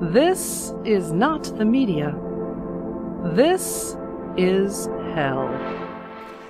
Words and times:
This 0.00 0.72
is 0.86 1.12
not 1.12 1.44
the 1.58 1.64
media. 1.66 2.18
This 3.34 3.98
is 4.38 4.86
hell. 5.12 5.46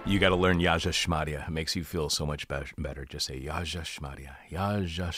You 0.07 0.21
got 0.21 0.29
to 0.29 0.37
learn 0.37 0.61
Yaja 0.61 0.93
Shmadia. 0.93 1.49
It 1.49 1.51
makes 1.51 1.75
you 1.75 1.83
feel 1.83 2.09
so 2.11 2.25
much 2.25 2.47
be- 2.47 2.57
better. 2.79 3.05
Just 3.05 3.27
say 3.27 3.41
Yaja 3.41 3.83
Shmadia. 3.83 4.37
Yaja 4.53 5.11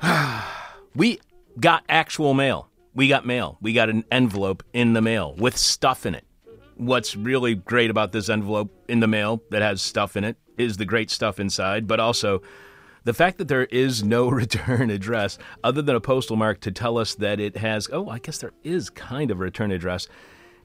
Shmadia. 0.00 0.44
we 0.94 1.18
got 1.58 1.82
actual 1.88 2.34
mail. 2.34 2.68
We 2.94 3.08
got 3.08 3.26
mail. 3.26 3.58
We 3.60 3.72
got 3.72 3.90
an 3.90 4.04
envelope 4.12 4.62
in 4.72 4.92
the 4.92 5.02
mail 5.02 5.34
with 5.36 5.56
stuff 5.58 6.06
in 6.06 6.14
it. 6.14 6.24
What's 6.76 7.16
really 7.16 7.56
great 7.56 7.90
about 7.90 8.12
this 8.12 8.28
envelope 8.28 8.70
in 8.86 9.00
the 9.00 9.08
mail 9.08 9.42
that 9.50 9.60
has 9.62 9.82
stuff 9.82 10.16
in 10.16 10.22
it 10.22 10.36
is 10.56 10.76
the 10.76 10.84
great 10.84 11.10
stuff 11.10 11.40
inside, 11.40 11.88
but 11.88 11.98
also 11.98 12.42
the 13.04 13.14
fact 13.14 13.38
that 13.38 13.48
there 13.48 13.64
is 13.64 14.02
no 14.02 14.28
return 14.30 14.90
address 14.90 15.38
other 15.64 15.82
than 15.82 15.96
a 15.96 16.00
postal 16.00 16.36
mark 16.36 16.60
to 16.60 16.70
tell 16.70 16.98
us 16.98 17.14
that 17.16 17.40
it 17.40 17.56
has, 17.56 17.88
oh, 17.92 18.08
I 18.08 18.18
guess 18.18 18.38
there 18.38 18.52
is 18.62 18.90
kind 18.90 19.30
of 19.30 19.38
a 19.38 19.44
return 19.44 19.70
address. 19.70 20.08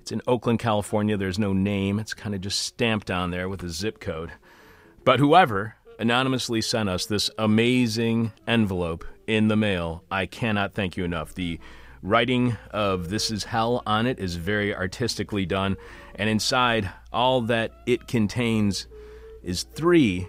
It's 0.02 0.12
in 0.12 0.22
Oakland, 0.28 0.60
California. 0.60 1.18
There's 1.18 1.40
no 1.40 1.54
name. 1.54 2.00
It's 2.00 2.14
kind 2.14 2.34
of 2.34 2.42
just 2.42 2.60
stamped 2.60 3.12
on 3.12 3.32
there 3.32 3.50
with 3.50 3.64
a 3.64 3.70
zip 3.70 4.00
code. 4.00 4.32
But 5.04 5.20
whoever 5.20 5.76
anonymously 6.00 6.62
sent 6.62 6.90
us 6.90 7.06
this 7.06 7.30
amazing 7.38 8.32
envelope 8.48 9.04
in 9.26 9.48
the 9.48 9.56
mail, 9.56 10.04
I 10.12 10.26
cannot 10.26 10.74
thank 10.74 10.96
you 10.96 11.04
enough. 11.04 11.34
The 11.34 11.60
writing 12.02 12.58
of 12.72 13.10
This 13.10 13.32
Is 13.32 13.46
Hell 13.46 13.84
on 13.86 14.06
it 14.06 14.20
is 14.20 14.36
very 14.36 14.76
artistically 14.76 15.46
done. 15.46 15.76
And 16.16 16.30
inside, 16.30 16.90
all 17.12 17.42
that 17.42 17.72
it 17.86 18.08
contains 18.08 18.88
is 19.44 19.64
three, 19.64 20.28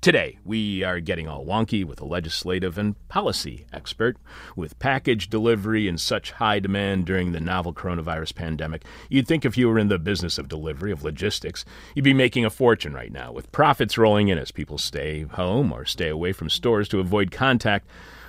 Today, 0.00 0.38
we 0.44 0.84
are 0.84 1.00
getting 1.00 1.26
all 1.26 1.44
wonky 1.44 1.84
with 1.84 2.00
a 2.00 2.04
legislative 2.04 2.78
and 2.78 2.94
policy 3.08 3.66
expert. 3.72 4.16
With 4.54 4.78
package 4.78 5.28
delivery 5.28 5.88
in 5.88 5.98
such 5.98 6.30
high 6.30 6.60
demand 6.60 7.04
during 7.04 7.32
the 7.32 7.40
novel 7.40 7.74
coronavirus 7.74 8.36
pandemic, 8.36 8.84
you'd 9.08 9.26
think 9.26 9.44
if 9.44 9.58
you 9.58 9.68
were 9.68 9.76
in 9.76 9.88
the 9.88 9.98
business 9.98 10.38
of 10.38 10.48
delivery, 10.48 10.92
of 10.92 11.02
logistics, 11.02 11.64
you'd 11.96 12.04
be 12.04 12.14
making 12.14 12.44
a 12.44 12.50
fortune 12.50 12.94
right 12.94 13.10
now, 13.10 13.32
with 13.32 13.50
profits 13.50 13.98
rolling 13.98 14.28
in 14.28 14.38
as 14.38 14.52
people 14.52 14.78
stay 14.78 15.22
home 15.22 15.72
or 15.72 15.84
stay 15.84 16.08
away 16.08 16.30
from 16.32 16.48
stores 16.48 16.88
to 16.90 17.00
avoid 17.00 17.32
contact 17.32 17.88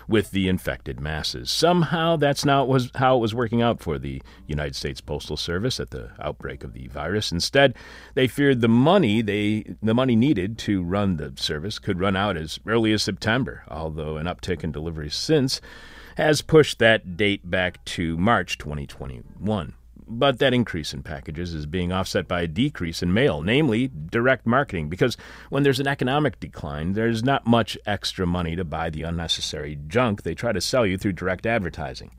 with 0.10 0.32
the 0.32 0.50
infected 0.50 1.00
masses. 1.00 1.52
Somehow, 1.52 2.16
that's 2.16 2.44
not 2.44 2.68
was 2.68 2.90
how 2.96 3.16
it 3.16 3.20
was 3.20 3.36
working 3.36 3.62
out 3.62 3.80
for 3.80 4.00
the 4.00 4.22
United 4.48 4.76
States 4.76 5.00
Postal 5.00 5.38
Service 5.38 5.80
at 5.80 5.92
the 5.92 6.10
outbreak 6.20 6.64
of 6.64 6.74
the 6.74 6.88
virus. 6.88 7.32
Instead, 7.32 7.76
they 8.16 8.28
feared 8.28 8.62
the 8.62 8.68
money 8.68 9.22
they 9.22 9.76
the 9.84 9.94
money 9.94 10.16
needed 10.16 10.58
to 10.58 10.84
run 10.84 11.18
the 11.18 11.34
service 11.36 11.78
could 11.78 12.00
run 12.00 12.16
out 12.16 12.36
as 12.36 12.60
early 12.66 12.92
as 12.92 13.04
September. 13.04 13.64
Although 13.68 14.18
an 14.18 14.26
uptick 14.26 14.64
in 14.64 14.72
deliveries 14.72 15.16
since 15.16 15.62
has 16.18 16.42
pushed 16.42 16.80
that 16.80 17.16
date 17.16 17.50
back 17.50 17.86
to 17.86 18.18
March 18.18 18.58
2021 18.58 19.74
but 20.10 20.40
that 20.40 20.54
increase 20.54 20.94
in 20.94 21.04
packages 21.04 21.54
is 21.54 21.66
being 21.66 21.92
offset 21.92 22.28
by 22.28 22.42
a 22.42 22.48
decrease 22.48 23.04
in 23.04 23.14
mail, 23.14 23.42
namely 23.42 23.90
direct 24.08 24.46
marketing, 24.46 24.90
because 24.90 25.16
when 25.50 25.64
there's 25.64 25.80
an 25.80 25.88
economic 25.88 26.40
decline, 26.40 26.94
there's 26.94 27.24
not 27.24 27.46
much 27.46 27.78
extra 27.86 28.26
money 28.26 28.56
to 28.56 28.64
buy 28.64 28.90
the 28.90 29.04
unnecessary 29.04 29.78
junk 29.88 30.24
they 30.24 30.34
try 30.34 30.52
to 30.52 30.62
sell 30.62 30.86
you 30.86 30.98
through 30.98 31.14
direct 31.14 31.46
advertising. 31.46 32.12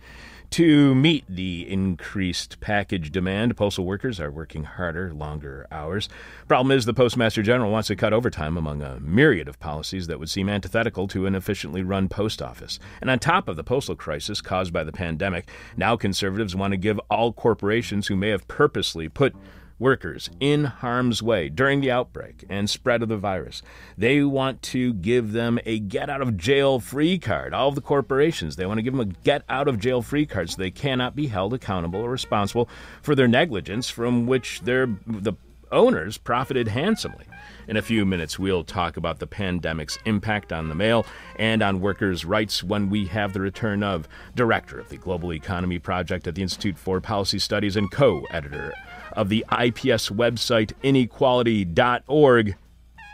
To 0.51 0.97
meet 0.97 1.25
the 1.29 1.71
increased 1.71 2.59
package 2.59 3.13
demand, 3.13 3.57
postal 3.57 3.85
workers 3.85 4.19
are 4.19 4.33
working 4.33 4.65
harder, 4.65 5.15
longer 5.15 5.65
hours. 5.71 6.09
Problem 6.49 6.77
is, 6.77 6.87
the 6.87 6.93
Postmaster 6.93 7.41
General 7.41 7.71
wants 7.71 7.87
to 7.87 7.95
cut 7.95 8.13
overtime 8.13 8.57
among 8.57 8.83
a 8.83 8.99
myriad 8.99 9.47
of 9.47 9.61
policies 9.61 10.09
that 10.09 10.19
would 10.19 10.29
seem 10.29 10.49
antithetical 10.49 11.07
to 11.07 11.27
an 11.27 11.37
efficiently 11.37 11.85
run 11.85 12.09
post 12.09 12.43
office. 12.43 12.81
And 13.01 13.09
on 13.09 13.21
top 13.21 13.47
of 13.47 13.55
the 13.55 13.63
postal 13.63 13.95
crisis 13.95 14.41
caused 14.41 14.73
by 14.73 14.83
the 14.83 14.91
pandemic, 14.91 15.49
now 15.77 15.95
conservatives 15.95 16.57
want 16.57 16.73
to 16.73 16.77
give 16.77 16.99
all 17.09 17.33
corporations 17.33 18.09
who 18.09 18.17
may 18.17 18.31
have 18.31 18.49
purposely 18.49 19.09
put 19.09 19.37
workers 19.81 20.31
in 20.39 20.65
harm's 20.65 21.23
way 21.23 21.49
during 21.49 21.81
the 21.81 21.91
outbreak 21.91 22.45
and 22.49 22.71
spread 22.71 23.03
of 23.03 23.09
the 23.09 23.17
virus. 23.17 23.63
They 23.99 24.23
want 24.23 24.63
to 24.63 24.93
give 24.93 25.33
them 25.33 25.59
a 25.65 25.81
get 25.81 26.09
out 26.09 26.21
of 26.21 26.37
jail 26.37 26.79
free 26.79 27.19
card. 27.19 27.53
All 27.53 27.71
of 27.71 27.75
the 27.75 27.81
corporations, 27.81 28.55
they 28.55 28.67
want 28.67 28.79
to 28.79 28.83
give 28.83 28.93
them 28.93 29.01
a 29.01 29.25
get 29.25 29.43
out 29.49 29.67
of 29.67 29.81
jail 29.81 30.03
free 30.03 30.27
card 30.27 30.51
so 30.51 30.57
they 30.59 30.71
cannot 30.71 31.17
be 31.17 31.27
held 31.27 31.55
accountable 31.55 32.01
or 32.01 32.11
responsible 32.11 32.69
for 33.03 33.15
their 33.15 33.27
negligence 33.27 33.91
from 33.91 34.27
which 34.27 34.61
their 34.61 34.87
the 35.07 35.33
owners 35.73 36.19
profited 36.19 36.69
handsomely. 36.69 37.25
In 37.69 37.77
a 37.77 37.83
few 37.83 38.05
minutes, 38.05 38.39
we'll 38.39 38.65
talk 38.65 38.97
about 38.97 39.21
the 39.21 39.27
pandemic's 39.27 39.99
impact 40.05 40.53
on 40.53 40.69
the 40.69 40.75
mail 40.75 41.07
and 41.37 41.63
on 41.63 41.81
workers' 41.81 42.25
rights 42.25 42.65
when 42.65 42.91
we 42.91 43.07
have 43.07 43.33
the 43.33 43.41
return 43.41 43.83
of 43.85 44.09
Director 44.35 44.81
of 44.81 44.89
the 44.89 44.97
Global 44.97 45.33
Economy 45.33 45.79
Project 45.79 46.27
at 46.27 46.35
the 46.35 46.43
Institute 46.43 46.77
for 46.77 47.01
Policy 47.01 47.39
Studies 47.39 47.77
and 47.77 47.91
co 47.91 48.27
editor 48.31 48.73
of 49.13 49.29
the 49.29 49.45
IPS 49.51 50.11
website 50.11 50.73
inequality.org, 50.83 52.57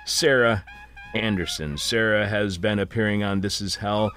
Sarah 0.05 0.65
Anderson. 1.15 1.79
Sarah 1.79 2.27
has 2.29 2.59
been 2.59 2.79
appearing 2.79 3.23
on 3.23 3.41
This 3.41 3.61
Is 3.61 3.77
Hell 3.77 4.13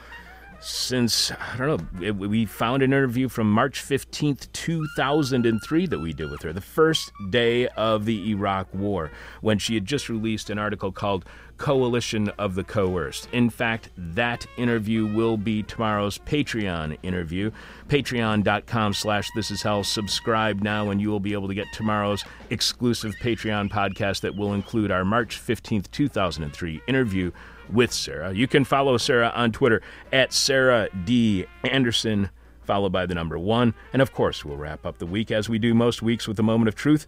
since, 0.61 1.31
I 1.31 1.57
don't 1.57 2.01
know, 2.01 2.11
we 2.11 2.45
found 2.45 2.83
an 2.83 2.91
interview 2.91 3.29
from 3.29 3.51
March 3.51 3.81
15th, 3.81 4.51
2003 4.51 5.85
that 5.87 5.99
we 5.99 6.13
did 6.13 6.29
with 6.29 6.41
her, 6.41 6.53
the 6.53 6.61
first 6.61 7.11
day 7.29 7.67
of 7.69 8.05
the 8.05 8.31
Iraq 8.31 8.73
War, 8.73 9.11
when 9.41 9.57
she 9.57 9.75
had 9.75 9.85
just 9.85 10.09
released 10.09 10.49
an 10.49 10.59
article 10.59 10.91
called 10.91 11.25
Coalition 11.57 12.29
of 12.39 12.55
the 12.55 12.63
Coerced. 12.63 13.27
In 13.31 13.49
fact, 13.49 13.89
that 13.97 14.45
interview 14.57 15.05
will 15.05 15.37
be 15.37 15.61
tomorrow's 15.63 16.17
Patreon 16.17 16.97
interview. 17.03 17.51
Patreon.com 17.87 18.93
slash 18.93 19.29
This 19.35 19.51
Is 19.51 19.61
Hell. 19.61 19.83
Subscribe 19.83 20.61
now 20.61 20.89
and 20.89 21.01
you 21.01 21.09
will 21.09 21.19
be 21.19 21.33
able 21.33 21.49
to 21.49 21.53
get 21.53 21.67
tomorrow's 21.73 22.23
exclusive 22.49 23.13
Patreon 23.21 23.69
podcast 23.69 24.21
that 24.21 24.35
will 24.35 24.53
include 24.53 24.89
our 24.89 25.03
March 25.03 25.39
15th, 25.39 25.91
2003 25.91 26.81
interview 26.87 27.31
with 27.71 27.91
Sarah. 27.91 28.33
You 28.33 28.47
can 28.47 28.63
follow 28.65 28.97
Sarah 28.97 29.31
on 29.35 29.51
Twitter 29.51 29.81
at 30.11 30.33
Sarah 30.33 30.89
D. 31.05 31.45
Anderson, 31.63 32.29
followed 32.63 32.91
by 32.91 33.05
the 33.05 33.15
number 33.15 33.37
one. 33.37 33.73
And 33.93 34.01
of 34.01 34.13
course, 34.13 34.43
we'll 34.43 34.57
wrap 34.57 34.85
up 34.85 34.97
the 34.97 35.05
week 35.05 35.31
as 35.31 35.49
we 35.49 35.59
do 35.59 35.73
most 35.73 36.01
weeks 36.01 36.27
with 36.27 36.39
a 36.39 36.43
moment 36.43 36.67
of 36.67 36.75
truth. 36.75 37.07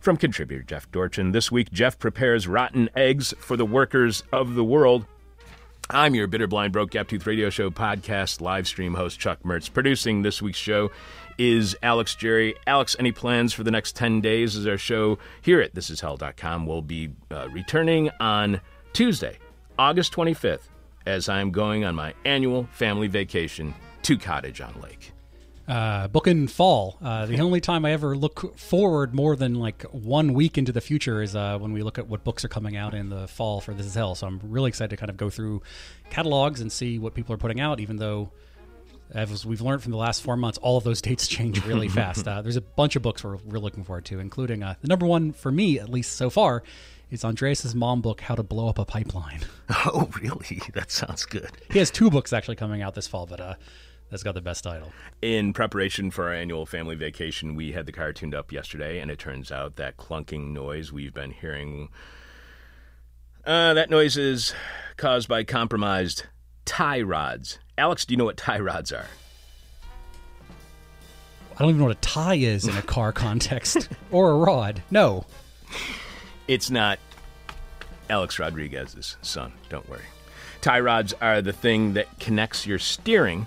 From 0.00 0.16
contributor 0.18 0.62
Jeff 0.62 0.90
Dorchin, 0.90 1.32
this 1.32 1.50
week 1.50 1.72
Jeff 1.72 1.98
prepares 1.98 2.46
rotten 2.46 2.90
eggs 2.94 3.32
for 3.38 3.56
the 3.56 3.64
workers 3.64 4.22
of 4.32 4.54
the 4.54 4.64
world. 4.64 5.06
I'm 5.90 6.14
your 6.14 6.26
bitter, 6.26 6.46
blind, 6.46 6.72
broke, 6.72 6.90
gap 6.90 7.08
tooth 7.08 7.26
radio 7.26 7.50
show 7.50 7.70
podcast 7.70 8.40
live 8.40 8.66
stream 8.66 8.94
host 8.94 9.18
Chuck 9.18 9.42
Mertz. 9.42 9.70
Producing 9.70 10.22
this 10.22 10.40
week's 10.40 10.58
show 10.58 10.90
is 11.36 11.76
Alex 11.82 12.14
Jerry. 12.14 12.54
Alex, 12.66 12.96
any 12.98 13.12
plans 13.12 13.52
for 13.52 13.64
the 13.64 13.70
next 13.70 13.94
10 13.96 14.20
days 14.20 14.56
as 14.56 14.66
our 14.66 14.78
show 14.78 15.18
here 15.42 15.60
at 15.60 15.74
thisishell.com 15.74 16.66
will 16.66 16.82
be 16.82 17.10
uh, 17.30 17.48
returning 17.50 18.10
on 18.20 18.60
Tuesday, 18.94 19.38
August 19.78 20.12
25th, 20.12 20.68
as 21.04 21.28
I'm 21.28 21.50
going 21.50 21.84
on 21.84 21.94
my 21.94 22.14
annual 22.24 22.68
family 22.72 23.08
vacation 23.08 23.74
to 24.02 24.16
Cottage 24.16 24.60
on 24.60 24.80
Lake. 24.80 25.12
Uh, 25.66 26.06
book 26.08 26.26
in 26.26 26.46
fall. 26.46 26.98
Uh, 27.02 27.24
the 27.26 27.40
only 27.40 27.60
time 27.60 27.84
I 27.84 27.92
ever 27.92 28.16
look 28.16 28.56
forward 28.58 29.14
more 29.14 29.34
than 29.34 29.54
like 29.54 29.82
one 29.84 30.34
week 30.34 30.58
into 30.58 30.72
the 30.72 30.80
future 30.80 31.22
is 31.22 31.34
uh, 31.34 31.58
when 31.58 31.72
we 31.72 31.82
look 31.82 31.98
at 31.98 32.06
what 32.06 32.22
books 32.22 32.44
are 32.44 32.48
coming 32.48 32.76
out 32.76 32.94
in 32.94 33.08
the 33.08 33.26
fall 33.26 33.60
for 33.60 33.72
This 33.72 33.86
Is 33.86 33.94
Hell. 33.94 34.14
So 34.14 34.26
I'm 34.26 34.40
really 34.44 34.68
excited 34.68 34.90
to 34.90 34.96
kind 34.96 35.10
of 35.10 35.16
go 35.16 35.30
through 35.30 35.62
catalogs 36.10 36.60
and 36.60 36.70
see 36.70 36.98
what 36.98 37.14
people 37.14 37.34
are 37.34 37.38
putting 37.38 37.60
out, 37.60 37.80
even 37.80 37.96
though. 37.96 38.30
As 39.10 39.44
we've 39.44 39.60
learned 39.60 39.82
from 39.82 39.92
the 39.92 39.98
last 39.98 40.22
four 40.22 40.34
months, 40.34 40.58
all 40.58 40.78
of 40.78 40.82
those 40.82 41.02
dates 41.02 41.28
change 41.28 41.64
really 41.66 41.88
fast. 42.00 42.26
Uh, 42.26 42.42
there's 42.42 42.56
a 42.56 42.62
bunch 42.62 42.96
of 42.96 43.02
books 43.02 43.22
we're, 43.22 43.36
we're 43.36 43.58
looking 43.58 43.84
forward 43.84 44.06
to, 44.06 44.18
including 44.18 44.62
uh, 44.62 44.74
the 44.80 44.88
number 44.88 45.06
one 45.06 45.32
for 45.32 45.52
me, 45.52 45.78
at 45.78 45.90
least 45.90 46.12
so 46.12 46.30
far, 46.30 46.62
is 47.14 47.24
Andreas 47.24 47.74
Malm's 47.74 48.02
book, 48.02 48.20
How 48.20 48.34
to 48.34 48.42
Blow 48.42 48.68
Up 48.68 48.78
a 48.78 48.84
Pipeline. 48.84 49.40
Oh, 49.86 50.10
really? 50.20 50.60
That 50.74 50.90
sounds 50.90 51.24
good. 51.24 51.50
He 51.70 51.78
has 51.78 51.90
two 51.90 52.10
books 52.10 52.32
actually 52.32 52.56
coming 52.56 52.82
out 52.82 52.94
this 52.94 53.06
fall, 53.06 53.26
but 53.26 53.40
uh, 53.40 53.54
that's 54.10 54.22
got 54.22 54.34
the 54.34 54.40
best 54.40 54.64
title. 54.64 54.92
In 55.22 55.52
preparation 55.52 56.10
for 56.10 56.24
our 56.24 56.34
annual 56.34 56.66
family 56.66 56.96
vacation, 56.96 57.54
we 57.54 57.72
had 57.72 57.86
the 57.86 57.92
car 57.92 58.12
tuned 58.12 58.34
up 58.34 58.52
yesterday, 58.52 58.98
and 58.98 59.10
it 59.10 59.18
turns 59.18 59.50
out 59.52 59.76
that 59.76 59.96
clunking 59.96 60.52
noise 60.52 60.92
we've 60.92 61.14
been 61.14 61.30
hearing. 61.30 61.88
Uh, 63.46 63.74
that 63.74 63.90
noise 63.90 64.16
is 64.16 64.54
caused 64.96 65.28
by 65.28 65.44
compromised 65.44 66.26
tie 66.64 67.00
rods. 67.00 67.58
Alex, 67.78 68.04
do 68.04 68.12
you 68.12 68.18
know 68.18 68.24
what 68.24 68.36
tie 68.36 68.58
rods 68.58 68.92
are? 68.92 69.06
I 71.56 71.58
don't 71.58 71.70
even 71.70 71.78
know 71.78 71.86
what 71.86 71.96
a 71.96 72.00
tie 72.00 72.34
is 72.34 72.66
in 72.66 72.76
a 72.76 72.82
car 72.82 73.12
context 73.14 73.88
or 74.10 74.30
a 74.30 74.36
rod. 74.36 74.82
No. 74.90 75.24
It's 76.46 76.70
not 76.70 76.98
Alex 78.10 78.38
Rodriguez's 78.38 79.16
son, 79.22 79.52
don't 79.68 79.88
worry. 79.88 80.02
Tie 80.60 80.80
rods 80.80 81.12
are 81.20 81.42
the 81.42 81.52
thing 81.52 81.94
that 81.94 82.18
connects 82.20 82.66
your 82.66 82.78
steering 82.78 83.46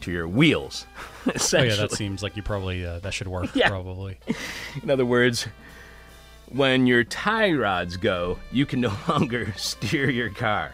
to 0.00 0.10
your 0.10 0.28
wheels. 0.28 0.86
Oh 1.26 1.32
Essentially. 1.34 1.68
yeah, 1.78 1.86
that 1.86 1.92
seems 1.92 2.22
like 2.22 2.34
you 2.34 2.42
probably 2.42 2.86
uh, 2.86 2.98
that 3.00 3.12
should 3.12 3.28
work. 3.28 3.50
Yeah. 3.54 3.68
Probably. 3.68 4.16
In 4.82 4.88
other 4.88 5.04
words, 5.04 5.46
when 6.48 6.86
your 6.86 7.04
tie 7.04 7.52
rods 7.52 7.98
go, 7.98 8.38
you 8.50 8.64
can 8.64 8.80
no 8.80 8.90
longer 9.06 9.52
steer 9.58 10.08
your 10.08 10.30
car. 10.30 10.72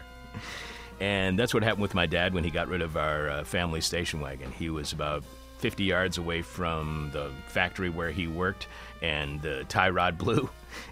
And 1.01 1.37
that's 1.37 1.53
what 1.53 1.63
happened 1.63 1.81
with 1.81 1.93
my 1.93 2.05
dad 2.05 2.33
when 2.33 2.45
he 2.45 2.49
got 2.49 2.69
rid 2.69 2.81
of 2.81 2.95
our 2.95 3.29
uh, 3.29 3.43
family 3.43 3.81
station 3.81 4.21
wagon. 4.21 4.53
He 4.53 4.69
was 4.69 4.93
about 4.93 5.25
50 5.57 5.83
yards 5.83 6.17
away 6.17 6.41
from 6.41 7.09
the 7.11 7.29
factory 7.47 7.89
where 7.89 8.11
he 8.11 8.25
worked, 8.27 8.67
and 9.01 9.41
the 9.41 9.65
tie 9.67 9.89
rod 9.89 10.17
blew. 10.17 10.49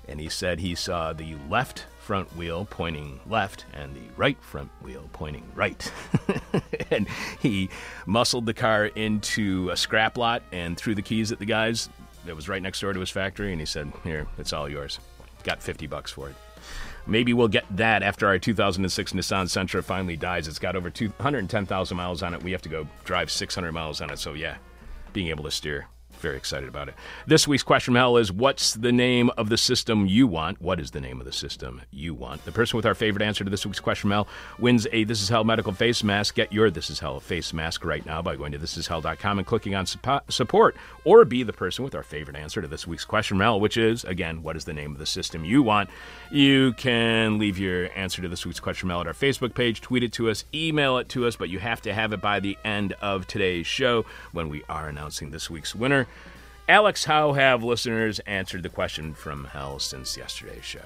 And 0.10 0.20
he 0.20 0.28
said 0.28 0.60
he 0.60 0.76
saw 0.76 1.14
the 1.14 1.36
left 1.50 1.86
front 2.06 2.36
wheel 2.38 2.68
pointing 2.70 3.20
left 3.26 3.66
and 3.74 3.96
the 3.96 4.14
right 4.16 4.38
front 4.40 4.70
wheel 4.84 5.10
pointing 5.12 5.44
right. 5.56 5.92
and 6.92 7.08
he 7.40 7.68
muscled 8.06 8.46
the 8.46 8.54
car 8.54 8.86
into 8.86 9.72
a 9.72 9.76
scrap 9.76 10.16
lot 10.16 10.44
and 10.52 10.78
threw 10.78 10.94
the 10.94 11.02
keys 11.02 11.32
at 11.32 11.40
the 11.40 11.46
guys 11.46 11.90
that 12.26 12.36
was 12.36 12.48
right 12.48 12.62
next 12.62 12.80
door 12.80 12.94
to 12.94 13.00
his 13.00 13.10
factory. 13.10 13.52
And 13.52 13.60
he 13.60 13.66
said, 13.66 13.92
Here, 14.04 14.28
it's 14.38 14.54
all 14.54 14.70
yours. 14.70 15.00
Got 15.44 15.64
50 15.64 15.88
bucks 15.88 16.12
for 16.12 16.30
it. 16.30 16.36
Maybe 17.08 17.34
we'll 17.34 17.48
get 17.48 17.66
that 17.76 18.04
after 18.04 18.28
our 18.28 18.38
2006 18.38 19.14
Nissan 19.14 19.46
Sentra 19.46 19.84
finally 19.84 20.16
dies. 20.16 20.48
It's 20.48 20.60
got 20.60 20.76
over 20.76 20.92
210,000 20.92 21.98
miles 21.98 22.22
on 22.22 22.36
it. 22.36 22.44
We 22.44 22.52
have 22.52 22.62
to 22.64 22.70
go 22.70 22.88
drive 23.04 23.32
600 23.32 23.72
miles 23.72 24.00
on 24.02 24.12
it. 24.12 24.20
So, 24.20 24.34
yeah, 24.34 24.58
being 25.12 25.30
able 25.30 25.44
to 25.46 25.52
steer. 25.52 25.88
Very 26.26 26.38
excited 26.38 26.68
about 26.68 26.88
it. 26.88 26.96
This 27.28 27.48
week's 27.48 27.62
question 27.62 27.94
from 27.94 28.00
hell 28.00 28.18
is 28.18 28.32
What's 28.32 28.74
the 28.74 28.92
name 28.92 29.30
of 29.38 29.50
the 29.50 29.58
system 29.58 30.08
you 30.08 30.26
want? 30.26 30.60
What 30.60 30.80
is 30.80 30.90
the 30.90 31.00
name 31.00 31.20
of 31.20 31.26
the 31.28 31.32
system 31.32 31.84
you 31.92 32.16
want? 32.16 32.44
The 32.46 32.52
person 32.52 32.78
with 32.78 32.86
our 32.88 32.96
favorite 32.96 33.22
answer 33.22 33.44
to 33.44 33.50
this 33.52 33.64
week's 33.64 33.80
question 33.80 34.10
from 34.10 34.12
hell 34.12 34.28
wins 34.58 34.88
a 34.92 35.04
This 35.04 35.22
Is 35.22 35.30
Hell 35.30 35.44
medical 35.44 35.72
face 35.72 36.04
mask. 36.04 36.34
Get 36.34 36.52
your 36.52 36.72
This 36.72 36.90
Is 36.90 36.98
Hell 36.98 37.20
face 37.20 37.54
mask 37.54 37.86
right 37.86 38.04
now 38.08 38.24
by 38.24 38.36
going 38.36 38.54
to 38.54 38.58
thisishell.com 38.58 39.38
and 39.38 39.46
clicking 39.46 39.76
on 39.76 39.86
support, 39.86 40.76
or 41.04 41.26
be 41.26 41.44
the 41.44 41.54
person 41.54 41.86
with 41.86 41.94
our 41.94 42.02
favorite 42.02 42.38
answer 42.38 42.60
to 42.60 42.68
this 42.68 42.88
week's 42.88 43.06
question 43.06 43.38
from 43.38 43.42
hell, 43.42 43.60
which 43.60 43.78
is, 43.78 44.04
again, 44.04 44.42
what 44.42 44.56
is 44.56 44.66
the 44.66 44.74
name 44.74 44.94
of 44.94 44.98
the 44.98 45.06
system 45.06 45.46
you 45.46 45.62
want? 45.62 45.92
You 46.32 46.74
can 46.74 47.38
leave 47.38 47.60
your 47.60 47.96
answer 47.96 48.24
to 48.24 48.28
this 48.28 48.48
week's 48.48 48.60
question 48.60 48.88
from 48.88 48.90
hell 48.90 49.02
at 49.02 49.08
our 49.08 49.14
Facebook 49.14 49.54
page, 49.54 49.80
tweet 49.80 50.02
it 50.02 50.14
to 50.14 50.32
us, 50.32 50.44
email 50.56 50.98
it 50.98 51.08
to 51.10 51.28
us, 51.28 51.36
but 51.36 51.50
you 51.50 51.60
have 51.60 51.84
to 51.84 51.94
have 51.94 52.14
it 52.14 52.22
by 52.22 52.40
the 52.40 52.58
end 52.66 52.94
of 52.94 53.28
today's 53.28 53.68
show 53.68 54.08
when 54.32 54.50
we 54.50 54.64
are 54.68 54.90
announcing 54.90 55.30
this 55.30 55.52
week's 55.52 55.76
winner. 55.76 56.08
Alex, 56.68 57.06
how 57.06 57.34
have 57.34 57.64
listeners 57.64 58.20
answered 58.22 58.64
the 58.64 58.70
question 58.70 59.14
from 59.14 59.46
hell 59.46 59.78
since 59.78 60.18
yesterday's 60.18 60.66
show? 60.66 60.80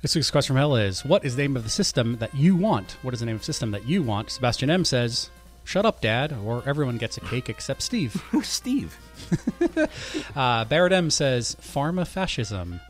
This 0.00 0.14
week's 0.14 0.30
question 0.30 0.54
from 0.54 0.60
hell 0.60 0.74
is: 0.74 1.04
What 1.04 1.22
is 1.24 1.36
the 1.36 1.42
name 1.42 1.54
of 1.54 1.64
the 1.64 1.70
system 1.70 2.16
that 2.18 2.34
you 2.34 2.56
want? 2.56 2.96
What 3.02 3.12
is 3.12 3.20
the 3.20 3.26
name 3.26 3.34
of 3.34 3.42
the 3.42 3.46
system 3.46 3.72
that 3.72 3.86
you 3.86 4.02
want? 4.02 4.30
Sebastian 4.30 4.70
M 4.70 4.86
says, 4.86 5.28
"Shut 5.64 5.84
up, 5.84 6.00
Dad," 6.00 6.32
or 6.32 6.62
everyone 6.66 6.96
gets 6.96 7.18
a 7.18 7.20
cake 7.20 7.50
except 7.50 7.82
Steve. 7.82 8.14
Who's 8.30 8.48
Steve? 8.48 8.96
Uh, 10.34 10.64
Barrett 10.64 10.92
M 10.92 11.10
says, 11.10 11.56
"Pharma 11.60 12.06
fascism." 12.06 12.80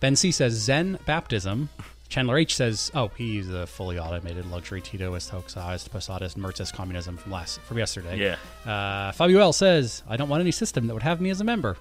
Ben 0.00 0.16
C 0.16 0.32
says, 0.32 0.54
"Zen 0.54 0.98
baptism." 1.04 1.68
Chandler 2.12 2.36
H 2.36 2.56
says, 2.56 2.90
"Oh, 2.94 3.10
he's 3.16 3.48
a 3.48 3.66
fully 3.66 3.98
automated 3.98 4.44
luxury 4.50 4.82
Titoist, 4.82 5.30
Hoxhaist, 5.30 5.88
Posadist, 5.88 6.36
Mertzist 6.36 6.74
communism 6.74 7.16
from 7.16 7.32
last 7.32 7.58
from 7.62 7.78
yesterday." 7.78 8.18
Yeah. 8.18 8.70
Uh, 8.70 9.12
Fabio 9.12 9.40
L 9.40 9.54
says, 9.54 10.02
"I 10.06 10.18
don't 10.18 10.28
want 10.28 10.42
any 10.42 10.50
system 10.50 10.86
that 10.88 10.92
would 10.92 11.02
have 11.02 11.22
me 11.22 11.30
as 11.30 11.40
a 11.40 11.44
member." 11.44 11.78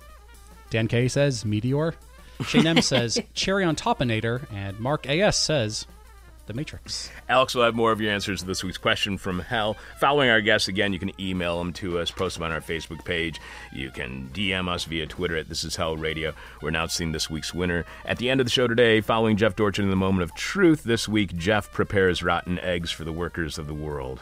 Dan 0.70 0.88
K 0.88 1.10
says, 1.10 1.44
"Meteor." 1.44 1.96
Shane 2.48 2.66
M 2.66 2.82
says, 2.82 3.20
"Cherry 3.34 3.66
on 3.66 3.76
Topinator," 3.76 4.50
and 4.54 4.80
Mark 4.80 5.06
AS 5.10 5.36
says, 5.36 5.86
"The 6.52 6.58
Matrix." 6.58 7.10
Alex 7.30 7.56
will 7.56 7.64
have 7.64 7.76
more 7.76 7.92
of 7.92 8.02
your 8.02 8.12
answers 8.12 8.42
to 8.42 8.46
this 8.46 8.64
week's 8.64 8.78
question 8.78 9.18
from 9.18 9.40
hell. 9.40 9.78
Following 10.00 10.30
our 10.30 10.42
guests 10.42 10.68
again, 10.68 10.92
you 10.92 11.00
can 11.00 11.20
email 11.20 11.58
them 11.58 11.72
to 11.74 11.98
us, 12.00 12.12
post 12.12 12.36
them 12.36 12.44
on 12.44 12.52
our 12.52 12.60
Facebook 12.60 13.06
page. 13.06 13.40
You 13.72 13.90
can 13.90 14.30
DM 14.34 14.68
us 14.68 14.84
via 14.84 15.08
Twitter 15.08 15.38
at 15.38 15.48
This 15.48 15.64
Is 15.64 15.78
Hell 15.78 15.96
Radio. 15.96 16.34
We're 16.62 16.70
announcing 16.70 17.12
this 17.12 17.30
week's 17.30 17.54
winner. 17.54 17.86
At 18.06 18.18
the 18.18 18.30
end 18.30 18.42
of 18.42 18.46
the 18.46 18.52
show 18.52 18.68
today, 18.68 19.00
following 19.00 19.38
Jeff 19.38 19.56
Dorchin 19.56 19.86
in 19.86 19.90
the 19.90 19.96
moment 19.96 20.24
of 20.24 20.36
truth, 20.36 20.84
this 20.84 21.08
week 21.08 21.38
Jeff 21.38 21.72
prepares 21.72 22.22
rotten 22.22 22.60
eggs 22.60 22.92
for 22.92 23.06
the 23.06 23.14
workers 23.14 23.58
of 23.58 23.68
the 23.68 23.74
world. 23.74 24.22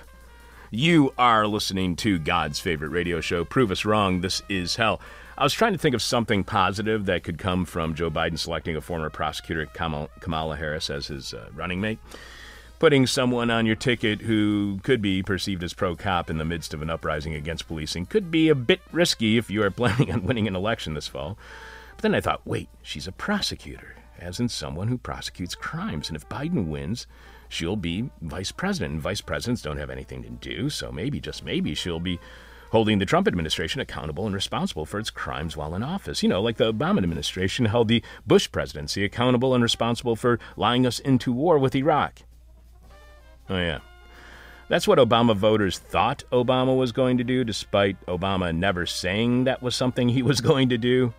You 0.71 1.13
are 1.17 1.47
listening 1.47 1.95
to 1.97 2.19
God's 2.19 2.59
favorite 2.59 2.89
radio 2.89 3.21
show. 3.21 3.43
Prove 3.43 3.71
us 3.71 3.85
wrong. 3.85 4.21
This 4.21 4.43
is 4.49 4.75
hell. 4.75 5.01
I 5.39 5.43
was 5.43 5.53
trying 5.53 5.71
to 5.71 5.77
think 5.77 5.95
of 5.95 6.01
something 6.01 6.43
positive 6.43 7.05
that 7.05 7.23
could 7.23 7.37
come 7.37 7.63
from 7.63 7.95
Joe 7.95 8.11
Biden 8.11 8.37
selecting 8.37 8.75
a 8.75 8.81
former 8.81 9.09
prosecutor, 9.09 9.65
Kamala 9.67 10.57
Harris, 10.57 10.89
as 10.89 11.07
his 11.07 11.33
uh, 11.33 11.47
running 11.55 11.79
mate. 11.79 11.97
Putting 12.77 13.07
someone 13.07 13.49
on 13.49 13.65
your 13.65 13.77
ticket 13.77 14.19
who 14.19 14.81
could 14.83 15.01
be 15.01 15.23
perceived 15.23 15.63
as 15.63 15.73
pro 15.73 15.95
cop 15.95 16.29
in 16.29 16.39
the 16.39 16.45
midst 16.45 16.73
of 16.73 16.81
an 16.81 16.89
uprising 16.89 17.35
against 17.35 17.67
policing 17.67 18.07
could 18.07 18.29
be 18.29 18.49
a 18.49 18.55
bit 18.55 18.81
risky 18.91 19.37
if 19.37 19.49
you 19.49 19.63
are 19.63 19.71
planning 19.71 20.11
on 20.11 20.25
winning 20.25 20.45
an 20.45 20.57
election 20.57 20.93
this 20.93 21.07
fall. 21.07 21.37
But 21.95 22.01
then 22.01 22.15
I 22.15 22.19
thought, 22.19 22.45
wait, 22.45 22.67
she's 22.81 23.07
a 23.07 23.13
prosecutor, 23.13 23.95
as 24.19 24.41
in 24.41 24.49
someone 24.49 24.89
who 24.89 24.97
prosecutes 24.97 25.55
crimes. 25.55 26.09
And 26.09 26.17
if 26.17 26.27
Biden 26.27 26.67
wins, 26.67 27.07
she'll 27.47 27.77
be 27.77 28.09
vice 28.21 28.51
president. 28.51 28.95
And 28.95 29.01
vice 29.01 29.21
presidents 29.21 29.61
don't 29.61 29.77
have 29.77 29.89
anything 29.89 30.21
to 30.23 30.29
do, 30.29 30.69
so 30.69 30.91
maybe, 30.91 31.21
just 31.21 31.45
maybe, 31.45 31.75
she'll 31.75 32.01
be 32.01 32.19
holding 32.71 32.99
the 32.99 33.05
Trump 33.05 33.27
administration 33.27 33.81
accountable 33.81 34.25
and 34.25 34.35
responsible 34.35 34.85
for 34.85 34.99
its 34.99 35.09
crimes 35.09 35.57
while 35.57 35.75
in 35.75 35.83
office. 35.83 36.23
You 36.23 36.29
know, 36.29 36.41
like 36.41 36.57
the 36.57 36.71
Obama 36.71 36.99
administration 36.99 37.65
held 37.65 37.87
the 37.87 38.03
Bush 38.25 38.51
presidency 38.51 39.03
accountable 39.03 39.53
and 39.53 39.63
responsible 39.63 40.15
for 40.15 40.39
lying 40.55 40.85
us 40.85 40.99
into 40.99 41.31
war 41.31 41.57
with 41.57 41.75
Iraq. 41.75 42.21
Oh, 43.49 43.57
yeah. 43.57 43.79
That's 44.67 44.87
what 44.87 44.99
Obama 44.99 45.35
voters 45.35 45.79
thought 45.79 46.23
Obama 46.31 46.77
was 46.77 46.91
going 46.91 47.17
to 47.17 47.23
do, 47.23 47.43
despite 47.43 47.99
Obama 48.05 48.55
never 48.55 48.85
saying 48.85 49.45
that 49.45 49.63
was 49.63 49.75
something 49.75 50.09
he 50.09 50.21
was 50.21 50.41
going 50.49 50.69
to 50.69 50.77
do. 50.77 51.13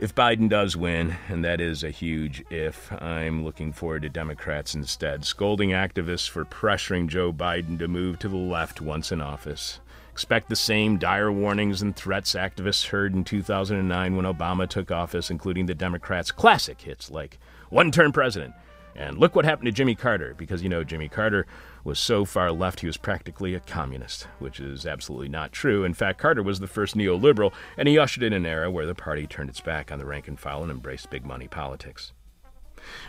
If 0.00 0.14
Biden 0.14 0.48
does 0.48 0.76
win, 0.76 1.14
and 1.28 1.44
that 1.44 1.60
is 1.60 1.84
a 1.84 1.90
huge 1.90 2.42
if, 2.50 2.90
I'm 3.00 3.44
looking 3.44 3.72
forward 3.72 4.02
to 4.02 4.08
Democrats 4.08 4.74
instead 4.74 5.24
scolding 5.24 5.70
activists 5.70 6.28
for 6.28 6.44
pressuring 6.44 7.06
Joe 7.06 7.32
Biden 7.32 7.78
to 7.78 7.86
move 7.86 8.18
to 8.20 8.28
the 8.28 8.36
left 8.36 8.80
once 8.80 9.12
in 9.12 9.20
office. 9.20 9.78
Expect 10.12 10.50
the 10.50 10.56
same 10.56 10.98
dire 10.98 11.32
warnings 11.32 11.80
and 11.80 11.96
threats 11.96 12.34
activists 12.34 12.88
heard 12.88 13.14
in 13.14 13.24
2009 13.24 14.14
when 14.14 14.26
Obama 14.26 14.68
took 14.68 14.90
office, 14.90 15.30
including 15.30 15.64
the 15.64 15.74
Democrats' 15.74 16.30
classic 16.30 16.82
hits 16.82 17.10
like 17.10 17.38
one 17.70 17.90
term 17.90 18.12
president. 18.12 18.54
And 18.94 19.16
look 19.16 19.34
what 19.34 19.46
happened 19.46 19.66
to 19.66 19.72
Jimmy 19.72 19.94
Carter, 19.94 20.34
because 20.36 20.62
you 20.62 20.68
know 20.68 20.84
Jimmy 20.84 21.08
Carter 21.08 21.46
was 21.82 21.98
so 21.98 22.26
far 22.26 22.52
left 22.52 22.80
he 22.80 22.86
was 22.86 22.98
practically 22.98 23.54
a 23.54 23.60
communist, 23.60 24.24
which 24.38 24.60
is 24.60 24.84
absolutely 24.84 25.30
not 25.30 25.50
true. 25.50 25.82
In 25.82 25.94
fact, 25.94 26.18
Carter 26.18 26.42
was 26.42 26.60
the 26.60 26.66
first 26.66 26.94
neoliberal, 26.94 27.54
and 27.78 27.88
he 27.88 27.98
ushered 27.98 28.22
in 28.22 28.34
an 28.34 28.44
era 28.44 28.70
where 28.70 28.84
the 28.84 28.94
party 28.94 29.26
turned 29.26 29.48
its 29.48 29.60
back 29.62 29.90
on 29.90 29.98
the 29.98 30.04
rank 30.04 30.28
and 30.28 30.38
file 30.38 30.62
and 30.62 30.70
embraced 30.70 31.08
big 31.08 31.24
money 31.24 31.48
politics. 31.48 32.12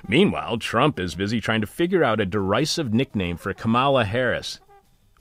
Meanwhile, 0.07 0.59
Trump 0.59 0.99
is 0.99 1.15
busy 1.15 1.41
trying 1.41 1.61
to 1.61 1.67
figure 1.67 2.03
out 2.03 2.21
a 2.21 2.25
derisive 2.25 2.93
nickname 2.93 3.37
for 3.37 3.53
Kamala 3.53 4.05
Harris, 4.05 4.59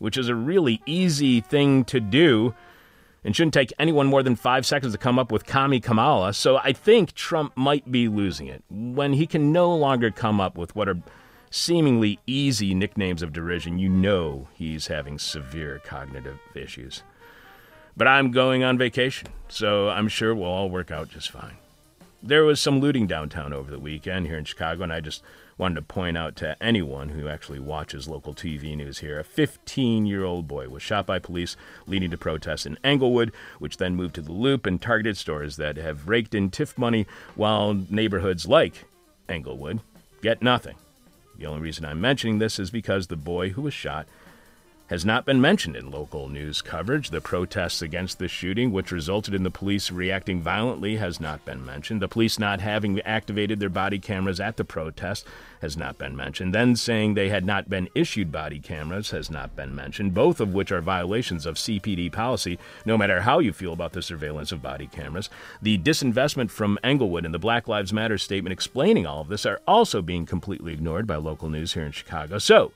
which 0.03 0.19
is 0.19 0.29
a 0.29 0.35
really 0.35 0.83
easy 0.85 1.41
thing 1.41 1.85
to 1.85 2.01
do 2.01 2.53
and 3.23 3.37
shouldn't 3.37 3.55
take 3.55 3.73
anyone 3.79 4.09
more 4.09 4.25
than 4.25 4.35
five 4.35 4.67
seconds 4.67 4.93
to 4.93 4.99
come 4.99 5.17
up 5.17 5.31
with 5.31 5.47
Kami 5.47 5.79
Kamala. 5.79 6.35
So 6.35 6.57
I 6.57 6.73
think 6.73 7.15
Trump 7.15 7.57
might 7.57 7.91
be 7.91 8.09
losing 8.09 8.49
it 8.49 8.65
when 8.69 9.13
he 9.13 9.29
can 9.29 9.53
no 9.53 9.73
longer 9.73 10.11
come 10.11 10.41
up 10.41 10.59
with 10.59 10.75
what 10.75 10.89
are 10.89 11.01
seemingly 11.51 12.19
easy 12.27 12.75
nicknames 12.75 13.23
of 13.23 13.33
derision. 13.33 13.79
You 13.79 13.89
know 13.89 14.49
he's 14.55 14.89
having 14.89 15.21
severe 15.21 15.81
cognitive 15.85 16.41
issues. 16.57 17.05
But 17.97 18.09
I'm 18.09 18.33
going 18.33 18.65
on 18.65 18.79
vacation, 18.79 19.29
so 19.47 19.89
I'm 19.89 20.09
sure 20.09 20.35
we'll 20.35 20.47
all 20.47 20.69
work 20.69 20.91
out 20.91 21.11
just 21.11 21.31
fine. 21.31 21.59
There 22.25 22.45
was 22.45 22.59
some 22.59 22.81
looting 22.81 23.07
downtown 23.07 23.53
over 23.53 23.71
the 23.71 23.79
weekend 23.79 24.27
here 24.27 24.39
in 24.39 24.45
Chicago, 24.45 24.83
and 24.83 24.93
I 24.93 25.01
just 25.01 25.23
wanted 25.63 25.77
to 25.77 25.83
point 25.83 26.19
out 26.19 26.35
to 26.35 26.61
anyone 26.61 27.11
who 27.11 27.29
actually 27.29 27.61
watches 27.61 28.09
local 28.09 28.35
TV 28.35 28.77
news 28.77 28.99
here 28.99 29.21
a 29.21 29.25
15 29.25 30.07
year 30.07 30.25
old 30.25 30.49
boy 30.49 30.69
was 30.69 30.83
shot 30.83 31.07
by 31.07 31.21
police 31.21 31.57
leading 31.87 32.11
to 32.11 32.19
protests 32.19 32.67
in 32.67 32.77
Englewood, 32.83 33.31
which 33.61 33.77
then 33.77 33.95
moved 33.95 34.17
to 34.17 34.23
the 34.23 34.33
Loop 34.33 34.67
and 34.67 34.83
targeted 34.83 35.17
stores 35.17 35.55
that 35.59 35.77
have 35.77 36.09
raked 36.09 36.35
in 36.35 36.51
TIF 36.51 36.77
money 36.77 37.07
while 37.37 37.75
neighborhoods 37.89 38.49
like 38.49 38.87
Englewood 39.29 39.79
get 40.21 40.43
nothing. 40.43 40.75
The 41.39 41.47
only 41.47 41.61
reason 41.61 41.85
I'm 41.85 42.01
mentioning 42.01 42.41
this 42.41 42.59
is 42.59 42.73
because 42.73 43.07
the 43.07 43.15
boy 43.15 43.51
who 43.51 43.63
was 43.63 43.73
shot 43.73 44.09
has 44.93 45.07
not 45.07 45.25
been 45.25 45.41
mentioned 45.41 45.75
in 45.75 45.91
local 45.91 46.29
news 46.29 46.61
coverage. 46.61 47.09
The 47.09 47.23
protests 47.23 47.81
against 47.81 48.19
the 48.19 48.29
shooting, 48.29 48.73
which 48.73 48.93
resulted 48.93 49.33
in 49.33 49.43
the 49.43 49.51
police 49.51 49.91
reacting 49.91 50.43
violently, 50.43 50.97
has 50.97 51.19
not 51.19 51.43
been 51.47 51.65
mentioned. 51.65 52.03
The 52.03 52.09
police 52.09 52.39
not 52.39 52.61
having 52.61 53.01
activated 53.01 53.59
their 53.59 53.71
body 53.71 53.99
cameras 53.99 54.39
at 54.39 54.59
the 54.59 54.67
protest 54.67 55.27
has 55.63 55.79
not 55.79 55.97
been 55.97 56.15
mentioned. 56.15 56.55
Then 56.55 56.77
saying 56.77 57.15
they 57.15 57.31
had 57.31 57.47
not 57.47 57.71
been 57.71 57.89
issued 57.95 58.31
body 58.31 58.61
cameras 58.61 59.13
has 59.13 59.31
not 59.31 59.57
been 59.57 59.75
mentioned, 59.75 60.13
both 60.13 60.41
of 60.41 60.53
which 60.53 60.71
are 60.71 60.83
violations 60.83 61.47
of 61.47 61.57
CPD 61.57 62.13
policy, 62.13 62.59
no 62.85 62.99
matter 62.99 63.23
how 63.23 63.39
you 63.39 63.55
feel 63.55 63.73
about 63.73 63.95
the 63.95 64.03
surveillance 64.03 64.53
of 64.53 64.61
body 64.61 64.89
cameras. 64.89 65.31
The 65.63 65.79
disinvestment 65.79 66.51
from 66.51 66.79
Englewood 66.85 67.25
and 67.25 67.33
the 67.33 67.39
Black 67.39 67.67
Lives 67.67 67.95
Matter 67.95 68.19
statement 68.19 68.53
explaining 68.53 69.07
all 69.07 69.23
of 69.23 69.29
this 69.29 69.47
are 69.47 69.63
also 69.67 70.03
being 70.03 70.27
completely 70.27 70.75
ignored 70.75 71.07
by 71.07 71.17
local 71.17 71.49
news 71.49 71.73
here 71.73 71.87
in 71.87 71.93
Chicago. 71.93 72.37
So, 72.37 72.73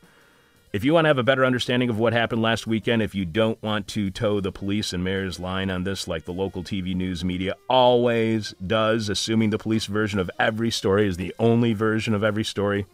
if 0.77 0.85
you 0.85 0.93
want 0.93 1.07
to 1.07 1.09
have 1.09 1.17
a 1.17 1.23
better 1.23 1.47
understanding 1.47 1.89
of 1.89 1.99
what 1.99 2.13
happened 2.13 2.43
last 2.43 2.67
weekend, 2.67 3.01
if 3.01 3.15
you 3.15 3.25
don't 3.25 3.61
want 3.63 3.89
to 3.89 4.11
toe 4.11 4.41
the 4.41 4.53
police 4.53 4.93
and 4.93 5.03
mayor's 5.03 5.41
line 5.41 5.71
on 5.71 5.85
this 5.85 6.07
like 6.07 6.27
the 6.27 6.35
local 6.35 6.63
TV 6.63 6.95
news 6.95 7.25
media 7.25 7.57
always 7.67 8.55
does, 8.65 9.09
assuming 9.09 9.49
the 9.49 9.57
police 9.57 9.87
version 9.87 10.19
of 10.19 10.31
every 10.39 10.71
story 10.71 11.09
is 11.09 11.17
the 11.17 11.35
only 11.39 11.73
version 11.73 12.13
of 12.13 12.23
every 12.23 12.45
story, 12.45 12.85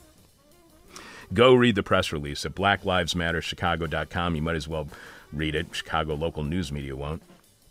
go 1.34 1.52
read 1.54 1.74
the 1.74 1.82
press 1.82 2.12
release 2.12 2.46
at 2.46 2.54
blacklivesmatterchicago.com. 2.54 4.36
You 4.36 4.42
might 4.42 4.54
as 4.54 4.68
well 4.68 4.86
read 5.32 5.56
it. 5.56 5.66
Chicago 5.72 6.14
local 6.14 6.44
news 6.44 6.70
media 6.70 6.94
won't. 6.94 7.24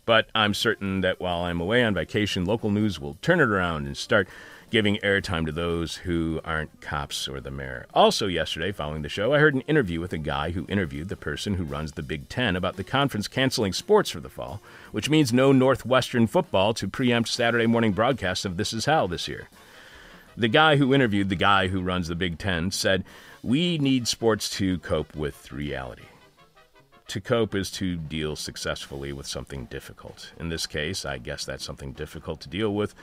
But 0.04 0.28
I'm 0.34 0.52
certain 0.52 1.00
that 1.00 1.20
while 1.20 1.40
I'm 1.44 1.58
away 1.58 1.82
on 1.82 1.94
vacation, 1.94 2.44
local 2.44 2.70
news 2.70 3.00
will 3.00 3.16
turn 3.22 3.40
it 3.40 3.48
around 3.48 3.86
and 3.86 3.96
start 3.96 4.28
giving 4.72 4.96
airtime 5.00 5.44
to 5.44 5.52
those 5.52 5.96
who 5.96 6.40
aren't 6.46 6.80
cops 6.80 7.28
or 7.28 7.42
the 7.42 7.50
mayor. 7.50 7.84
Also, 7.92 8.26
yesterday, 8.26 8.72
following 8.72 9.02
the 9.02 9.08
show, 9.10 9.34
I 9.34 9.38
heard 9.38 9.54
an 9.54 9.60
interview 9.62 10.00
with 10.00 10.14
a 10.14 10.18
guy 10.18 10.52
who 10.52 10.64
interviewed 10.66 11.10
the 11.10 11.16
person 11.16 11.54
who 11.54 11.64
runs 11.64 11.92
the 11.92 12.02
Big 12.02 12.30
Ten 12.30 12.56
about 12.56 12.76
the 12.76 12.82
conference 12.82 13.28
canceling 13.28 13.74
sports 13.74 14.08
for 14.08 14.20
the 14.20 14.30
fall, 14.30 14.62
which 14.90 15.10
means 15.10 15.30
no 15.30 15.52
Northwestern 15.52 16.26
football 16.26 16.72
to 16.72 16.88
preempt 16.88 17.28
Saturday 17.28 17.66
morning 17.66 17.92
broadcasts 17.92 18.46
of 18.46 18.56
This 18.56 18.72
Is 18.72 18.86
Hell 18.86 19.08
this 19.08 19.28
year. 19.28 19.50
The 20.38 20.48
guy 20.48 20.76
who 20.76 20.94
interviewed 20.94 21.28
the 21.28 21.36
guy 21.36 21.68
who 21.68 21.82
runs 21.82 22.08
the 22.08 22.14
Big 22.14 22.38
Ten 22.38 22.70
said, 22.70 23.04
We 23.42 23.76
need 23.76 24.08
sports 24.08 24.48
to 24.56 24.78
cope 24.78 25.14
with 25.14 25.52
reality. 25.52 26.06
To 27.08 27.20
cope 27.20 27.54
is 27.54 27.70
to 27.72 27.96
deal 27.96 28.36
successfully 28.36 29.12
with 29.12 29.26
something 29.26 29.66
difficult. 29.66 30.32
In 30.40 30.48
this 30.48 30.66
case, 30.66 31.04
I 31.04 31.18
guess 31.18 31.44
that's 31.44 31.62
something 31.62 31.92
difficult 31.92 32.40
to 32.40 32.48
deal 32.48 32.74
with 32.74 32.94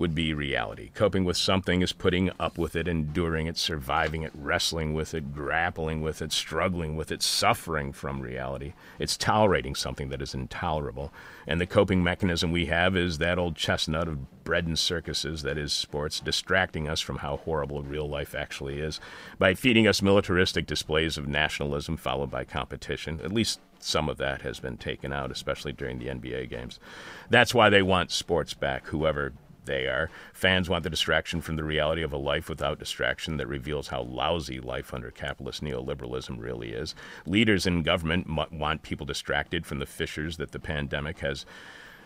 would 0.00 0.14
be 0.14 0.32
reality. 0.32 0.90
Coping 0.94 1.24
with 1.24 1.36
something 1.36 1.82
is 1.82 1.92
putting 1.92 2.30
up 2.40 2.56
with 2.56 2.74
it, 2.74 2.88
enduring 2.88 3.46
it, 3.46 3.58
surviving 3.58 4.22
it, 4.22 4.32
wrestling 4.34 4.94
with 4.94 5.12
it, 5.12 5.34
grappling 5.34 6.00
with 6.00 6.22
it, 6.22 6.32
struggling 6.32 6.96
with 6.96 7.12
it, 7.12 7.22
suffering 7.22 7.92
from 7.92 8.22
reality. 8.22 8.72
It's 8.98 9.18
tolerating 9.18 9.74
something 9.74 10.08
that 10.08 10.22
is 10.22 10.34
intolerable. 10.34 11.12
And 11.46 11.60
the 11.60 11.66
coping 11.66 12.02
mechanism 12.02 12.50
we 12.50 12.66
have 12.66 12.96
is 12.96 13.18
that 13.18 13.38
old 13.38 13.56
chestnut 13.56 14.08
of 14.08 14.42
bread 14.42 14.66
and 14.66 14.78
circuses 14.78 15.42
that 15.42 15.58
is 15.58 15.70
sports, 15.70 16.18
distracting 16.18 16.88
us 16.88 17.00
from 17.00 17.18
how 17.18 17.36
horrible 17.36 17.82
real 17.82 18.08
life 18.08 18.34
actually 18.34 18.80
is 18.80 19.00
by 19.38 19.52
feeding 19.52 19.86
us 19.86 20.00
militaristic 20.00 20.66
displays 20.66 21.18
of 21.18 21.28
nationalism 21.28 21.98
followed 21.98 22.30
by 22.30 22.44
competition. 22.44 23.20
At 23.22 23.32
least 23.32 23.60
some 23.78 24.08
of 24.08 24.16
that 24.16 24.40
has 24.42 24.60
been 24.60 24.78
taken 24.78 25.12
out, 25.12 25.30
especially 25.30 25.72
during 25.72 25.98
the 25.98 26.06
NBA 26.06 26.48
games. 26.48 26.80
That's 27.28 27.54
why 27.54 27.68
they 27.68 27.82
want 27.82 28.10
sports 28.10 28.54
back, 28.54 28.86
whoever 28.86 29.34
they 29.70 29.86
are. 29.86 30.10
Fans 30.32 30.68
want 30.68 30.82
the 30.82 30.90
distraction 30.90 31.40
from 31.40 31.54
the 31.54 31.62
reality 31.62 32.02
of 32.02 32.12
a 32.12 32.16
life 32.16 32.48
without 32.48 32.80
distraction 32.80 33.36
that 33.36 33.46
reveals 33.46 33.88
how 33.88 34.02
lousy 34.02 34.58
life 34.58 34.92
under 34.92 35.12
capitalist 35.12 35.62
neoliberalism 35.62 36.40
really 36.40 36.72
is. 36.72 36.96
Leaders 37.24 37.66
in 37.66 37.84
government 37.84 38.28
want 38.52 38.82
people 38.82 39.06
distracted 39.06 39.64
from 39.64 39.78
the 39.78 39.86
fissures 39.86 40.38
that 40.38 40.50
the 40.50 40.58
pandemic 40.58 41.20
has 41.20 41.46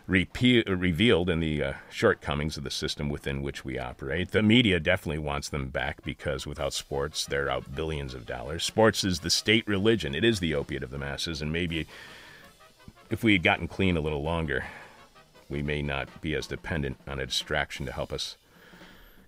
repe- 0.07 0.69
revealed 0.69 1.31
in 1.31 1.41
the 1.41 1.63
uh, 1.63 1.73
shortcomings 1.91 2.59
of 2.59 2.65
the 2.65 2.71
system 2.71 3.09
within 3.09 3.41
which 3.41 3.65
we 3.65 3.79
operate. 3.79 4.33
The 4.33 4.43
media 4.43 4.79
definitely 4.79 5.21
wants 5.21 5.49
them 5.49 5.69
back 5.69 6.05
because 6.05 6.47
without 6.47 6.75
sports, 6.75 7.25
they're 7.25 7.51
out 7.51 7.75
billions 7.75 8.13
of 8.13 8.27
dollars. 8.27 8.63
Sports 8.63 9.05
is 9.05 9.21
the 9.21 9.31
state 9.31 9.67
religion, 9.67 10.15
it 10.15 10.25
is 10.25 10.39
the 10.39 10.55
opiate 10.55 10.83
of 10.83 10.91
the 10.91 10.99
masses, 10.99 11.41
and 11.41 11.51
maybe 11.51 11.87
if 13.09 13.25
we 13.25 13.33
had 13.33 13.43
gotten 13.43 13.69
clean 13.69 13.97
a 13.97 14.01
little 14.01 14.23
longer, 14.23 14.65
we 15.55 15.63
may 15.63 15.83
not 15.83 16.09
be 16.21 16.35
as 16.35 16.49
dependent 16.49 16.97
on 17.07 17.21
a 17.21 17.27
distraction 17.27 17.87
to 17.87 17.93
help 17.93 18.13
us 18.13 18.37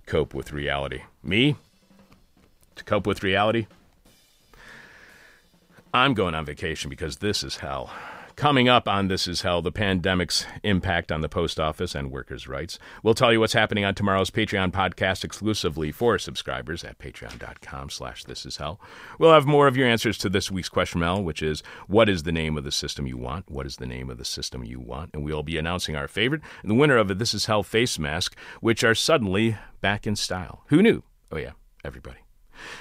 cope 0.07 0.35
with 0.35 0.53
reality. 0.53 1.03
Me? 1.23 1.55
To 2.75 2.83
cope 2.83 3.07
with 3.07 3.23
reality? 3.23 3.69
I'm 5.95 6.15
going 6.15 6.35
on 6.35 6.45
vacation 6.45 6.91
because 6.91 7.19
this 7.19 7.45
is 7.45 7.59
hell. 7.59 7.93
Coming 8.37 8.69
up 8.69 8.87
on 8.87 9.09
This 9.09 9.27
Is 9.27 9.41
Hell, 9.41 9.63
the 9.63 9.73
pandemic's 9.73 10.45
impact 10.63 11.11
on 11.11 11.23
the 11.23 11.29
post 11.29 11.59
office 11.59 11.95
and 11.95 12.11
workers' 12.11 12.47
rights. 12.47 12.79
We'll 13.03 13.15
tell 13.15 13.33
you 13.33 13.41
what's 13.41 13.55
happening 13.55 13.87
on 13.87 13.95
tomorrow's 13.95 14.31
Patreon 14.31 14.73
podcast 14.73 15.25
exclusively 15.25 15.91
for 15.91 16.19
subscribers 16.19 16.85
at 16.85 16.99
patreon.com 16.99 17.89
slash 17.89 18.25
This 18.25 18.45
Is 18.45 18.59
Hell. 18.59 18.79
We'll 19.19 19.33
have 19.33 19.47
more 19.47 19.67
of 19.67 19.75
your 19.75 19.89
answers 19.89 20.19
to 20.19 20.29
this 20.29 20.51
week's 20.51 20.69
question, 20.69 21.01
Mel, 21.01 21.25
which 21.25 21.43
is, 21.43 21.63
what 21.87 22.11
is 22.11 22.25
the 22.25 22.31
name 22.31 22.59
of 22.59 22.65
the 22.65 22.71
system 22.71 23.07
you 23.07 23.17
want? 23.17 23.51
What 23.51 23.65
is 23.65 23.77
the 23.77 23.87
name 23.87 24.11
of 24.11 24.19
the 24.19 24.25
system 24.27 24.63
you 24.63 24.81
want? 24.81 25.13
And 25.15 25.25
we'll 25.25 25.43
be 25.43 25.57
announcing 25.57 25.97
our 25.97 26.07
favorite 26.07 26.43
and 26.61 26.71
the 26.71 26.75
winner 26.75 26.99
of 26.99 27.11
a 27.11 27.15
This 27.15 27.33
Is 27.33 27.47
Hell 27.47 27.63
face 27.63 27.99
mask, 27.99 28.37
which 28.61 28.85
are 28.85 28.95
suddenly 28.95 29.57
back 29.81 30.07
in 30.07 30.15
style. 30.15 30.63
Who 30.67 30.83
knew? 30.83 31.05
Oh, 31.33 31.39
yeah, 31.39 31.53
everybody. 31.87 32.26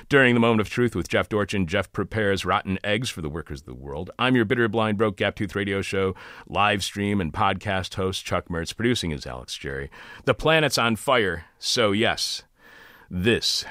During 0.10 0.34
the 0.34 0.40
moment 0.40 0.62
of 0.62 0.70
truth 0.70 0.96
with 0.96 1.08
Jeff 1.08 1.30
Dorchin, 1.30 1.68
Jeff 1.68 1.92
prepares 1.92 2.46
rotten 2.46 2.80
eggs 2.84 3.10
for 3.10 3.22
the 3.22 3.30
workers 3.30 3.62
of 3.62 3.66
the 3.66 3.74
world. 3.74 4.12
I'm 4.18 4.36
your 4.36 4.46
bitter, 4.46 4.68
blind, 4.68 4.98
broke, 4.98 5.18
gap 5.18 5.36
tooth 5.36 5.56
radio 5.56 5.82
show, 5.82 6.16
live 6.48 6.84
stream, 6.84 7.22
and 7.22 7.34
podcast 7.34 7.96
host, 7.96 8.26
Chuck 8.26 8.48
Mertz. 8.50 8.76
Producing 8.76 9.12
is 9.12 9.26
Alex 9.26 9.58
Jerry. 9.58 9.90
The 10.26 10.34
planet's 10.34 10.78
on 10.78 10.96
fire, 10.96 11.46
so 11.60 11.92
yes, 11.92 12.44
this 13.10 13.66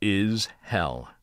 is 0.00 0.48
hell. 0.62 1.15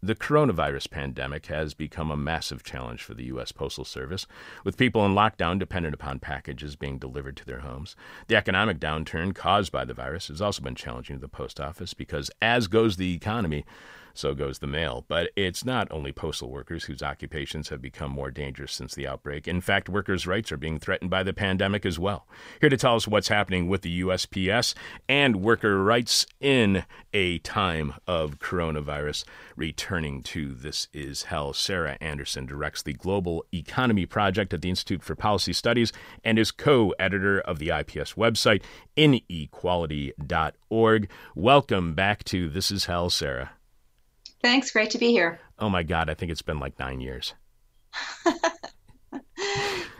The 0.00 0.14
coronavirus 0.14 0.90
pandemic 0.90 1.46
has 1.46 1.74
become 1.74 2.12
a 2.12 2.16
massive 2.16 2.62
challenge 2.62 3.02
for 3.02 3.14
the 3.14 3.24
U.S. 3.24 3.50
Postal 3.50 3.84
Service, 3.84 4.28
with 4.62 4.76
people 4.76 5.04
in 5.04 5.12
lockdown 5.12 5.58
dependent 5.58 5.92
upon 5.92 6.20
packages 6.20 6.76
being 6.76 6.98
delivered 6.98 7.36
to 7.38 7.44
their 7.44 7.60
homes. 7.60 7.96
The 8.28 8.36
economic 8.36 8.78
downturn 8.78 9.34
caused 9.34 9.72
by 9.72 9.84
the 9.84 9.94
virus 9.94 10.28
has 10.28 10.40
also 10.40 10.62
been 10.62 10.76
challenging 10.76 11.16
to 11.16 11.20
the 11.20 11.26
post 11.26 11.58
office 11.58 11.94
because, 11.94 12.30
as 12.40 12.68
goes 12.68 12.96
the 12.96 13.12
economy, 13.12 13.64
so 14.14 14.34
goes 14.34 14.58
the 14.58 14.66
mail. 14.66 15.04
But 15.08 15.30
it's 15.36 15.64
not 15.64 15.88
only 15.90 16.12
postal 16.12 16.50
workers 16.50 16.84
whose 16.84 17.02
occupations 17.02 17.68
have 17.68 17.80
become 17.80 18.10
more 18.10 18.30
dangerous 18.30 18.72
since 18.72 18.94
the 18.94 19.06
outbreak. 19.06 19.48
In 19.48 19.60
fact, 19.60 19.88
workers' 19.88 20.26
rights 20.26 20.52
are 20.52 20.56
being 20.56 20.78
threatened 20.78 21.10
by 21.10 21.22
the 21.22 21.32
pandemic 21.32 21.86
as 21.86 21.98
well. 21.98 22.26
Here 22.60 22.70
to 22.70 22.76
tell 22.76 22.96
us 22.96 23.08
what's 23.08 23.28
happening 23.28 23.68
with 23.68 23.82
the 23.82 24.02
USPS 24.02 24.74
and 25.08 25.42
worker 25.42 25.82
rights 25.82 26.26
in 26.40 26.84
a 27.12 27.38
time 27.38 27.94
of 28.06 28.38
coronavirus. 28.38 29.24
Returning 29.56 30.22
to 30.22 30.54
This 30.54 30.88
Is 30.92 31.24
Hell, 31.24 31.52
Sarah 31.52 31.98
Anderson 32.00 32.46
directs 32.46 32.82
the 32.82 32.92
Global 32.92 33.44
Economy 33.52 34.06
Project 34.06 34.54
at 34.54 34.62
the 34.62 34.70
Institute 34.70 35.02
for 35.02 35.14
Policy 35.14 35.52
Studies 35.52 35.92
and 36.24 36.38
is 36.38 36.50
co 36.50 36.94
editor 36.98 37.40
of 37.40 37.58
the 37.58 37.70
IPS 37.70 38.14
website, 38.14 38.62
inequality.org. 38.96 41.10
Welcome 41.34 41.94
back 41.94 42.24
to 42.24 42.48
This 42.48 42.70
Is 42.70 42.86
Hell, 42.86 43.10
Sarah. 43.10 43.50
Thanks. 44.42 44.70
Great 44.70 44.90
to 44.90 44.98
be 44.98 45.10
here. 45.10 45.40
Oh 45.58 45.68
my 45.68 45.82
God, 45.82 46.08
I 46.08 46.14
think 46.14 46.30
it's 46.30 46.42
been 46.42 46.60
like 46.60 46.78
nine 46.78 47.00
years. 47.00 47.34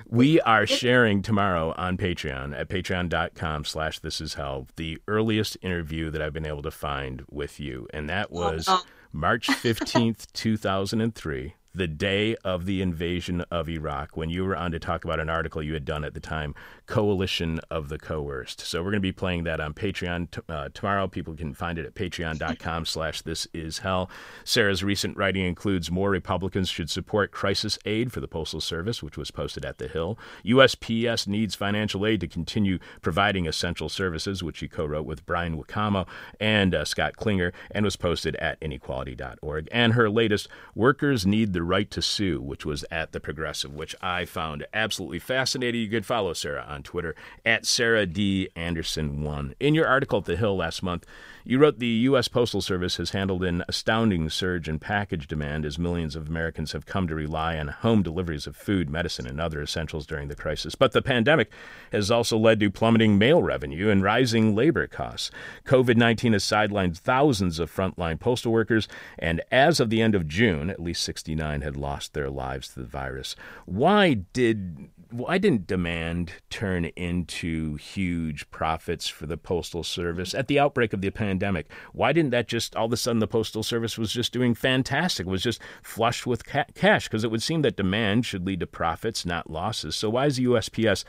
we 0.08 0.40
are 0.42 0.66
sharing 0.66 1.22
tomorrow 1.22 1.74
on 1.76 1.96
Patreon 1.96 2.58
at 2.58 2.68
patreon.com 2.68 3.64
slash 3.64 3.98
this 3.98 4.20
is 4.20 4.34
hell 4.34 4.68
the 4.76 4.98
earliest 5.08 5.56
interview 5.62 6.10
that 6.10 6.22
I've 6.22 6.32
been 6.32 6.46
able 6.46 6.62
to 6.62 6.70
find 6.70 7.24
with 7.30 7.58
you. 7.58 7.88
And 7.92 8.08
that 8.08 8.28
oh, 8.30 8.36
was 8.36 8.66
oh, 8.68 8.82
March 9.12 9.48
15th, 9.48 10.32
2003. 10.32 11.54
The 11.78 11.86
day 11.86 12.34
of 12.42 12.66
the 12.66 12.82
invasion 12.82 13.42
of 13.52 13.68
Iraq 13.68 14.16
when 14.16 14.30
you 14.30 14.44
were 14.44 14.56
on 14.56 14.72
to 14.72 14.80
talk 14.80 15.04
about 15.04 15.20
an 15.20 15.30
article 15.30 15.62
you 15.62 15.74
had 15.74 15.84
done 15.84 16.02
at 16.02 16.12
the 16.12 16.18
time, 16.18 16.56
Coalition 16.86 17.60
of 17.70 17.88
the 17.88 18.00
Coerced. 18.00 18.62
So 18.62 18.80
we're 18.80 18.90
going 18.90 18.94
to 18.94 19.00
be 19.00 19.12
playing 19.12 19.44
that 19.44 19.60
on 19.60 19.74
Patreon 19.74 20.28
t- 20.32 20.40
uh, 20.48 20.70
tomorrow. 20.74 21.06
People 21.06 21.36
can 21.36 21.54
find 21.54 21.78
it 21.78 21.86
at 21.86 21.94
patreon.com 21.94 22.84
slash 22.84 23.22
this 23.22 23.46
is 23.54 23.78
hell. 23.78 24.10
Sarah's 24.42 24.82
recent 24.82 25.16
writing 25.16 25.44
includes 25.44 25.88
more 25.88 26.10
Republicans 26.10 26.68
should 26.68 26.90
support 26.90 27.30
crisis 27.30 27.78
aid 27.84 28.10
for 28.10 28.18
the 28.18 28.26
Postal 28.26 28.60
Service, 28.60 29.00
which 29.00 29.16
was 29.16 29.30
posted 29.30 29.64
at 29.64 29.78
The 29.78 29.86
Hill. 29.86 30.18
USPS 30.44 31.28
needs 31.28 31.54
financial 31.54 32.04
aid 32.04 32.18
to 32.22 32.26
continue 32.26 32.80
providing 33.02 33.46
essential 33.46 33.88
services, 33.88 34.42
which 34.42 34.56
she 34.56 34.66
co-wrote 34.66 35.06
with 35.06 35.24
Brian 35.26 35.56
Wakamo 35.56 36.08
and 36.40 36.74
uh, 36.74 36.84
Scott 36.84 37.16
Klinger, 37.16 37.52
and 37.70 37.84
was 37.84 37.94
posted 37.94 38.34
at 38.36 38.58
inequality.org. 38.60 39.68
And 39.70 39.92
her 39.92 40.10
latest, 40.10 40.48
Workers 40.74 41.24
Need 41.24 41.52
the 41.52 41.67
Right 41.68 41.90
to 41.90 42.00
Sue, 42.00 42.40
which 42.40 42.64
was 42.64 42.82
at 42.90 43.12
The 43.12 43.20
Progressive, 43.20 43.74
which 43.74 43.94
I 44.00 44.24
found 44.24 44.66
absolutely 44.72 45.18
fascinating. 45.18 45.82
You 45.82 45.90
could 45.90 46.06
follow 46.06 46.32
Sarah 46.32 46.64
on 46.66 46.82
Twitter 46.82 47.14
at 47.44 47.66
Sarah 47.66 48.06
D. 48.06 48.48
Anderson1. 48.56 49.52
In 49.60 49.74
your 49.74 49.86
article 49.86 50.20
at 50.20 50.24
The 50.24 50.36
Hill 50.36 50.56
last 50.56 50.82
month, 50.82 51.04
you 51.48 51.58
wrote 51.58 51.78
the 51.78 51.86
U.S. 51.86 52.28
Postal 52.28 52.60
Service 52.60 52.98
has 52.98 53.12
handled 53.12 53.42
an 53.42 53.64
astounding 53.68 54.28
surge 54.28 54.68
in 54.68 54.78
package 54.78 55.26
demand 55.26 55.64
as 55.64 55.78
millions 55.78 56.14
of 56.14 56.28
Americans 56.28 56.72
have 56.72 56.84
come 56.84 57.08
to 57.08 57.14
rely 57.14 57.56
on 57.56 57.68
home 57.68 58.02
deliveries 58.02 58.46
of 58.46 58.54
food, 58.54 58.90
medicine, 58.90 59.26
and 59.26 59.40
other 59.40 59.62
essentials 59.62 60.04
during 60.04 60.28
the 60.28 60.36
crisis. 60.36 60.74
But 60.74 60.92
the 60.92 61.00
pandemic 61.00 61.50
has 61.90 62.10
also 62.10 62.36
led 62.36 62.60
to 62.60 62.70
plummeting 62.70 63.16
mail 63.16 63.42
revenue 63.42 63.88
and 63.88 64.02
rising 64.02 64.54
labor 64.54 64.86
costs. 64.86 65.30
COVID 65.64 65.96
19 65.96 66.34
has 66.34 66.44
sidelined 66.44 66.98
thousands 66.98 67.58
of 67.58 67.74
frontline 67.74 68.20
postal 68.20 68.52
workers, 68.52 68.86
and 69.18 69.40
as 69.50 69.80
of 69.80 69.88
the 69.88 70.02
end 70.02 70.14
of 70.14 70.28
June, 70.28 70.68
at 70.68 70.82
least 70.82 71.02
69 71.02 71.57
had 71.62 71.76
lost 71.76 72.14
their 72.14 72.30
lives 72.30 72.68
to 72.68 72.80
the 72.80 72.86
virus. 72.86 73.36
Why 73.66 74.14
did 74.14 74.90
why 75.10 75.38
didn't 75.38 75.66
demand 75.66 76.32
turn 76.50 76.84
into 76.84 77.76
huge 77.76 78.50
profits 78.50 79.08
for 79.08 79.26
the 79.26 79.38
Postal 79.38 79.82
Service 79.82 80.34
at 80.34 80.48
the 80.48 80.58
outbreak 80.58 80.92
of 80.92 81.00
the 81.00 81.10
pandemic? 81.10 81.70
Why 81.92 82.12
didn't 82.12 82.30
that 82.32 82.46
just 82.46 82.76
all 82.76 82.86
of 82.86 82.92
a 82.92 82.96
sudden 82.96 83.20
the 83.20 83.26
Postal 83.26 83.62
Service 83.62 83.96
was 83.96 84.12
just 84.12 84.32
doing 84.32 84.54
fantastic, 84.54 85.26
was 85.26 85.42
just 85.42 85.62
flush 85.82 86.26
with 86.26 86.44
ca- 86.44 86.66
cash? 86.74 87.08
Because 87.08 87.24
it 87.24 87.30
would 87.30 87.42
seem 87.42 87.62
that 87.62 87.76
demand 87.76 88.26
should 88.26 88.46
lead 88.46 88.60
to 88.60 88.66
profits, 88.66 89.24
not 89.24 89.50
losses. 89.50 89.96
So 89.96 90.10
why 90.10 90.26
is 90.26 90.36
the 90.36 90.44
USPS, 90.44 91.04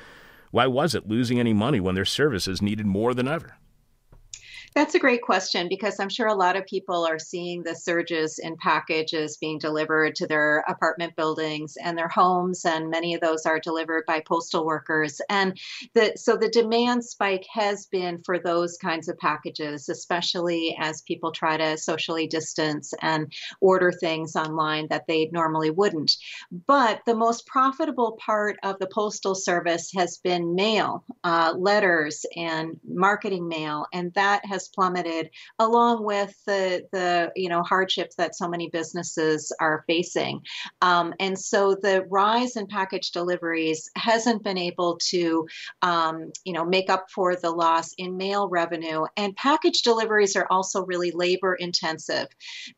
why 0.51 0.65
was 0.65 0.95
it 0.95 1.09
losing 1.09 1.39
any 1.39 1.53
money 1.53 1.81
when 1.81 1.95
their 1.95 2.05
services 2.05 2.61
needed 2.61 2.85
more 2.85 3.13
than 3.13 3.27
ever? 3.27 3.58
That's 4.75 4.95
a 4.95 4.99
great 4.99 5.23
question 5.23 5.67
because 5.67 5.99
I'm 5.99 6.09
sure 6.09 6.27
a 6.27 6.35
lot 6.35 6.55
of 6.55 6.65
people 6.65 7.05
are 7.05 7.19
seeing 7.19 7.63
the 7.63 7.75
surges 7.75 8.39
in 8.39 8.55
packages 8.57 9.37
being 9.37 9.57
delivered 9.57 10.15
to 10.15 10.27
their 10.27 10.59
apartment 10.67 11.15
buildings 11.15 11.75
and 11.83 11.97
their 11.97 12.07
homes, 12.07 12.63
and 12.65 12.89
many 12.89 13.15
of 13.15 13.21
those 13.21 13.45
are 13.45 13.59
delivered 13.59 14.05
by 14.05 14.21
postal 14.21 14.65
workers. 14.65 15.19
And 15.29 15.59
the 15.95 16.13
so 16.15 16.37
the 16.37 16.49
demand 16.49 17.03
spike 17.03 17.45
has 17.51 17.87
been 17.87 18.21
for 18.23 18.37
those 18.37 18.77
kinds 18.77 19.09
of 19.09 19.17
packages, 19.17 19.89
especially 19.89 20.77
as 20.79 21.01
people 21.01 21.31
try 21.31 21.57
to 21.57 21.77
socially 21.77 22.27
distance 22.27 22.93
and 23.01 23.33
order 23.61 23.91
things 23.91 24.35
online 24.35 24.87
that 24.89 25.07
they 25.07 25.29
normally 25.31 25.71
wouldn't. 25.71 26.15
But 26.67 27.01
the 27.05 27.15
most 27.15 27.47
profitable 27.47 28.17
part 28.23 28.57
of 28.63 28.77
the 28.79 28.87
postal 28.87 29.35
service 29.35 29.91
has 29.95 30.17
been 30.17 30.55
mail, 30.55 31.03
uh, 31.23 31.53
letters, 31.57 32.25
and 32.35 32.79
marketing 32.87 33.47
mail, 33.47 33.87
and 33.93 34.13
that 34.13 34.45
has 34.45 34.58
has 34.59 34.67
plummeted, 34.67 35.29
along 35.57 36.03
with 36.03 36.35
the 36.45 36.85
the 36.91 37.31
you 37.35 37.49
know 37.49 37.63
hardships 37.63 38.15
that 38.15 38.35
so 38.35 38.47
many 38.47 38.69
businesses 38.69 39.51
are 39.59 39.83
facing. 39.87 40.41
Um, 40.81 41.13
and 41.19 41.37
so 41.39 41.75
the 41.75 42.05
rise 42.09 42.55
in 42.55 42.67
package 42.67 43.11
deliveries 43.11 43.89
hasn't 43.95 44.43
been 44.43 44.57
able 44.57 44.97
to 45.09 45.47
um, 45.81 46.31
you 46.43 46.53
know 46.53 46.65
make 46.65 46.89
up 46.89 47.07
for 47.09 47.35
the 47.35 47.51
loss 47.51 47.93
in 47.97 48.17
mail 48.17 48.49
revenue. 48.49 49.05
And 49.17 49.35
package 49.35 49.81
deliveries 49.81 50.35
are 50.35 50.47
also 50.49 50.85
really 50.85 51.11
labor 51.11 51.55
intensive. 51.55 52.27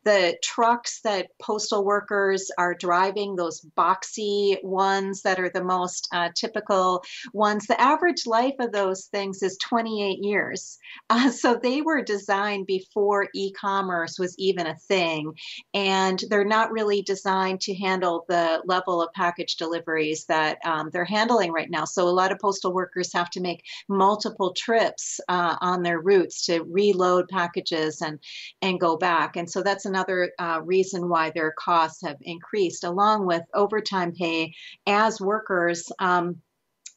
The 0.04 0.38
trucks 0.44 1.02
that 1.04 1.30
postal 1.42 1.84
workers 1.84 2.52
are 2.58 2.76
driving, 2.76 3.36
those 3.36 3.66
boxy 3.78 4.64
ones 4.64 5.24
that 5.24 5.40
are 5.40 5.50
the 5.50 5.64
most 5.64 6.08
uh, 6.14 6.30
typical 6.36 7.04
ones, 7.34 7.66
the 7.66 7.80
average 7.82 8.28
life 8.28 8.56
of 8.60 8.72
those 8.72 9.06
things 9.06 9.42
is 9.42 9.58
28 9.58 10.20
years. 10.24 10.78
Uh, 11.10 11.30
so 11.30 11.60
they 11.62 11.71
they 11.72 11.82
were 11.82 12.02
designed 12.02 12.68
before 12.68 13.30
e-commerce 13.34 14.20
was 14.20 14.36
even 14.38 14.68
a 14.68 14.76
thing 14.76 15.34
and 15.74 16.22
they're 16.30 16.44
not 16.44 16.70
really 16.72 17.02
designed 17.02 17.62
to 17.62 17.74
handle 17.74 18.26
the 18.28 18.62
level 18.66 19.02
of 19.02 19.14
package 19.14 19.56
deliveries 19.56 20.26
that 20.26 20.58
um, 20.66 20.90
they're 20.92 21.06
handling 21.06 21.54
right 21.54 21.70
now. 21.70 21.86
So 21.86 22.10
a 22.10 22.10
lot 22.10 22.34
of 22.34 22.40
postal 22.40 22.74
workers 22.74 23.14
have 23.14 23.30
to 23.32 23.40
make 23.40 23.64
multiple 23.88 24.54
trips 24.54 25.22
uh, 25.30 25.56
on 25.62 25.82
their 25.82 26.02
routes 26.02 26.46
to 26.48 26.64
reload 26.64 27.30
packages 27.30 28.02
and 28.02 28.20
and 28.62 28.80
go 28.80 28.98
back. 28.98 29.38
And 29.38 29.50
so 29.50 29.64
that's 29.64 29.86
another 29.86 30.32
uh, 30.40 30.60
reason 30.64 31.08
why 31.08 31.30
their 31.30 31.54
costs 31.58 32.02
have 32.04 32.18
increased 32.22 32.84
along 32.84 33.26
with 33.26 33.44
overtime 33.54 34.12
pay 34.12 34.54
as 34.86 35.22
workers 35.22 35.90
um, 36.00 36.42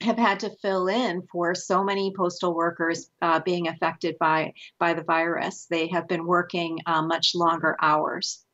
have 0.04 0.18
had 0.18 0.40
to 0.40 0.50
fill 0.62 0.88
in 0.88 1.22
for 1.32 1.54
so 1.54 1.82
many 1.82 2.12
postal 2.16 2.54
workers 2.54 3.10
uh, 3.22 3.40
being 3.40 3.68
affected 3.68 4.16
by 4.18 4.52
by 4.78 4.94
the 4.94 5.02
virus. 5.02 5.66
They 5.68 5.88
have 5.88 6.06
been 6.08 6.26
working 6.26 6.78
uh, 6.86 7.02
much 7.02 7.34
longer 7.34 7.76
hours. 7.80 8.44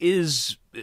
Is 0.00 0.56
uh, 0.76 0.80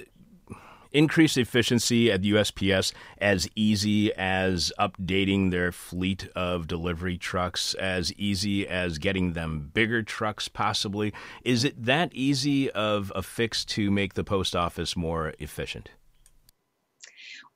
increased 0.91 1.37
efficiency 1.37 2.11
at 2.11 2.21
the 2.21 2.31
USPS 2.31 2.93
as 3.17 3.47
easy 3.55 4.13
as 4.13 4.71
updating 4.79 5.51
their 5.51 5.71
fleet 5.71 6.27
of 6.35 6.67
delivery 6.67 7.17
trucks, 7.17 7.73
as 7.75 8.13
easy 8.13 8.67
as 8.67 8.97
getting 8.97 9.33
them 9.33 9.71
bigger 9.73 10.03
trucks, 10.03 10.47
possibly? 10.47 11.13
Is 11.43 11.63
it 11.63 11.83
that 11.83 12.13
easy 12.13 12.69
of 12.71 13.11
a 13.15 13.21
fix 13.21 13.65
to 13.65 13.89
make 13.89 14.13
the 14.13 14.23
post 14.23 14.55
office 14.55 14.95
more 14.95 15.33
efficient? 15.39 15.89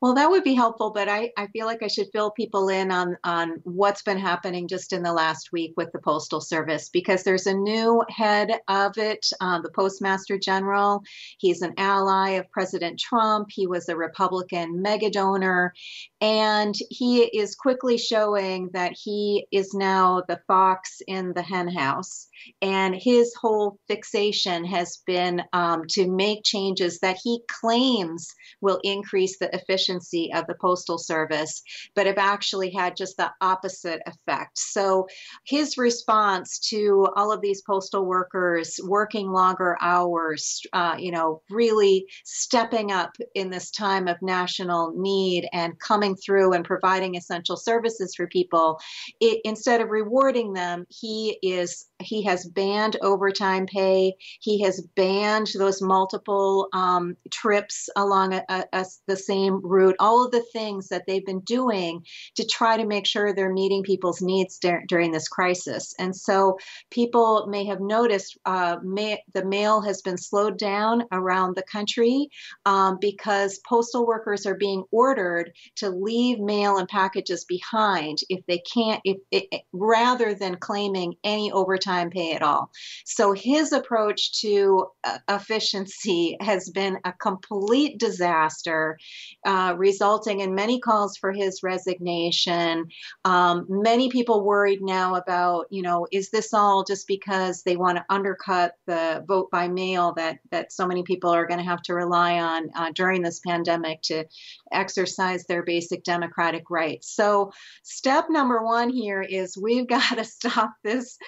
Well, 0.02 0.12
that 0.14 0.28
would 0.28 0.44
be 0.44 0.52
helpful, 0.52 0.90
but 0.90 1.08
I, 1.08 1.30
I 1.38 1.46
feel 1.46 1.64
like 1.64 1.82
I 1.82 1.86
should 1.86 2.08
fill 2.12 2.30
people 2.30 2.68
in 2.68 2.90
on, 2.90 3.16
on 3.24 3.60
what's 3.64 4.02
been 4.02 4.18
happening 4.18 4.68
just 4.68 4.92
in 4.92 5.02
the 5.02 5.12
last 5.12 5.52
week 5.52 5.72
with 5.78 5.90
the 5.90 5.98
Postal 5.98 6.42
Service 6.42 6.90
because 6.90 7.22
there's 7.22 7.46
a 7.46 7.54
new 7.54 8.04
head 8.10 8.60
of 8.68 8.98
it, 8.98 9.26
uh, 9.40 9.58
the 9.62 9.70
Postmaster 9.70 10.38
General. 10.38 11.02
He's 11.38 11.62
an 11.62 11.72
ally 11.78 12.32
of 12.32 12.50
President 12.50 13.00
Trump. 13.00 13.48
He 13.50 13.66
was 13.66 13.88
a 13.88 13.96
Republican 13.96 14.82
mega 14.82 15.08
donor, 15.08 15.72
and 16.20 16.74
he 16.90 17.22
is 17.22 17.56
quickly 17.56 17.96
showing 17.96 18.68
that 18.74 18.92
he 18.92 19.46
is 19.50 19.72
now 19.72 20.22
the 20.28 20.40
fox 20.46 21.00
in 21.06 21.32
the 21.32 21.42
henhouse. 21.42 22.28
And 22.62 22.94
his 22.94 23.34
whole 23.34 23.78
fixation 23.88 24.64
has 24.64 24.98
been 25.06 25.42
um, 25.52 25.82
to 25.90 26.08
make 26.08 26.44
changes 26.44 26.98
that 27.00 27.18
he 27.22 27.40
claims 27.48 28.28
will 28.60 28.80
increase 28.82 29.38
the 29.38 29.54
efficiency 29.54 30.32
of 30.34 30.46
the 30.46 30.56
Postal 30.60 30.98
Service, 30.98 31.62
but 31.94 32.06
have 32.06 32.18
actually 32.18 32.70
had 32.70 32.96
just 32.96 33.16
the 33.16 33.30
opposite 33.40 34.00
effect. 34.06 34.58
So 34.58 35.06
his 35.46 35.78
response 35.78 36.58
to 36.70 37.08
all 37.16 37.32
of 37.32 37.40
these 37.40 37.62
postal 37.62 38.04
workers 38.04 38.78
working 38.84 39.30
longer 39.30 39.76
hours, 39.80 40.60
uh, 40.72 40.96
you 40.98 41.12
know, 41.12 41.42
really 41.50 42.06
stepping 42.24 42.92
up 42.92 43.16
in 43.34 43.50
this 43.50 43.70
time 43.70 44.08
of 44.08 44.16
national 44.22 44.92
need 44.96 45.48
and 45.52 45.78
coming 45.78 46.16
through 46.16 46.52
and 46.52 46.64
providing 46.64 47.16
essential 47.16 47.56
services 47.56 48.14
for 48.14 48.26
people, 48.26 48.78
it, 49.20 49.40
instead 49.44 49.80
of 49.80 49.90
rewarding 49.90 50.52
them, 50.52 50.84
he 50.88 51.38
is 51.42 51.86
he 52.02 52.22
has 52.26 52.44
banned 52.44 52.96
overtime 53.02 53.66
pay. 53.66 54.14
He 54.40 54.62
has 54.62 54.86
banned 54.94 55.48
those 55.54 55.80
multiple 55.80 56.68
um, 56.72 57.16
trips 57.30 57.88
along 57.96 58.34
a, 58.34 58.44
a, 58.48 58.64
a, 58.72 58.84
the 59.06 59.16
same 59.16 59.60
route. 59.64 59.96
All 59.98 60.24
of 60.24 60.32
the 60.32 60.44
things 60.52 60.88
that 60.88 61.04
they've 61.06 61.24
been 61.24 61.40
doing 61.40 62.04
to 62.36 62.46
try 62.46 62.76
to 62.76 62.86
make 62.86 63.06
sure 63.06 63.32
they're 63.32 63.52
meeting 63.52 63.82
people's 63.82 64.20
needs 64.20 64.58
dur- 64.58 64.84
during 64.86 65.12
this 65.12 65.28
crisis. 65.28 65.94
And 65.98 66.14
so 66.14 66.58
people 66.90 67.46
may 67.48 67.64
have 67.66 67.80
noticed 67.80 68.38
uh, 68.44 68.76
may, 68.82 69.22
the 69.34 69.44
mail 69.44 69.80
has 69.80 70.02
been 70.02 70.18
slowed 70.18 70.58
down 70.58 71.04
around 71.12 71.56
the 71.56 71.62
country 71.62 72.28
um, 72.64 72.98
because 73.00 73.60
postal 73.68 74.06
workers 74.06 74.46
are 74.46 74.54
being 74.56 74.84
ordered 74.90 75.52
to 75.76 75.90
leave 75.90 76.38
mail 76.38 76.78
and 76.78 76.88
packages 76.88 77.44
behind 77.44 78.18
if 78.28 78.44
they 78.46 78.58
can't, 78.58 79.00
if, 79.04 79.18
if 79.30 79.62
rather 79.72 80.34
than 80.34 80.56
claiming 80.56 81.14
any 81.24 81.50
overtime 81.52 82.10
pay 82.16 82.36
all. 82.42 82.70
So 83.04 83.32
his 83.32 83.72
approach 83.72 84.40
to 84.40 84.86
uh, 85.04 85.18
efficiency 85.28 86.36
has 86.40 86.70
been 86.70 86.98
a 87.04 87.12
complete 87.12 87.98
disaster, 87.98 88.98
uh, 89.44 89.74
resulting 89.76 90.40
in 90.40 90.54
many 90.54 90.80
calls 90.80 91.16
for 91.16 91.32
his 91.32 91.62
resignation. 91.62 92.86
Um, 93.24 93.66
many 93.68 94.08
people 94.08 94.44
worried 94.44 94.80
now 94.82 95.16
about, 95.16 95.66
you 95.70 95.82
know, 95.82 96.06
is 96.12 96.30
this 96.30 96.54
all 96.54 96.84
just 96.84 97.06
because 97.06 97.62
they 97.62 97.76
want 97.76 97.98
to 97.98 98.04
undercut 98.08 98.74
the 98.86 99.24
vote 99.26 99.50
by 99.50 99.68
mail 99.68 100.12
that 100.14 100.38
that 100.50 100.72
so 100.72 100.86
many 100.86 101.02
people 101.02 101.30
are 101.30 101.46
going 101.46 101.58
to 101.58 101.64
have 101.64 101.82
to 101.82 101.94
rely 101.94 102.38
on 102.38 102.70
uh, 102.74 102.90
during 102.94 103.22
this 103.22 103.40
pandemic 103.40 104.02
to 104.02 104.24
exercise 104.72 105.44
their 105.44 105.62
basic 105.62 106.04
democratic 106.04 106.70
rights. 106.70 107.14
So, 107.14 107.52
step 107.82 108.26
number 108.30 108.62
one 108.62 108.90
here 108.90 109.22
is 109.22 109.56
we've 109.56 109.88
got 109.96 110.16
to 110.16 110.24
stop 110.24 110.72
this 110.82 111.18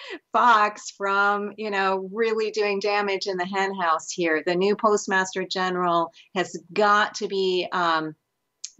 fox 0.79 0.91
from, 0.91 1.53
you 1.57 1.71
know, 1.71 2.09
really 2.11 2.51
doing 2.51 2.79
damage 2.79 3.27
in 3.27 3.37
the 3.37 3.45
henhouse 3.45 4.11
here. 4.11 4.43
The 4.45 4.55
new 4.55 4.75
postmaster 4.75 5.45
general 5.45 6.11
has 6.35 6.55
got 6.73 7.15
to 7.15 7.27
be 7.27 7.67
um, 7.71 8.15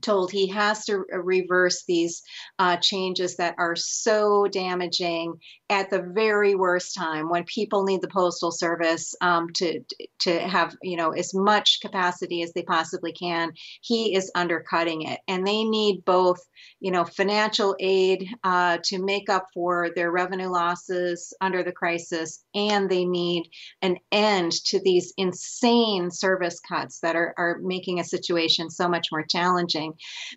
told 0.02 0.32
he 0.32 0.48
has 0.48 0.86
to 0.86 1.04
reverse 1.12 1.84
these 1.88 2.22
uh, 2.58 2.78
changes 2.78 3.38
that 3.38 3.56
are 3.58 3.76
so 3.76 4.48
damaging 4.48 5.36
at 5.70 5.90
the 5.90 6.02
very 6.02 6.56
worst 6.56 6.96
time 6.96 7.30
when 7.30 7.44
people 7.44 7.84
need 7.84 8.02
the 8.02 8.08
postal 8.08 8.52
service 8.52 9.14
um, 9.22 9.48
to 9.54 9.82
to 10.20 10.40
have 10.40 10.76
you 10.82 10.98
know 10.98 11.12
as 11.12 11.34
much 11.34 11.80
capacity 11.82 12.42
as 12.42 12.52
they 12.54 12.64
possibly 12.64 13.12
can. 13.12 13.52
He 13.82 14.16
is 14.16 14.32
undercutting 14.36 15.04
it 15.04 15.20
and 15.28 15.46
they 15.46 15.64
need 15.64 16.04
both 16.06 16.40
you 16.80 16.92
know 16.92 17.06
financial 17.06 17.76
aid 17.80 18.28
uh, 18.44 18.80
to 18.86 19.04
make 19.04 19.30
up 19.30 19.48
for 19.54 19.90
their 19.96 20.12
revenue 20.12 20.50
losses 20.50 21.34
under 21.42 21.64
the 21.64 21.72
crisis 21.72 22.44
and 22.56 22.90
they 22.90 23.06
need 23.06 23.50
an 23.82 23.98
end 24.12 24.52
to 24.66 24.80
these 24.80 25.14
insane 25.18 26.12
service 26.12 26.60
cuts 26.60 27.00
that 27.02 27.16
are, 27.16 27.34
are 27.38 27.60
making 27.62 28.00
a 28.00 28.04
situation 28.04 28.70
so 28.70 28.88
much 28.88 29.08
more 29.12 29.24
challenging 29.24 29.89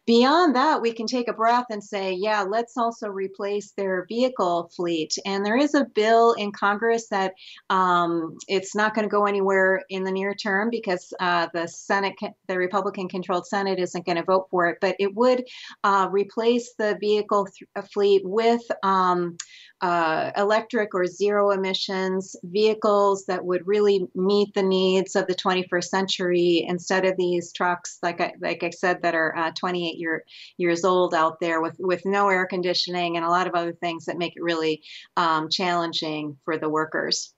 beyond 0.06 0.56
that 0.56 0.80
we 0.80 0.92
can 0.92 1.06
take 1.06 1.28
a 1.28 1.32
breath 1.32 1.66
and 1.70 1.82
say 1.82 2.12
yeah 2.12 2.42
let's 2.42 2.76
also 2.76 3.08
replace 3.08 3.72
their 3.76 4.06
vehicle 4.08 4.70
fleet 4.74 5.12
and 5.24 5.44
there 5.44 5.56
is 5.56 5.74
a 5.74 5.86
bill 5.94 6.32
in 6.34 6.52
Congress 6.52 7.08
that 7.08 7.32
um, 7.70 8.36
it's 8.48 8.74
not 8.74 8.94
going 8.94 9.06
to 9.06 9.10
go 9.10 9.26
anywhere 9.26 9.82
in 9.88 10.04
the 10.04 10.10
near 10.10 10.34
term 10.34 10.70
because 10.70 11.12
uh, 11.20 11.48
the 11.52 11.66
Senate, 11.66 12.14
the 12.48 12.58
Republican 12.58 13.08
controlled 13.08 13.46
Senate, 13.46 13.78
isn't 13.78 14.06
going 14.06 14.16
to 14.16 14.24
vote 14.24 14.46
for 14.50 14.68
it. 14.68 14.78
But 14.80 14.96
it 14.98 15.14
would 15.14 15.44
uh, 15.84 16.08
replace 16.10 16.74
the 16.78 16.96
vehicle 17.00 17.46
th- 17.46 17.86
fleet 17.92 18.22
with 18.24 18.62
um, 18.82 19.36
uh, 19.82 20.30
electric 20.36 20.94
or 20.94 21.06
zero 21.06 21.50
emissions 21.50 22.36
vehicles 22.44 23.26
that 23.26 23.44
would 23.44 23.66
really 23.66 24.06
meet 24.14 24.54
the 24.54 24.62
needs 24.62 25.16
of 25.16 25.26
the 25.26 25.34
21st 25.34 25.84
century 25.84 26.64
instead 26.68 27.04
of 27.04 27.16
these 27.16 27.52
trucks, 27.52 27.98
like 28.00 28.20
I, 28.20 28.32
like 28.40 28.62
I 28.62 28.70
said, 28.70 29.02
that 29.02 29.16
are 29.16 29.36
uh, 29.36 29.50
28 29.58 29.98
year, 29.98 30.24
years 30.56 30.84
old 30.84 31.14
out 31.14 31.40
there 31.40 31.60
with, 31.60 31.76
with 31.80 32.06
no 32.06 32.28
air 32.28 32.46
conditioning 32.46 33.16
and 33.16 33.26
a 33.26 33.28
lot 33.28 33.48
of 33.48 33.54
other 33.54 33.72
things 33.72 34.04
that 34.04 34.18
make 34.18 34.36
it 34.36 34.42
really 34.42 34.82
um, 35.16 35.48
challenging 35.50 36.36
for 36.44 36.56
the 36.56 36.68
workers. 36.68 37.34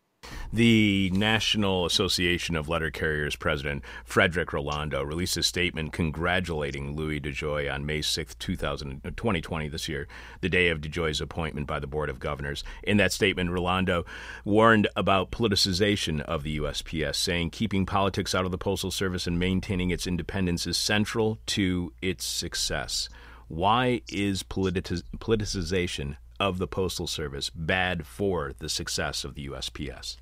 The 0.53 1.11
National 1.13 1.85
Association 1.85 2.55
of 2.55 2.69
Letter 2.69 2.91
Carriers 2.91 3.35
president, 3.35 3.83
Fredric 4.09 4.53
Rolando, 4.53 5.03
released 5.03 5.37
a 5.37 5.43
statement 5.43 5.93
congratulating 5.93 6.95
Louis 6.95 7.21
DeJoy 7.21 7.73
on 7.73 7.85
May 7.85 8.03
6, 8.03 8.37
2020, 8.37 9.67
uh, 9.67 9.71
this 9.71 9.89
year, 9.89 10.07
the 10.43 10.49
day 10.49 10.69
of 10.69 10.81
DeJoy's 10.81 11.21
appointment 11.21 11.67
by 11.67 11.81
the 11.81 11.89
Board 11.89 12.09
of 12.09 12.21
Governors. 12.21 12.63
In 12.85 12.99
that 12.99 13.13
statement, 13.13 13.51
Rolando 13.51 14.05
warned 14.45 14.87
about 14.95 15.33
politicization 15.33 16.21
of 16.21 16.45
the 16.45 16.59
USPS, 16.61 17.17
saying 17.17 17.51
keeping 17.51 17.85
politics 17.85 18.33
out 18.33 18.45
of 18.45 18.53
the 18.53 18.59
Postal 18.59 18.93
Service 18.93 19.27
and 19.27 19.41
maintaining 19.41 19.91
its 19.91 20.07
independence 20.07 20.69
is 20.69 20.77
central 20.77 21.39
to 21.47 21.93
its 22.01 22.25
success. 22.25 23.09
Why 23.49 24.03
is 24.09 24.43
politicization 24.45 26.17
of 26.45 26.59
the 26.59 26.69
Postal 26.69 27.07
Service 27.07 27.49
bad 27.49 28.07
for 28.07 28.53
the 28.59 28.69
success 28.69 29.25
of 29.25 29.35
the 29.35 29.49
USPS? 29.49 30.19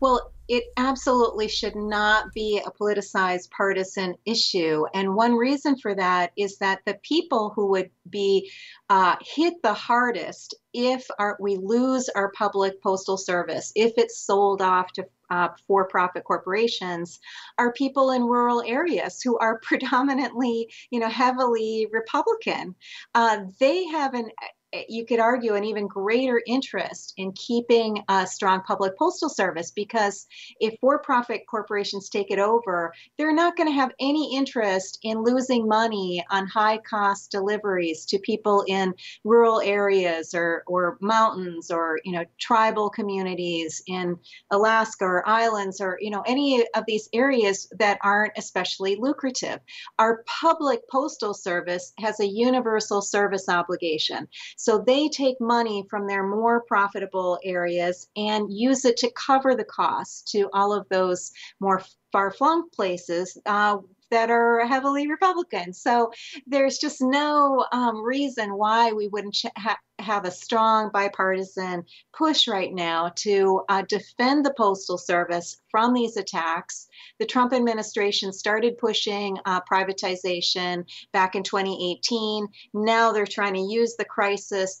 Well, 0.00 0.32
it 0.48 0.64
absolutely 0.76 1.48
should 1.48 1.76
not 1.76 2.32
be 2.32 2.58
a 2.58 2.70
politicized 2.70 3.50
partisan 3.50 4.16
issue. 4.24 4.84
And 4.94 5.14
one 5.14 5.34
reason 5.34 5.78
for 5.78 5.94
that 5.94 6.32
is 6.36 6.58
that 6.58 6.80
the 6.86 6.98
people 7.02 7.52
who 7.54 7.68
would 7.68 7.90
be 8.08 8.50
uh, 8.90 9.16
hit 9.20 9.62
the 9.62 9.74
hardest 9.74 10.56
if 10.72 11.06
our, 11.18 11.36
we 11.38 11.56
lose 11.56 12.08
our 12.08 12.32
public 12.32 12.82
postal 12.82 13.16
service, 13.16 13.70
if 13.76 13.92
it's 13.96 14.18
sold 14.18 14.60
off 14.60 14.92
to 14.94 15.06
uh, 15.30 15.48
for 15.66 15.86
profit 15.86 16.24
corporations, 16.24 17.20
are 17.56 17.72
people 17.72 18.10
in 18.10 18.22
rural 18.24 18.62
areas 18.66 19.22
who 19.22 19.38
are 19.38 19.58
predominantly, 19.62 20.68
you 20.90 20.98
know, 20.98 21.08
heavily 21.08 21.86
Republican. 21.90 22.74
Uh, 23.14 23.44
they 23.60 23.86
have 23.86 24.14
an 24.14 24.30
Eh, 24.72 24.84
you 24.88 25.04
could 25.04 25.20
argue 25.20 25.54
an 25.54 25.64
even 25.64 25.86
greater 25.86 26.40
interest 26.46 27.14
in 27.16 27.32
keeping 27.32 28.02
a 28.08 28.26
strong 28.26 28.62
public 28.62 28.96
postal 28.96 29.28
service 29.28 29.70
because 29.70 30.26
if 30.60 30.74
for-profit 30.80 31.42
corporations 31.48 32.08
take 32.08 32.30
it 32.30 32.38
over 32.38 32.92
they're 33.18 33.34
not 33.34 33.56
going 33.56 33.68
to 33.68 33.74
have 33.74 33.92
any 34.00 34.36
interest 34.36 34.98
in 35.02 35.22
losing 35.22 35.66
money 35.66 36.24
on 36.30 36.46
high 36.46 36.78
cost 36.78 37.30
deliveries 37.30 38.04
to 38.06 38.18
people 38.18 38.64
in 38.66 38.94
rural 39.24 39.60
areas 39.60 40.34
or, 40.34 40.62
or 40.66 40.98
mountains 41.00 41.70
or 41.70 41.98
you 42.04 42.12
know 42.12 42.24
tribal 42.38 42.88
communities 42.90 43.82
in 43.86 44.16
alaska 44.50 45.04
or 45.04 45.28
islands 45.28 45.80
or 45.80 45.98
you 46.00 46.10
know 46.10 46.22
any 46.26 46.64
of 46.74 46.84
these 46.86 47.08
areas 47.12 47.68
that 47.78 47.98
aren't 48.02 48.32
especially 48.36 48.96
lucrative. 48.96 49.58
Our 49.98 50.24
public 50.26 50.80
postal 50.90 51.34
service 51.34 51.92
has 51.98 52.20
a 52.20 52.26
universal 52.26 53.02
service 53.02 53.48
obligation 53.48 54.28
so 54.62 54.78
they 54.78 55.08
take 55.08 55.40
money 55.40 55.84
from 55.90 56.06
their 56.06 56.24
more 56.24 56.62
profitable 56.62 57.36
areas 57.42 58.06
and 58.16 58.52
use 58.52 58.84
it 58.84 58.96
to 58.96 59.10
cover 59.16 59.56
the 59.56 59.64
cost 59.64 60.28
to 60.28 60.48
all 60.52 60.72
of 60.72 60.88
those 60.88 61.32
more 61.58 61.82
far 62.12 62.30
flung 62.30 62.70
places 62.70 63.36
uh, 63.44 63.78
that 64.12 64.30
are 64.30 64.66
heavily 64.66 65.08
Republican. 65.08 65.72
So 65.72 66.12
there's 66.46 66.78
just 66.78 67.00
no 67.00 67.66
um, 67.72 68.02
reason 68.04 68.50
why 68.56 68.92
we 68.92 69.08
wouldn't 69.08 69.38
ha- 69.56 69.78
have 69.98 70.26
a 70.26 70.30
strong 70.30 70.90
bipartisan 70.92 71.84
push 72.12 72.46
right 72.46 72.72
now 72.72 73.10
to 73.16 73.62
uh, 73.70 73.82
defend 73.88 74.44
the 74.44 74.52
Postal 74.54 74.98
Service 74.98 75.60
from 75.70 75.94
these 75.94 76.18
attacks. 76.18 76.88
The 77.18 77.26
Trump 77.26 77.54
administration 77.54 78.34
started 78.34 78.76
pushing 78.76 79.38
uh, 79.46 79.62
privatization 79.62 80.84
back 81.12 81.34
in 81.34 81.42
2018. 81.42 82.46
Now 82.74 83.12
they're 83.12 83.24
trying 83.24 83.54
to 83.54 83.60
use 83.60 83.96
the 83.96 84.04
crisis 84.04 84.78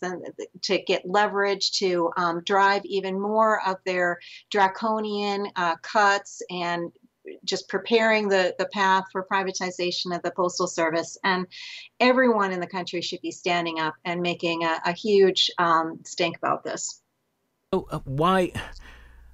to 0.62 0.78
get 0.82 1.08
leverage 1.08 1.72
to 1.78 2.10
um, 2.18 2.42
drive 2.44 2.84
even 2.84 3.18
more 3.18 3.66
of 3.66 3.76
their 3.86 4.18
draconian 4.50 5.46
uh, 5.56 5.76
cuts 5.76 6.42
and 6.50 6.92
just 7.44 7.68
preparing 7.68 8.28
the, 8.28 8.54
the 8.58 8.66
path 8.66 9.04
for 9.12 9.26
privatization 9.30 10.14
of 10.14 10.22
the 10.22 10.30
postal 10.30 10.66
service 10.66 11.16
and 11.24 11.46
everyone 12.00 12.52
in 12.52 12.60
the 12.60 12.66
country 12.66 13.00
should 13.00 13.20
be 13.20 13.30
standing 13.30 13.78
up 13.78 13.94
and 14.04 14.20
making 14.20 14.64
a, 14.64 14.80
a 14.86 14.92
huge 14.92 15.50
um, 15.58 16.00
stink 16.04 16.36
about 16.36 16.64
this 16.64 17.02
so, 17.72 17.88
uh, 17.90 18.00
why 18.04 18.52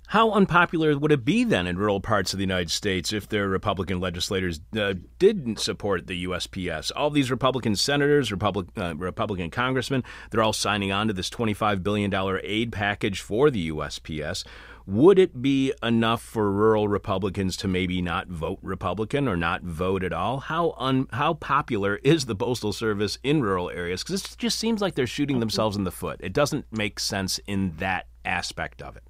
how 0.09 0.31
unpopular 0.31 0.97
would 0.97 1.13
it 1.13 1.25
be 1.25 1.45
then 1.45 1.67
in 1.67 1.77
rural 1.77 2.01
parts 2.01 2.33
of 2.33 2.39
the 2.39 2.43
United 2.43 2.71
States 2.71 3.13
if 3.13 3.29
their 3.29 3.47
Republican 3.47 4.01
legislators 4.01 4.59
uh, 4.75 4.95
didn't 5.19 5.61
support 5.61 6.07
the 6.07 6.25
USPS? 6.25 6.91
All 6.97 7.11
these 7.11 7.31
Republican 7.31 7.77
senators, 7.77 8.33
Republic, 8.33 8.69
uh, 8.79 8.97
Republican 8.97 9.51
congressmen, 9.51 10.03
they're 10.31 10.43
all 10.43 10.55
signing 10.55 10.93
on 10.93 11.09
to 11.09 11.13
this 11.13 11.29
$25 11.29 11.83
billion 11.83 12.11
aid 12.43 12.73
package 12.73 13.21
for 13.21 13.51
the 13.51 13.71
USPS. 13.71 14.45
Would 14.89 15.19
it 15.19 15.43
be 15.43 15.75
enough 15.83 16.23
for 16.23 16.51
rural 16.51 16.89
Republicans 16.89 17.59
to 17.59 17.69
maybe 17.69 18.01
not 18.01 18.29
vote 18.29 18.59
Republican 18.63 19.29
or 19.29 19.37
not 19.37 19.61
vote 19.61 20.03
at 20.03 20.15
all? 20.15 20.41
How 20.41 20.75
un, 20.79 21.09
how 21.13 21.35
popular 21.35 21.97
is 21.97 22.25
the 22.25 22.35
postal 22.35 22.73
service 22.73 23.19
in 23.23 23.43
rural 23.43 23.69
areas? 23.69 24.03
Because 24.03 24.25
it 24.25 24.39
just 24.39 24.59
seems 24.59 24.81
like 24.81 24.95
they're 24.95 25.07
shooting 25.07 25.41
themselves 25.41 25.77
in 25.77 25.85
the 25.85 25.91
foot. 25.91 26.19
It 26.23 26.33
doesn't 26.33 26.65
make 26.73 27.01
sense 27.01 27.39
in 27.47 27.75
that 27.77 28.07
aspect 28.25 28.81
of 28.81 28.97
it. 28.97 29.03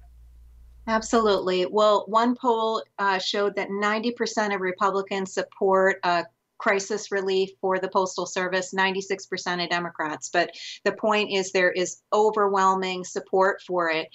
Absolutely. 0.85 1.65
Well, 1.65 2.03
one 2.09 2.35
poll 2.35 2.83
uh, 2.97 3.17
showed 3.17 3.55
that 3.55 3.69
90% 3.69 4.53
of 4.53 4.59
Republicans 4.59 5.31
support 5.31 6.01
a 6.03 6.25
crisis 6.59 7.11
relief 7.11 7.49
for 7.61 7.79
the 7.79 7.87
Postal 7.87 8.25
Service, 8.25 8.73
96% 8.73 9.63
of 9.63 9.69
Democrats. 9.69 10.29
But 10.31 10.51
the 10.83 10.91
point 10.91 11.31
is, 11.31 11.51
there 11.51 11.71
is 11.71 12.01
overwhelming 12.13 13.03
support 13.03 13.61
for 13.65 13.89
it. 13.89 14.09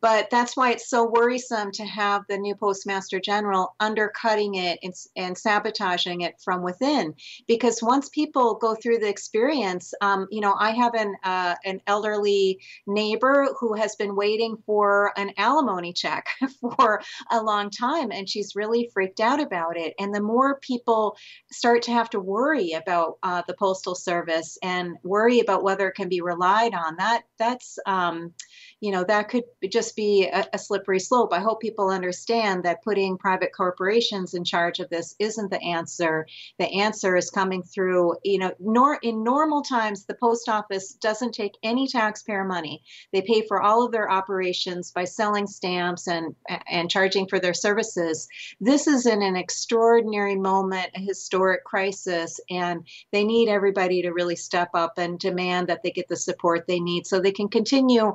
But 0.00 0.28
that's 0.30 0.56
why 0.56 0.72
it's 0.72 0.88
so 0.88 1.06
worrisome 1.06 1.72
to 1.72 1.84
have 1.84 2.22
the 2.28 2.38
new 2.38 2.54
Postmaster 2.54 3.18
General 3.18 3.74
undercutting 3.80 4.56
it 4.56 4.78
and, 4.82 4.94
and 5.16 5.36
sabotaging 5.36 6.20
it 6.20 6.40
from 6.44 6.62
within. 6.62 7.14
Because 7.48 7.82
once 7.82 8.08
people 8.10 8.54
go 8.54 8.74
through 8.74 8.98
the 8.98 9.08
experience, 9.08 9.92
um, 10.00 10.26
you 10.30 10.40
know, 10.40 10.54
I 10.58 10.70
have 10.72 10.94
an, 10.94 11.16
uh, 11.24 11.54
an 11.64 11.80
elderly 11.86 12.60
neighbor 12.86 13.48
who 13.58 13.74
has 13.74 13.96
been 13.96 14.14
waiting 14.14 14.56
for 14.66 15.12
an 15.16 15.32
alimony 15.38 15.92
check 15.92 16.28
for 16.60 17.00
a 17.30 17.42
long 17.42 17.70
time, 17.70 18.12
and 18.12 18.28
she's 18.28 18.54
really 18.54 18.90
freaked 18.92 19.20
out 19.20 19.40
about 19.40 19.76
it. 19.76 19.94
And 19.98 20.14
the 20.14 20.20
more 20.20 20.60
people 20.60 21.16
start 21.50 21.82
to 21.86 21.92
have 21.92 22.10
to 22.10 22.20
worry 22.20 22.72
about 22.72 23.18
uh, 23.22 23.42
the 23.46 23.54
postal 23.54 23.94
service 23.94 24.58
and 24.62 24.96
worry 25.02 25.40
about 25.40 25.62
whether 25.62 25.88
it 25.88 25.94
can 25.94 26.08
be 26.08 26.20
relied 26.20 26.74
on. 26.74 26.96
That 26.96 27.22
that's 27.38 27.78
um, 27.86 28.34
you 28.80 28.92
know 28.92 29.04
that 29.04 29.28
could 29.28 29.44
just 29.70 29.96
be 29.96 30.26
a, 30.26 30.46
a, 30.52 30.58
slippery 30.58 31.00
slope. 31.00 31.32
I 31.32 31.40
hope 31.40 31.60
people 31.60 31.88
understand 31.88 32.64
that 32.64 32.82
putting 32.82 33.16
private 33.16 33.50
corporations 33.56 34.34
in 34.34 34.44
charge 34.44 34.80
of 34.80 34.90
this 34.90 35.14
isn't 35.18 35.50
the 35.50 35.62
answer. 35.62 36.26
The 36.58 36.66
answer 36.66 37.16
is 37.16 37.30
coming 37.30 37.62
through 37.62 38.16
you 38.22 38.38
know 38.38 38.52
nor 38.60 38.98
in 39.02 39.24
normal 39.24 39.62
times 39.62 40.04
the 40.04 40.14
post 40.14 40.48
office 40.48 40.92
doesn't 40.94 41.32
take 41.32 41.56
any 41.62 41.88
taxpayer 41.88 42.44
money. 42.44 42.82
They 43.12 43.22
pay 43.22 43.46
for 43.46 43.62
all 43.62 43.84
of 43.84 43.92
their 43.92 44.10
operations 44.10 44.90
by 44.90 45.04
selling 45.04 45.46
stamps 45.46 46.06
and 46.06 46.34
and 46.68 46.90
charging 46.90 47.28
for 47.28 47.38
their 47.38 47.54
services. 47.54 48.28
This 48.60 48.86
is 48.86 49.06
in 49.06 49.22
an 49.22 49.36
extraordinary 49.36 50.36
moment 50.36 50.90
a 50.94 51.00
historic 51.00 51.64
crisis 51.64 52.40
and 52.50 52.86
they 53.12 53.24
need 53.24 53.48
everybody 53.48 54.02
to 54.02 54.10
really 54.10 54.36
step 54.36 54.70
up 54.74 54.98
and 54.98 55.18
demand 55.18 55.68
that 55.68 55.82
they 55.82 55.90
get 55.90 56.08
the 56.08 56.16
support 56.16 56.66
they 56.66 56.80
need 56.80 57.06
so 57.06 57.20
they 57.20 57.32
can 57.32 57.48
continue 57.48 58.12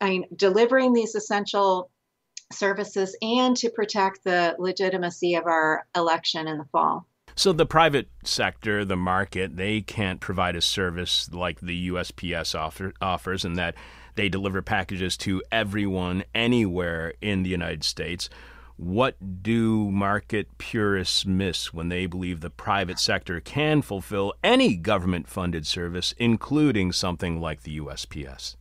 I 0.00 0.10
mean, 0.10 0.24
delivering 0.34 0.92
these 0.92 1.14
essential 1.14 1.90
services 2.52 3.16
and 3.22 3.56
to 3.56 3.70
protect 3.70 4.24
the 4.24 4.54
legitimacy 4.58 5.34
of 5.34 5.46
our 5.46 5.86
election 5.96 6.46
in 6.46 6.58
the 6.58 6.64
fall. 6.66 7.06
So 7.36 7.52
the 7.52 7.66
private 7.66 8.08
sector, 8.22 8.84
the 8.84 8.96
market, 8.96 9.56
they 9.56 9.80
can't 9.80 10.20
provide 10.20 10.54
a 10.54 10.60
service 10.60 11.28
like 11.32 11.60
the 11.60 11.88
USPS 11.88 12.54
offer, 12.54 12.92
offers 13.00 13.44
in 13.44 13.54
that 13.54 13.74
they 14.14 14.28
deliver 14.28 14.62
packages 14.62 15.16
to 15.18 15.42
everyone 15.50 16.22
anywhere 16.34 17.14
in 17.20 17.42
the 17.42 17.50
United 17.50 17.82
States. 17.82 18.30
What 18.76 19.42
do 19.42 19.90
market 19.90 20.58
purists 20.58 21.26
miss 21.26 21.72
when 21.72 21.88
they 21.88 22.06
believe 22.06 22.40
the 22.40 22.50
private 22.50 22.98
sector 22.98 23.40
can 23.40 23.82
fulfill 23.82 24.34
any 24.42 24.76
government 24.76 25.28
funded 25.28 25.66
service, 25.66 26.14
including 26.18 26.92
something 26.92 27.40
like 27.40 27.62
the 27.62 27.78
USPS? 27.80 28.56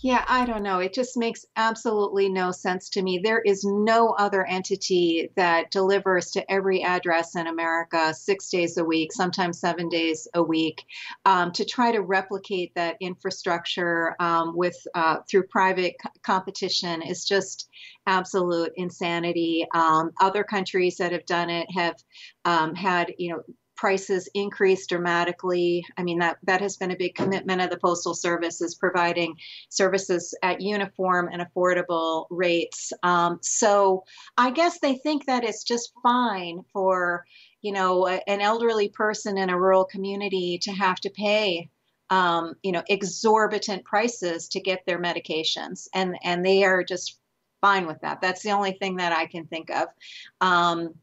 Yeah, 0.00 0.24
I 0.28 0.46
don't 0.46 0.62
know. 0.62 0.78
It 0.78 0.94
just 0.94 1.16
makes 1.16 1.44
absolutely 1.56 2.28
no 2.28 2.52
sense 2.52 2.88
to 2.90 3.02
me. 3.02 3.18
There 3.18 3.40
is 3.40 3.64
no 3.64 4.10
other 4.10 4.44
entity 4.46 5.30
that 5.34 5.72
delivers 5.72 6.30
to 6.32 6.50
every 6.52 6.84
address 6.84 7.34
in 7.34 7.48
America 7.48 8.14
six 8.14 8.48
days 8.48 8.76
a 8.76 8.84
week, 8.84 9.12
sometimes 9.12 9.58
seven 9.58 9.88
days 9.88 10.28
a 10.34 10.42
week. 10.42 10.84
Um, 11.24 11.50
to 11.52 11.64
try 11.64 11.90
to 11.90 12.00
replicate 12.00 12.72
that 12.76 12.96
infrastructure 13.00 14.14
um, 14.20 14.56
with 14.56 14.76
uh, 14.94 15.16
through 15.28 15.48
private 15.48 15.96
c- 16.00 16.10
competition 16.22 17.02
is 17.02 17.24
just 17.24 17.68
absolute 18.06 18.70
insanity. 18.76 19.66
Um, 19.74 20.12
other 20.20 20.44
countries 20.44 20.98
that 20.98 21.10
have 21.10 21.26
done 21.26 21.50
it 21.50 21.66
have 21.72 21.96
um, 22.44 22.76
had, 22.76 23.14
you 23.18 23.32
know, 23.32 23.42
prices 23.78 24.28
increase 24.34 24.86
dramatically. 24.86 25.86
I 25.96 26.02
mean, 26.02 26.18
that, 26.18 26.38
that 26.42 26.60
has 26.60 26.76
been 26.76 26.90
a 26.90 26.96
big 26.96 27.14
commitment 27.14 27.62
of 27.62 27.70
the 27.70 27.78
Postal 27.78 28.14
Service 28.14 28.60
is 28.60 28.74
providing 28.74 29.36
services 29.70 30.34
at 30.42 30.60
uniform 30.60 31.30
and 31.32 31.40
affordable 31.40 32.26
rates. 32.28 32.92
Um, 33.02 33.38
so 33.40 34.04
I 34.36 34.50
guess 34.50 34.80
they 34.80 34.96
think 34.96 35.26
that 35.26 35.44
it's 35.44 35.64
just 35.64 35.92
fine 36.02 36.64
for, 36.72 37.24
you 37.62 37.72
know, 37.72 38.06
an 38.06 38.40
elderly 38.40 38.88
person 38.88 39.38
in 39.38 39.48
a 39.48 39.58
rural 39.58 39.84
community 39.84 40.58
to 40.62 40.72
have 40.72 41.00
to 41.00 41.10
pay 41.10 41.70
um, 42.10 42.54
you 42.62 42.72
know, 42.72 42.82
exorbitant 42.88 43.84
prices 43.84 44.48
to 44.48 44.60
get 44.60 44.84
their 44.86 44.98
medications, 44.98 45.88
and 45.94 46.16
and 46.24 46.44
they 46.44 46.64
are 46.64 46.82
just 46.82 47.18
fine 47.60 47.86
with 47.86 48.00
that. 48.00 48.20
That's 48.20 48.42
the 48.42 48.52
only 48.52 48.72
thing 48.72 48.96
that 48.96 49.12
I 49.12 49.26
can 49.26 49.46
think 49.46 49.70
of. 49.70 49.88
Um, 50.40 50.94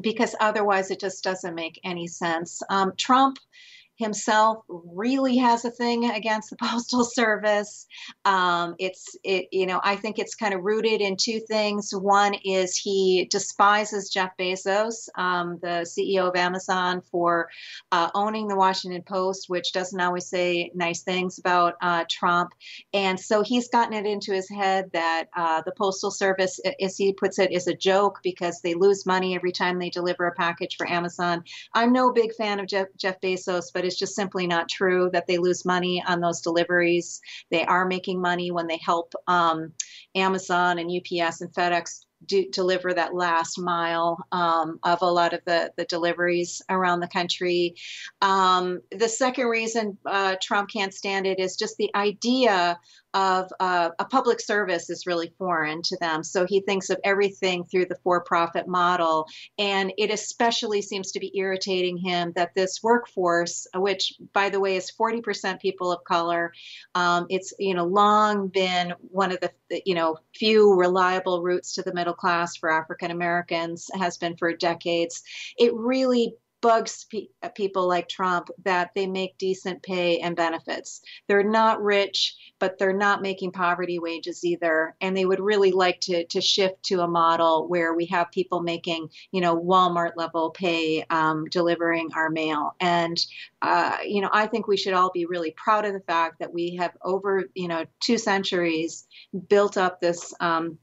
because 0.00 0.34
otherwise 0.40 0.90
it 0.90 1.00
just 1.00 1.22
doesn't 1.22 1.54
make 1.54 1.80
any 1.84 2.06
sense. 2.06 2.62
Um, 2.70 2.92
Trump 2.96 3.38
himself 4.02 4.64
really 4.68 5.36
has 5.36 5.64
a 5.64 5.70
thing 5.70 6.10
against 6.10 6.50
the 6.50 6.56
postal 6.60 7.04
service. 7.04 7.86
Um, 8.24 8.74
it's 8.78 9.16
it 9.24 9.46
you 9.52 9.66
know 9.66 9.80
i 9.82 9.96
think 9.96 10.18
it's 10.18 10.34
kind 10.34 10.54
of 10.54 10.62
rooted 10.62 11.00
in 11.00 11.16
two 11.16 11.40
things. 11.40 11.92
One 11.94 12.34
is 12.44 12.76
he 12.76 13.26
despises 13.30 14.10
jeff 14.10 14.30
bezos 14.38 15.08
um, 15.16 15.58
the 15.62 15.86
ceo 15.92 16.28
of 16.28 16.36
amazon 16.36 17.02
for 17.10 17.48
uh, 17.92 18.10
owning 18.14 18.48
the 18.48 18.56
washington 18.56 19.02
post 19.02 19.48
which 19.48 19.72
doesn't 19.72 20.00
always 20.00 20.26
say 20.26 20.70
nice 20.74 21.02
things 21.02 21.38
about 21.38 21.74
uh, 21.82 22.04
trump. 22.10 22.52
And 22.92 23.18
so 23.18 23.42
he's 23.42 23.68
gotten 23.68 23.94
it 23.94 24.06
into 24.06 24.32
his 24.32 24.48
head 24.48 24.90
that 24.92 25.28
uh, 25.36 25.62
the 25.64 25.72
postal 25.72 26.10
service 26.10 26.60
as 26.80 26.96
he 26.96 27.12
puts 27.12 27.38
it 27.38 27.52
is 27.52 27.66
a 27.66 27.74
joke 27.74 28.20
because 28.22 28.60
they 28.60 28.74
lose 28.74 29.06
money 29.06 29.34
every 29.34 29.52
time 29.52 29.78
they 29.78 29.90
deliver 29.90 30.26
a 30.26 30.34
package 30.34 30.76
for 30.76 30.90
amazon. 30.90 31.44
I'm 31.74 31.92
no 31.92 32.12
big 32.12 32.34
fan 32.34 32.60
of 32.60 32.66
jeff, 32.66 32.88
jeff 32.96 33.20
bezos 33.20 33.70
but 33.72 33.84
it's 33.92 33.98
just 33.98 34.16
simply 34.16 34.46
not 34.46 34.68
true 34.68 35.10
that 35.12 35.26
they 35.26 35.38
lose 35.38 35.64
money 35.64 36.02
on 36.06 36.20
those 36.20 36.40
deliveries. 36.40 37.20
They 37.50 37.64
are 37.64 37.86
making 37.86 38.20
money 38.20 38.50
when 38.50 38.66
they 38.66 38.78
help 38.78 39.14
um, 39.26 39.72
Amazon 40.14 40.78
and 40.78 40.90
UPS 40.90 41.42
and 41.42 41.52
FedEx 41.52 42.04
do, 42.26 42.48
deliver 42.50 42.94
that 42.94 43.14
last 43.14 43.58
mile 43.58 44.24
um, 44.32 44.78
of 44.82 45.02
a 45.02 45.10
lot 45.10 45.32
of 45.32 45.40
the, 45.44 45.72
the 45.76 45.84
deliveries 45.84 46.62
around 46.68 47.00
the 47.00 47.08
country. 47.08 47.74
Um, 48.20 48.80
the 48.90 49.08
second 49.08 49.46
reason 49.46 49.98
uh, 50.06 50.36
Trump 50.40 50.70
can't 50.70 50.94
stand 50.94 51.26
it 51.26 51.38
is 51.38 51.56
just 51.56 51.76
the 51.76 51.90
idea 51.94 52.78
of 53.14 53.52
uh, 53.60 53.90
a 53.98 54.04
public 54.04 54.40
service 54.40 54.90
is 54.90 55.06
really 55.06 55.32
foreign 55.38 55.82
to 55.82 55.96
them. 55.98 56.22
So 56.22 56.46
he 56.46 56.60
thinks 56.60 56.90
of 56.90 56.98
everything 57.04 57.64
through 57.64 57.86
the 57.86 57.98
for 58.02 58.22
profit 58.22 58.66
model. 58.66 59.26
And 59.58 59.92
it 59.98 60.10
especially 60.10 60.82
seems 60.82 61.12
to 61.12 61.20
be 61.20 61.36
irritating 61.36 61.96
him 61.96 62.32
that 62.36 62.54
this 62.54 62.82
workforce, 62.82 63.66
which, 63.74 64.14
by 64.32 64.48
the 64.48 64.60
way, 64.60 64.76
is 64.76 64.90
40% 64.90 65.60
people 65.60 65.92
of 65.92 66.04
color, 66.04 66.52
um, 66.94 67.26
it's, 67.28 67.52
you 67.58 67.74
know, 67.74 67.84
long 67.84 68.48
been 68.48 68.94
one 69.00 69.32
of 69.32 69.40
the, 69.40 69.52
you 69.84 69.94
know, 69.94 70.16
few 70.34 70.74
reliable 70.74 71.42
routes 71.42 71.74
to 71.74 71.82
the 71.82 71.94
middle 71.94 72.14
class 72.14 72.56
for 72.56 72.70
African 72.70 73.10
Americans, 73.10 73.90
has 73.94 74.16
been 74.16 74.36
for 74.36 74.54
decades. 74.54 75.22
It 75.58 75.74
really 75.74 76.34
bugs 76.62 77.04
pe- 77.10 77.26
uh, 77.42 77.50
people 77.50 77.86
like 77.86 78.08
Trump 78.08 78.48
that 78.64 78.92
they 78.94 79.06
make 79.06 79.36
decent 79.36 79.82
pay 79.82 80.20
and 80.20 80.34
benefits. 80.34 81.02
They're 81.26 81.42
not 81.42 81.82
rich, 81.82 82.34
but 82.58 82.78
they're 82.78 82.94
not 82.94 83.20
making 83.20 83.52
poverty 83.52 83.98
wages 83.98 84.44
either. 84.44 84.96
And 85.02 85.14
they 85.14 85.26
would 85.26 85.40
really 85.40 85.72
like 85.72 86.00
to, 86.02 86.24
to 86.24 86.40
shift 86.40 86.82
to 86.84 87.00
a 87.00 87.08
model 87.08 87.68
where 87.68 87.92
we 87.92 88.06
have 88.06 88.30
people 88.30 88.62
making, 88.62 89.10
you 89.32 89.40
know, 89.40 89.58
Walmart 89.58 90.12
level 90.16 90.50
pay 90.50 91.04
um, 91.10 91.44
delivering 91.50 92.10
our 92.14 92.30
mail. 92.30 92.74
And, 92.80 93.22
uh, 93.60 93.98
you 94.06 94.22
know, 94.22 94.30
I 94.32 94.46
think 94.46 94.66
we 94.66 94.76
should 94.76 94.94
all 94.94 95.10
be 95.10 95.26
really 95.26 95.50
proud 95.50 95.84
of 95.84 95.92
the 95.92 96.00
fact 96.00 96.38
that 96.38 96.54
we 96.54 96.76
have 96.76 96.96
over, 97.02 97.44
you 97.54 97.68
know, 97.68 97.84
two 98.00 98.16
centuries 98.16 99.06
built 99.48 99.76
up 99.76 100.00
this. 100.00 100.32
Um, 100.40 100.78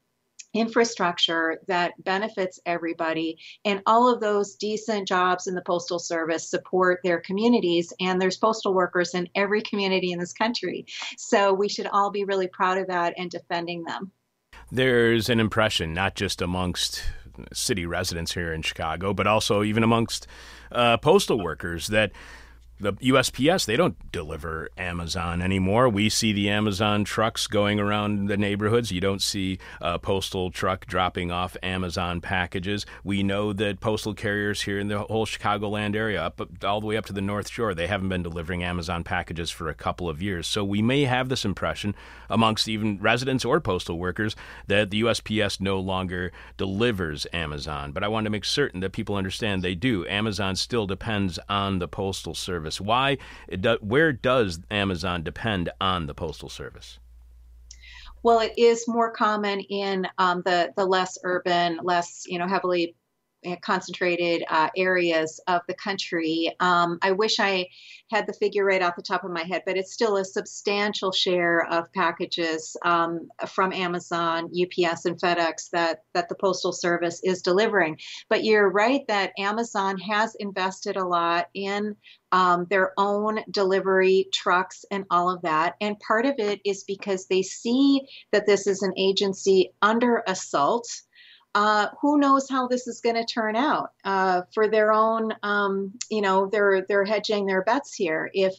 infrastructure 0.54 1.60
that 1.68 1.94
benefits 2.04 2.60
everybody. 2.66 3.38
And 3.66 3.82
all 3.86 4.12
of 4.12 4.20
those 4.20 4.56
decent 4.56 5.08
jobs 5.08 5.48
in 5.48 5.56
the 5.56 5.62
postal 5.62 6.00
service 6.00 6.50
support 6.50 7.00
their 7.04 7.20
communities 7.20 7.94
and 8.00 8.22
there's 8.22 8.38
postal 8.38 8.74
workers 8.74 9.14
in 9.14 9.30
every 9.36 9.62
community 9.62 10.12
in 10.12 10.20
this 10.20 10.34
country. 10.34 10.86
So 11.18 11.54
we 11.54 11.70
should 11.70 11.88
all 11.88 12.12
be 12.12 12.24
really 12.24 12.48
proud 12.48 12.78
of 12.78 12.88
that 12.88 13.14
and 13.18 13.30
defending 13.30 13.84
them. 13.84 14.12
There's 14.72 15.30
an 15.30 15.40
impression 15.40 15.94
not 15.94 16.16
just 16.16 16.42
amongst 16.42 17.04
city 17.54 17.86
residents 17.86 18.34
here 18.34 18.52
in 18.52 18.62
chicago 18.62 19.14
but 19.14 19.26
also 19.26 19.64
even 19.64 19.82
amongst 19.82 20.28
uh, 20.74 20.98
postal 20.98 21.42
workers 21.42 21.88
that 21.88 22.12
the 22.80 22.94
USPS, 22.94 23.66
they 23.66 23.76
don't 23.76 24.12
deliver 24.12 24.70
Amazon 24.78 25.42
anymore. 25.42 25.90
We 25.90 26.08
see 26.08 26.32
the 26.32 26.50
Amazon 26.50 27.04
trucks 27.04 27.46
going 27.46 27.80
around 27.80 28.28
the 28.28 28.38
neighborhoods. 28.38 28.92
You 28.92 29.02
don't 29.02 29.22
see 29.22 29.60
a 29.82 30.00
postal 30.00 30.50
truck 30.50 30.86
dropping 30.86 31.30
off 31.30 31.58
Amazon 31.62 32.22
packages. 32.22 32.86
We 33.04 33.22
know 33.22 33.52
that 33.52 33.82
postal 33.82 34.14
carriers 34.14 34.62
here 34.62 34.80
in 34.80 34.88
the 34.88 35.00
whole 35.00 35.26
Chicagoland 35.26 35.96
area, 35.96 36.24
up 36.24 36.42
all 36.64 36.80
the 36.80 36.88
way 36.88 36.96
up 36.96 37.06
to 37.08 37.14
the 37.14 37.22
North 37.22 37.50
Shore, 37.50 37.74
they 37.74 37.88
haven't 37.88 38.10
been 38.10 38.24
delivering 38.24 38.64
Amazon 38.64 39.04
packages 39.04 39.52
for 39.52 39.68
a 39.68 39.74
couple 39.74 40.08
of 40.08 40.22
years. 40.22 40.48
So 40.48 40.64
we 40.64 40.82
may 40.82 41.04
have 41.04 41.28
this 41.28 41.44
impression 41.44 41.96
amongst 42.30 42.70
even 42.70 42.98
residents 43.00 43.44
or 43.44 43.60
postal 43.60 44.00
workers 44.00 44.36
that 44.68 44.90
the 44.90 45.02
USPS 45.02 45.60
no 45.60 45.80
longer 45.80 46.32
delivers 46.56 47.28
Amazon. 47.34 47.92
But 47.92 48.04
I 48.04 48.08
want 48.08 48.26
to 48.26 48.30
make 48.30 48.46
certain 48.46 48.80
that 48.80 48.94
people 48.94 49.16
understand 49.16 49.64
they 49.64 49.76
do. 49.76 50.08
Amazon 50.08 50.56
still 50.56 50.88
depends 50.88 51.40
on 51.50 51.80
the 51.80 51.88
postal 51.88 52.34
service 52.34 52.69
service. 52.70 52.82
Why? 52.82 53.18
Where 53.82 54.14
does 54.14 54.60
Amazon 54.72 55.24
depend 55.24 55.70
on 55.82 56.08
the 56.08 56.14
postal 56.14 56.50
service? 56.50 57.00
Well, 58.22 58.40
it 58.40 58.54
is 58.58 58.88
more 58.88 59.12
common 59.12 59.62
in 59.62 60.08
um, 60.18 60.42
the 60.46 60.74
the 60.76 60.86
less 60.86 61.18
urban, 61.24 61.80
less 61.84 62.24
you 62.28 62.38
know 62.38 62.48
heavily 62.48 62.96
concentrated 63.62 64.44
uh, 64.50 64.70
areas 64.76 65.40
of 65.48 65.62
the 65.68 65.74
country. 65.74 66.56
Um, 66.60 67.00
I 67.02 67.12
wish 67.12 67.40
I 67.40 67.68
had 68.12 68.28
the 68.28 68.34
figure 68.34 68.66
right 68.66 68.82
off 68.82 68.96
the 68.96 69.02
top 69.02 69.24
of 69.24 69.32
my 69.32 69.44
head, 69.44 69.64
but 69.66 69.78
it's 69.78 69.94
still 69.94 70.18
a 70.18 70.26
substantial 70.26 71.12
share 71.12 71.66
of 71.66 71.92
packages 71.94 72.76
um, 72.84 73.30
from 73.48 73.72
Amazon, 73.72 74.46
UPS, 74.46 75.06
and 75.06 75.20
FedEx 75.20 75.70
that 75.72 76.04
that 76.14 76.30
the 76.30 76.36
Postal 76.36 76.74
Service 76.74 77.22
is 77.24 77.42
delivering. 77.42 77.98
But 78.30 78.44
you're 78.44 78.70
right 78.70 79.02
that 79.08 79.34
Amazon 79.38 79.98
has 80.00 80.36
invested 80.36 80.98
a 80.98 81.06
lot 81.06 81.48
in 81.54 81.96
um, 82.32 82.68
their 82.70 82.94
own 82.98 83.40
delivery 83.50 84.28
trucks 84.34 84.86
and 84.92 85.06
all 85.10 85.30
of 85.30 85.42
that. 85.42 85.76
And 85.82 86.00
part 86.00 86.26
of 86.26 86.36
it 86.38 86.62
is 86.66 86.84
because 86.84 87.28
they 87.28 87.42
see 87.42 88.02
that 88.32 88.46
this 88.46 88.68
is 88.68 88.84
an 88.84 88.94
agency 88.98 89.72
under 89.82 90.24
assault 90.28 90.88
uh, 91.56 91.88
who 92.02 92.20
knows 92.20 92.48
how 92.50 92.68
this 92.68 92.88
is 92.88 93.02
going 93.02 93.16
to 93.16 93.26
turn 93.26 93.56
out 93.56 93.92
uh, 94.04 94.44
for 94.54 94.68
their 94.68 94.92
own 94.92 95.34
um, 95.44 95.94
you 96.10 96.22
know 96.22 96.48
they're 96.48 96.86
they're 96.88 97.06
hedging 97.06 97.46
their 97.46 97.64
bets 97.64 97.94
here. 97.94 98.30
If 98.34 98.56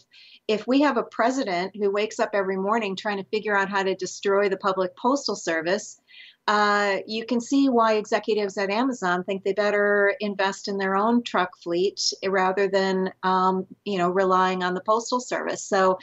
if 0.48 0.66
we 0.66 0.80
have 0.80 0.96
a 0.96 1.04
president 1.04 1.76
who 1.76 1.92
wakes 1.92 2.18
up 2.18 2.30
every 2.34 2.56
morning 2.56 2.96
trying 2.96 3.18
to 3.18 3.30
figure 3.30 3.56
out 3.56 3.68
how 3.68 3.84
to 3.84 3.94
destroy 3.94 4.48
the 4.48 4.56
public 4.56 4.96
postal 4.96 5.36
service 5.36 6.00
uh, 6.46 6.96
you 7.06 7.24
can 7.24 7.40
see 7.40 7.68
why 7.68 7.94
executives 7.94 8.58
at 8.58 8.70
Amazon 8.70 9.22
think 9.22 9.44
they 9.44 9.52
better 9.52 10.14
invest 10.20 10.68
in 10.68 10.78
their 10.78 10.96
own 10.96 11.22
truck 11.22 11.56
fleet 11.62 12.12
rather 12.26 12.66
than, 12.66 13.12
um, 13.22 13.66
you 13.84 13.98
know, 13.98 14.08
relying 14.08 14.64
on 14.64 14.74
the 14.74 14.80
postal 14.80 15.20
service. 15.20 15.62
So, 15.62 15.98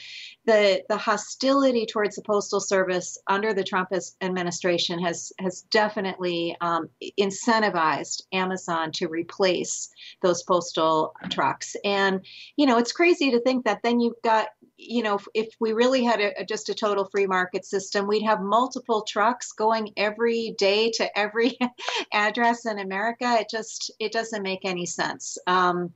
the 0.45 0.84
the 0.88 0.97
hostility 0.97 1.86
towards 1.86 2.15
the 2.15 2.21
postal 2.21 2.62
service 2.62 3.17
under 3.28 3.54
the 3.54 3.63
Trump 3.63 3.89
administration 4.21 5.00
has 5.00 5.34
has 5.39 5.63
definitely 5.63 6.56
um, 6.62 6.89
incentivized 7.19 8.21
Amazon 8.32 8.91
to 8.93 9.08
replace 9.08 9.89
those 10.21 10.43
postal 10.43 11.13
trucks. 11.30 11.76
And 11.84 12.26
you 12.56 12.65
know, 12.65 12.78
it's 12.78 12.93
crazy 12.93 13.32
to 13.32 13.41
think 13.41 13.65
that 13.65 13.82
then 13.84 14.00
you've 14.00 14.21
got 14.23 14.47
you 14.78 15.02
know, 15.02 15.19
if 15.34 15.50
we 15.60 15.73
really 15.73 16.04
had 16.04 16.21
a, 16.21 16.45
just 16.45 16.69
a 16.69 16.73
total 16.73 17.06
free 17.06 17.26
market 17.26 17.65
system, 17.65 18.08
we'd 18.08 18.23
have 18.23 18.41
multiple 18.41 19.02
trucks 19.02 19.52
going 19.52 19.91
every 19.97 20.37
day 20.58 20.91
to 20.91 21.17
every 21.17 21.58
address 22.13 22.65
in 22.65 22.80
America. 22.80 23.38
It 23.39 23.50
just 23.50 23.91
it 24.00 24.12
doesn't 24.12 24.43
make 24.43 24.62
any 24.63 24.86
sense. 24.86 25.38
Um, 25.47 25.93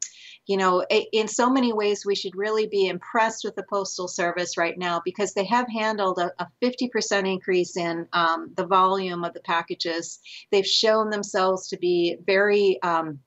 you 0.47 0.58
know, 0.58 0.84
in 1.13 1.27
so 1.27 1.49
many 1.49 1.71
ways, 1.71 2.06
we 2.06 2.15
should 2.15 2.36
really 2.36 2.67
be 2.67 2.88
impressed 2.88 3.43
with 3.43 3.56
the 3.56 3.65
Postal 3.69 4.08
Service 4.08 4.58
right 4.58 4.77
now 4.77 5.01
because 5.06 5.34
they 5.34 5.45
have 5.45 5.67
handled 5.69 6.17
a, 6.19 6.32
a 6.39 6.47
50% 6.63 7.32
increase 7.32 7.77
in 7.77 8.08
um, 8.12 8.51
the 8.56 8.65
volume 8.65 9.23
of 9.23 9.34
the 9.34 9.41
packages. 9.41 10.19
They've 10.51 10.65
shown 10.65 11.10
themselves 11.10 11.67
to 11.69 11.77
be 11.77 12.17
very 12.25 12.82
um, 12.82 13.19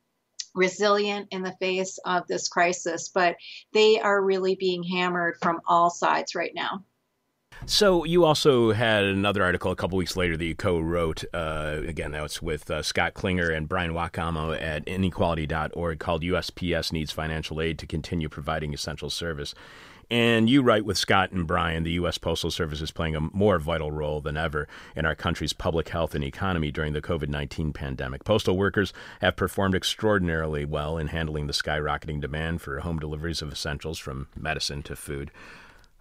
resilient 0.55 1.29
in 1.31 1.43
the 1.43 1.57
face 1.61 1.99
of 2.05 2.27
this 2.27 2.49
crisis, 2.49 3.11
but 3.15 3.37
they 3.73 4.01
are 4.01 4.23
really 4.23 4.57
being 4.57 4.83
hammered 4.83 5.37
from 5.41 5.61
all 5.67 5.91
sides 5.91 6.35
right 6.35 6.53
now. 6.55 6.85
So 7.67 8.05
you 8.05 8.25
also 8.25 8.73
had 8.73 9.05
another 9.05 9.43
article 9.43 9.71
a 9.71 9.77
couple 9.77 9.97
weeks 9.97 10.17
later 10.17 10.37
that 10.37 10.45
you 10.45 10.55
co-wrote. 10.55 11.25
Uh, 11.33 11.81
again, 11.87 12.13
that 12.13 12.23
was 12.23 12.43
with 12.43 12.71
uh, 12.71 12.83
Scott 12.83 13.15
Klinger 13.15 13.51
and 13.51 13.69
Brian 13.69 13.93
Wakamo 13.93 14.61
at 14.61 14.87
inequality.org 14.87 15.99
called 15.99 16.23
USPS 16.23 16.93
Needs 16.93 17.11
Financial 17.11 17.63
Aid 17.63 17.79
to 17.79 17.87
Continue 17.87 18.29
Providing 18.29 18.75
Essential 18.75 19.09
Service. 19.09 19.55
And 20.11 20.51
you 20.51 20.63
write 20.63 20.85
with 20.85 20.99
Scott 20.99 21.33
and 21.33 21.47
Brian, 21.47 21.83
the 21.83 21.93
U.S. 21.93 22.19
Postal 22.19 22.51
Service 22.51 22.81
is 22.81 22.91
playing 22.91 23.17
a 23.17 23.21
more 23.21 23.59
vital 23.59 23.91
role 23.91 24.21
than 24.21 24.37
ever 24.37 24.69
in 24.95 25.07
our 25.07 25.15
country's 25.15 25.53
public 25.53 25.89
health 25.89 26.15
and 26.15 26.23
economy 26.23 26.71
during 26.71 26.93
the 26.93 27.03
COVID 27.03 27.29
19 27.29 27.73
pandemic. 27.73 28.25
Postal 28.25 28.57
workers 28.57 28.93
have 29.21 29.37
performed 29.37 29.75
extraordinarily 29.75 30.65
well 30.65 30.99
in 30.99 31.09
handling 31.09 31.47
the 31.47 31.53
skyrocketing 31.53 32.21
demand 32.21 32.61
for 32.61 32.81
home 32.81 32.99
deliveries 32.99 33.43
of 33.43 33.51
essentials 33.51 33.99
from 33.99 34.29
medicine 34.37 34.83
to 34.83 34.95
food. 34.95 35.31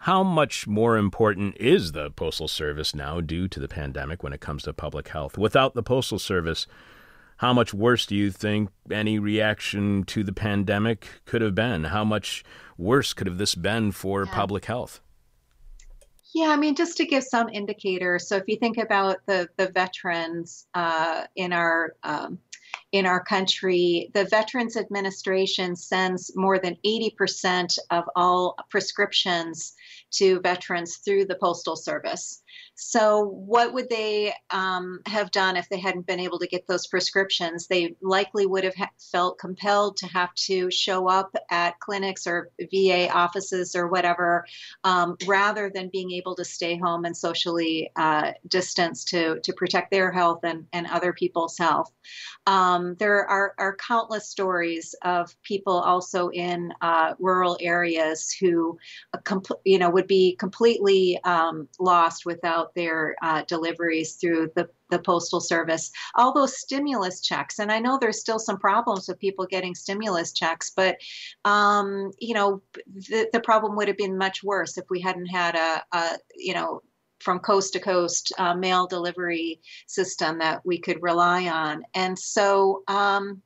How 0.03 0.21
much 0.21 0.67
more 0.67 0.97
important 0.97 1.55
is 1.55 1.93
the 1.93 2.11
Postal 2.11 2.49
Service 2.49 2.93
now 2.93 3.21
due 3.21 3.47
to 3.47 3.57
the 3.57 3.69
pandemic 3.69 4.21
when 4.21 4.33
it 4.33 4.41
comes 4.41 4.63
to 4.63 4.73
public 4.73 5.07
health? 5.07 5.37
Without 5.37 5.75
the 5.75 5.81
Postal 5.81 6.19
Service, 6.19 6.67
how 7.37 7.53
much 7.53 7.73
worse 7.73 8.05
do 8.05 8.13
you 8.13 8.29
think 8.29 8.69
any 8.91 9.17
reaction 9.17 10.03
to 10.07 10.21
the 10.25 10.33
pandemic 10.33 11.07
could 11.23 11.41
have 11.41 11.55
been? 11.55 11.85
How 11.85 12.03
much 12.03 12.43
worse 12.77 13.13
could 13.13 13.27
have 13.27 13.37
this 13.37 13.55
been 13.55 13.93
for 13.93 14.25
yeah. 14.25 14.35
public 14.35 14.65
health? 14.65 14.99
Yeah, 16.33 16.49
I 16.49 16.55
mean, 16.57 16.75
just 16.75 16.97
to 16.97 17.05
give 17.05 17.23
some 17.23 17.49
indicator. 17.49 18.17
So, 18.17 18.37
if 18.37 18.43
you 18.47 18.57
think 18.57 18.77
about 18.77 19.17
the 19.27 19.47
the 19.57 19.69
veterans 19.71 20.67
uh, 20.73 21.25
in 21.35 21.53
our 21.53 21.95
um, 22.03 22.39
in 22.91 23.05
our 23.07 23.23
country, 23.23 24.11
the 24.13 24.25
Veterans 24.25 24.77
Administration 24.77 25.75
sends 25.75 26.35
more 26.35 26.59
than 26.59 26.77
80% 26.85 27.77
of 27.89 28.03
all 28.15 28.55
prescriptions 28.69 29.73
to 30.11 30.39
veterans 30.41 30.97
through 30.97 31.25
the 31.25 31.35
Postal 31.35 31.75
Service. 31.75 32.42
So, 32.75 33.25
what 33.25 33.73
would 33.73 33.89
they 33.89 34.33
um, 34.49 35.01
have 35.05 35.29
done 35.29 35.57
if 35.57 35.69
they 35.69 35.79
hadn't 35.79 36.07
been 36.07 36.19
able 36.19 36.39
to 36.39 36.47
get 36.47 36.65
those 36.65 36.87
prescriptions? 36.87 37.67
They 37.67 37.95
likely 38.01 38.47
would 38.47 38.63
have 38.63 38.75
ha- 38.75 38.89
felt 39.11 39.37
compelled 39.37 39.97
to 39.97 40.07
have 40.07 40.33
to 40.47 40.71
show 40.71 41.07
up 41.07 41.35
at 41.51 41.79
clinics 41.79 42.25
or 42.25 42.49
VA 42.71 43.09
offices 43.13 43.75
or 43.75 43.87
whatever, 43.87 44.45
um, 44.83 45.17
rather 45.27 45.69
than 45.69 45.89
being 45.89 46.11
able 46.11 46.35
to 46.35 46.45
stay 46.45 46.75
home 46.75 47.05
and 47.05 47.15
socially 47.15 47.91
uh, 47.95 48.31
distance 48.47 49.03
to, 49.05 49.39
to 49.41 49.53
protect 49.53 49.91
their 49.91 50.11
health 50.11 50.39
and, 50.43 50.65
and 50.73 50.87
other 50.87 51.13
people's 51.13 51.57
health. 51.57 51.91
Um, 52.47 52.95
there 52.95 53.25
are, 53.25 53.53
are, 53.57 53.75
countless 53.75 54.29
stories 54.29 54.95
of 55.03 55.35
people 55.43 55.73
also 55.73 56.29
in 56.29 56.73
uh, 56.81 57.13
rural 57.19 57.57
areas 57.59 58.31
who, 58.31 58.77
uh, 59.13 59.39
you 59.65 59.79
know, 59.79 59.89
would 59.89 60.07
be 60.07 60.35
completely 60.35 61.19
um, 61.23 61.67
lost 61.79 62.25
without 62.25 62.62
their 62.75 63.15
uh, 63.21 63.43
deliveries 63.47 64.15
through 64.15 64.51
the, 64.55 64.67
the 64.89 64.99
Postal 64.99 65.41
Service. 65.41 65.91
All 66.15 66.33
those 66.33 66.59
stimulus 66.59 67.21
checks, 67.21 67.59
and 67.59 67.71
I 67.71 67.79
know 67.79 67.97
there's 67.99 68.19
still 68.19 68.39
some 68.39 68.57
problems 68.57 69.07
with 69.07 69.19
people 69.19 69.45
getting 69.45 69.75
stimulus 69.75 70.31
checks, 70.31 70.71
but 70.75 70.97
um, 71.45 72.11
you 72.19 72.33
know 72.33 72.61
the, 73.09 73.29
the 73.33 73.41
problem 73.41 73.75
would 73.75 73.87
have 73.87 73.97
been 73.97 74.17
much 74.17 74.43
worse 74.43 74.77
if 74.77 74.85
we 74.89 74.99
hadn't 75.01 75.27
had 75.27 75.55
a, 75.55 75.83
a 75.93 76.17
you 76.35 76.53
know 76.53 76.81
from 77.23 77.39
coast 77.39 77.73
to 77.73 77.79
coast 77.79 78.33
uh, 78.37 78.53
mail 78.53 78.85
delivery 78.85 79.61
system 79.87 80.39
that 80.39 80.61
we 80.65 80.77
could 80.77 81.01
rely 81.01 81.47
on. 81.47 81.83
And 81.95 82.19
so, 82.19 82.83
um, 82.87 83.41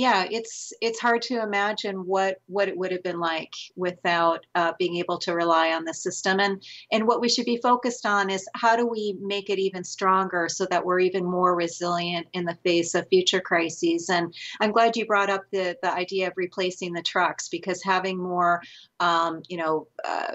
yeah, 0.00 0.24
it's 0.30 0.72
it's 0.80 0.98
hard 0.98 1.20
to 1.20 1.42
imagine 1.42 2.06
what 2.06 2.40
what 2.46 2.68
it 2.68 2.76
would 2.78 2.90
have 2.90 3.02
been 3.02 3.20
like 3.20 3.52
without 3.76 4.46
uh, 4.54 4.72
being 4.78 4.96
able 4.96 5.18
to 5.18 5.34
rely 5.34 5.72
on 5.72 5.84
the 5.84 5.92
system. 5.92 6.40
And 6.40 6.62
and 6.90 7.06
what 7.06 7.20
we 7.20 7.28
should 7.28 7.44
be 7.44 7.58
focused 7.58 8.06
on 8.06 8.30
is 8.30 8.48
how 8.54 8.76
do 8.76 8.86
we 8.86 9.18
make 9.20 9.50
it 9.50 9.58
even 9.58 9.84
stronger 9.84 10.48
so 10.48 10.64
that 10.70 10.86
we're 10.86 11.00
even 11.00 11.26
more 11.26 11.54
resilient 11.54 12.28
in 12.32 12.46
the 12.46 12.56
face 12.64 12.94
of 12.94 13.08
future 13.08 13.42
crises. 13.42 14.08
And 14.08 14.34
I'm 14.58 14.72
glad 14.72 14.96
you 14.96 15.04
brought 15.04 15.28
up 15.28 15.44
the 15.52 15.76
the 15.82 15.92
idea 15.92 16.28
of 16.28 16.32
replacing 16.34 16.94
the 16.94 17.02
trucks 17.02 17.50
because 17.50 17.82
having 17.82 18.16
more 18.16 18.62
um, 19.00 19.42
you 19.48 19.56
know, 19.56 19.88
uh, 20.06 20.32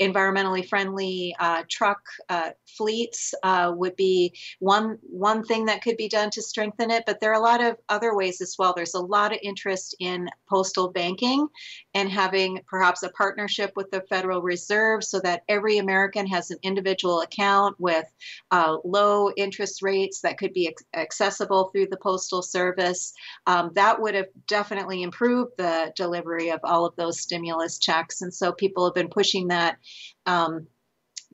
environmentally 0.00 0.66
friendly 0.66 1.36
uh, 1.38 1.62
truck 1.70 2.00
uh, 2.30 2.50
fleets 2.66 3.34
uh, 3.42 3.72
would 3.76 3.94
be 3.94 4.34
one 4.58 4.98
one 5.02 5.44
thing 5.44 5.66
that 5.66 5.82
could 5.82 5.98
be 5.98 6.08
done 6.08 6.30
to 6.30 6.42
strengthen 6.42 6.90
it. 6.90 7.04
But 7.06 7.20
there 7.20 7.30
are 7.30 7.40
a 7.40 7.44
lot 7.44 7.62
of 7.62 7.76
other 7.90 8.16
ways 8.16 8.40
as 8.40 8.56
well. 8.58 8.72
There's 8.74 8.94
a 8.94 9.00
lot 9.00 9.32
of 9.32 9.38
interest 9.42 9.94
in 10.00 10.28
postal 10.48 10.90
banking 10.90 11.46
and 11.92 12.10
having 12.10 12.60
perhaps 12.66 13.02
a 13.02 13.10
partnership 13.10 13.72
with 13.76 13.90
the 13.90 14.00
Federal 14.08 14.40
Reserve 14.40 15.04
so 15.04 15.20
that 15.20 15.42
every 15.48 15.78
American 15.78 16.26
has 16.26 16.50
an 16.50 16.58
individual 16.62 17.20
account 17.20 17.76
with 17.78 18.06
uh, 18.50 18.78
low 18.84 19.30
interest 19.36 19.82
rates 19.82 20.20
that 20.22 20.38
could 20.38 20.54
be 20.54 20.74
accessible 20.94 21.68
through 21.68 21.88
the 21.88 21.98
Postal 21.98 22.40
Service. 22.40 23.12
Um, 23.46 23.70
that 23.74 24.00
would 24.00 24.14
have 24.14 24.28
definitely 24.46 25.02
improved 25.02 25.52
the 25.58 25.92
delivery 25.96 26.50
of 26.50 26.60
all 26.64 26.86
of 26.86 26.96
those 26.96 27.20
stimulus 27.20 27.73
checks. 27.78 28.22
And 28.22 28.32
so 28.32 28.52
people 28.52 28.84
have 28.84 28.94
been 28.94 29.08
pushing 29.08 29.48
that. 29.48 29.78
Um, 30.26 30.66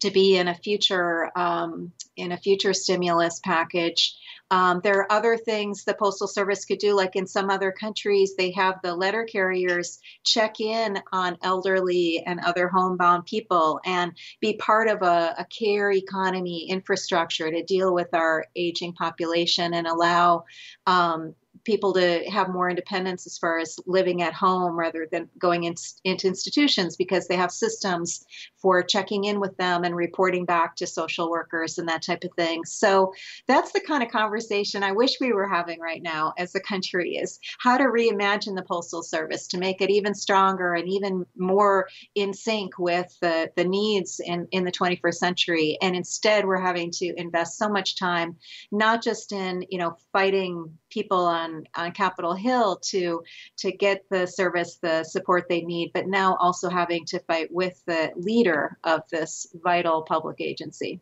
to 0.00 0.10
be 0.10 0.36
in 0.36 0.48
a 0.48 0.54
future 0.54 1.30
um, 1.36 1.92
in 2.16 2.32
a 2.32 2.36
future 2.36 2.72
stimulus 2.72 3.40
package. 3.44 4.16
Um, 4.50 4.80
there 4.82 4.98
are 4.98 5.12
other 5.12 5.36
things 5.36 5.84
the 5.84 5.94
Postal 5.94 6.26
Service 6.26 6.64
could 6.64 6.78
do, 6.78 6.96
like 6.96 7.14
in 7.14 7.26
some 7.26 7.50
other 7.50 7.70
countries, 7.70 8.34
they 8.36 8.50
have 8.52 8.80
the 8.82 8.96
letter 8.96 9.24
carriers 9.24 10.00
check 10.24 10.60
in 10.60 10.98
on 11.12 11.38
elderly 11.42 12.22
and 12.26 12.40
other 12.40 12.68
homebound 12.68 13.26
people 13.26 13.80
and 13.84 14.12
be 14.40 14.54
part 14.54 14.88
of 14.88 15.02
a, 15.02 15.34
a 15.38 15.46
care 15.46 15.92
economy 15.92 16.68
infrastructure 16.68 17.48
to 17.48 17.62
deal 17.62 17.94
with 17.94 18.12
our 18.12 18.44
aging 18.56 18.92
population 18.94 19.72
and 19.72 19.86
allow 19.86 20.44
um, 20.86 21.34
people 21.64 21.92
to 21.94 22.24
have 22.30 22.48
more 22.48 22.70
independence 22.70 23.26
as 23.26 23.38
far 23.38 23.58
as 23.58 23.78
living 23.86 24.22
at 24.22 24.34
home 24.34 24.78
rather 24.78 25.06
than 25.10 25.28
going 25.38 25.64
in, 25.64 25.74
into 26.04 26.26
institutions 26.26 26.96
because 26.96 27.28
they 27.28 27.36
have 27.36 27.50
systems 27.50 28.24
for 28.60 28.82
checking 28.82 29.24
in 29.24 29.40
with 29.40 29.56
them 29.56 29.84
and 29.84 29.96
reporting 29.96 30.44
back 30.44 30.76
to 30.76 30.86
social 30.86 31.30
workers 31.30 31.78
and 31.78 31.88
that 31.88 32.02
type 32.02 32.24
of 32.24 32.30
thing. 32.36 32.64
So 32.64 33.12
that's 33.46 33.72
the 33.72 33.80
kind 33.80 34.02
of 34.02 34.10
conversation 34.10 34.82
I 34.82 34.92
wish 34.92 35.20
we 35.20 35.32
were 35.32 35.48
having 35.48 35.80
right 35.80 36.02
now 36.02 36.34
as 36.38 36.54
a 36.54 36.60
country 36.60 37.16
is 37.16 37.38
how 37.58 37.76
to 37.76 37.84
reimagine 37.84 38.56
the 38.56 38.62
postal 38.62 39.02
service 39.02 39.46
to 39.48 39.58
make 39.58 39.80
it 39.80 39.90
even 39.90 40.14
stronger 40.14 40.74
and 40.74 40.88
even 40.88 41.26
more 41.36 41.88
in 42.14 42.32
sync 42.32 42.78
with 42.78 43.16
the, 43.20 43.50
the 43.56 43.64
needs 43.64 44.20
in, 44.24 44.46
in 44.50 44.64
the 44.64 44.72
21st 44.72 45.14
century. 45.14 45.78
And 45.82 45.96
instead 45.96 46.46
we're 46.46 46.60
having 46.60 46.90
to 46.92 47.14
invest 47.16 47.58
so 47.58 47.68
much 47.68 47.98
time 47.98 48.36
not 48.72 49.02
just 49.02 49.32
in, 49.32 49.64
you 49.68 49.78
know, 49.78 49.96
fighting 50.12 50.78
people 50.90 51.24
on, 51.26 51.64
on 51.76 51.92
Capitol 51.92 52.34
Hill 52.34 52.76
to 52.90 53.22
to 53.58 53.72
get 53.72 54.04
the 54.10 54.26
service 54.26 54.78
the 54.82 55.04
support 55.04 55.46
they 55.48 55.62
need, 55.62 55.92
but 55.94 56.06
now 56.06 56.36
also 56.36 56.68
having 56.68 57.04
to 57.06 57.20
fight 57.20 57.48
with 57.50 57.82
the 57.86 58.12
leader 58.16 58.78
of 58.84 59.02
this 59.10 59.46
vital 59.62 60.02
public 60.02 60.40
agency. 60.40 61.00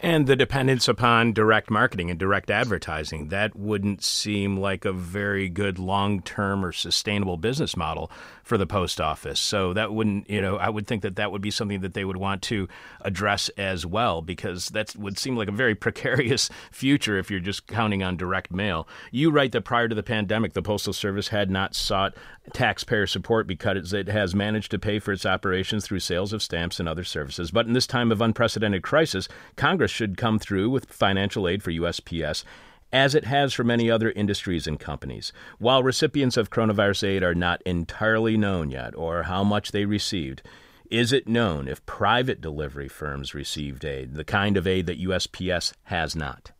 And 0.00 0.26
the 0.26 0.36
dependence 0.36 0.86
upon 0.86 1.32
direct 1.32 1.70
marketing 1.70 2.10
and 2.10 2.18
direct 2.18 2.50
advertising, 2.50 3.28
that 3.28 3.56
wouldn't 3.56 4.02
seem 4.02 4.56
like 4.56 4.84
a 4.84 4.92
very 4.92 5.48
good 5.48 5.78
long 5.78 6.22
term 6.22 6.64
or 6.64 6.72
sustainable 6.72 7.36
business 7.36 7.76
model 7.76 8.10
for 8.48 8.56
the 8.56 8.66
post 8.66 8.98
office. 8.98 9.38
So 9.38 9.74
that 9.74 9.92
wouldn't, 9.92 10.28
you 10.28 10.40
know, 10.40 10.56
I 10.56 10.70
would 10.70 10.86
think 10.86 11.02
that 11.02 11.16
that 11.16 11.30
would 11.30 11.42
be 11.42 11.50
something 11.50 11.82
that 11.82 11.92
they 11.92 12.04
would 12.04 12.16
want 12.16 12.40
to 12.44 12.66
address 13.02 13.50
as 13.50 13.84
well, 13.84 14.22
because 14.22 14.70
that 14.70 14.96
would 14.96 15.18
seem 15.18 15.36
like 15.36 15.48
a 15.48 15.52
very 15.52 15.74
precarious 15.88 16.48
future 16.72 17.18
if 17.18 17.30
you're 17.30 17.40
just 17.40 17.66
counting 17.66 18.02
on 18.02 18.16
direct 18.16 18.50
mail. 18.50 18.88
You 19.12 19.30
write 19.30 19.52
that 19.52 19.66
prior 19.66 19.86
to 19.86 19.94
the 19.94 20.02
pandemic, 20.02 20.54
the 20.54 20.62
Postal 20.62 20.94
Service 20.94 21.28
had 21.28 21.50
not 21.50 21.74
sought 21.74 22.16
taxpayer 22.54 23.06
support 23.06 23.46
because 23.46 23.92
it 23.92 24.08
has 24.08 24.34
managed 24.34 24.70
to 24.70 24.78
pay 24.78 24.98
for 24.98 25.12
its 25.12 25.26
operations 25.26 25.84
through 25.84 26.00
sales 26.00 26.32
of 26.32 26.42
stamps 26.42 26.80
and 26.80 26.88
other 26.88 27.04
services. 27.04 27.50
But 27.50 27.66
in 27.66 27.74
this 27.74 27.86
time 27.86 28.10
of 28.10 28.22
unprecedented 28.22 28.82
crisis, 28.82 29.28
Congress 29.56 29.90
should 29.90 30.16
come 30.16 30.38
through 30.38 30.70
with 30.70 30.90
financial 30.90 31.46
aid 31.46 31.62
for 31.62 31.70
USPS 31.70 32.44
as 32.92 33.14
it 33.14 33.24
has 33.24 33.52
for 33.52 33.64
many 33.64 33.90
other 33.90 34.10
industries 34.10 34.66
and 34.66 34.80
companies. 34.80 35.32
While 35.58 35.82
recipients 35.82 36.36
of 36.36 36.50
coronavirus 36.50 37.06
aid 37.06 37.22
are 37.22 37.34
not 37.34 37.62
entirely 37.62 38.36
known 38.36 38.70
yet 38.70 38.94
or 38.96 39.24
how 39.24 39.44
much 39.44 39.72
they 39.72 39.84
received, 39.84 40.42
is 40.90 41.12
it 41.12 41.28
known 41.28 41.68
if 41.68 41.84
private 41.84 42.40
delivery 42.40 42.88
firms 42.88 43.34
received 43.34 43.84
aid, 43.84 44.14
the 44.14 44.24
kind 44.24 44.56
of 44.56 44.66
aid 44.66 44.86
that 44.86 45.00
USPS 45.00 45.74
has 45.84 46.16
not? 46.16 46.52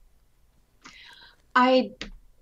I 1.55 1.93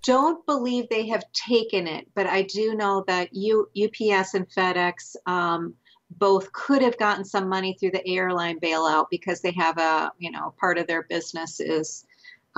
don't 0.03 0.45
believe 0.45 0.89
they 0.89 1.07
have 1.07 1.23
taken 1.33 1.87
it, 1.87 2.07
but 2.13 2.27
I 2.27 2.43
do 2.43 2.75
know 2.75 3.03
that 3.07 3.33
U, 3.33 3.69
UPS 3.75 4.33
and 4.33 4.49
FedEx 4.49 5.15
um, 5.25 5.75
both 6.11 6.51
could 6.51 6.81
have 6.81 6.97
gotten 6.97 7.25
some 7.25 7.49
money 7.49 7.75
through 7.79 7.91
the 7.91 8.07
airline 8.07 8.59
bailout 8.59 9.07
because 9.09 9.41
they 9.41 9.51
have 9.51 9.77
a, 9.77 10.11
you 10.17 10.31
know, 10.31 10.53
part 10.59 10.77
of 10.77 10.87
their 10.87 11.03
business 11.03 11.59
is 11.59 12.05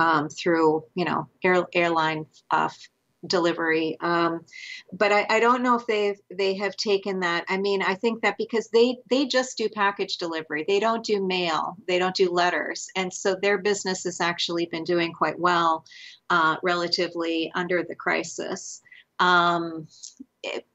um, 0.00 0.30
through, 0.30 0.84
you 0.94 1.04
know, 1.04 1.28
air, 1.44 1.64
airline 1.74 2.26
uh, 2.50 2.70
delivery. 3.26 3.98
Um, 4.00 4.46
but 4.92 5.12
I, 5.12 5.26
I, 5.28 5.40
don't 5.40 5.62
know 5.62 5.76
if 5.76 5.86
they've 5.86 6.18
they 6.30 6.54
have 6.54 6.74
taken 6.76 7.20
that. 7.20 7.44
I 7.48 7.58
mean, 7.58 7.82
I 7.82 7.94
think 7.94 8.22
that 8.22 8.38
because 8.38 8.68
they 8.70 8.96
they 9.10 9.26
just 9.26 9.58
do 9.58 9.68
package 9.68 10.16
delivery, 10.16 10.64
they 10.66 10.80
don't 10.80 11.04
do 11.04 11.24
mail, 11.24 11.76
they 11.86 11.98
don't 11.98 12.16
do 12.16 12.30
letters, 12.30 12.88
and 12.96 13.12
so 13.12 13.36
their 13.36 13.58
business 13.58 14.04
has 14.04 14.22
actually 14.22 14.66
been 14.66 14.84
doing 14.84 15.12
quite 15.12 15.38
well, 15.38 15.84
uh, 16.30 16.56
relatively 16.62 17.52
under 17.54 17.82
the 17.82 17.94
crisis. 17.94 18.80
Um, 19.18 19.86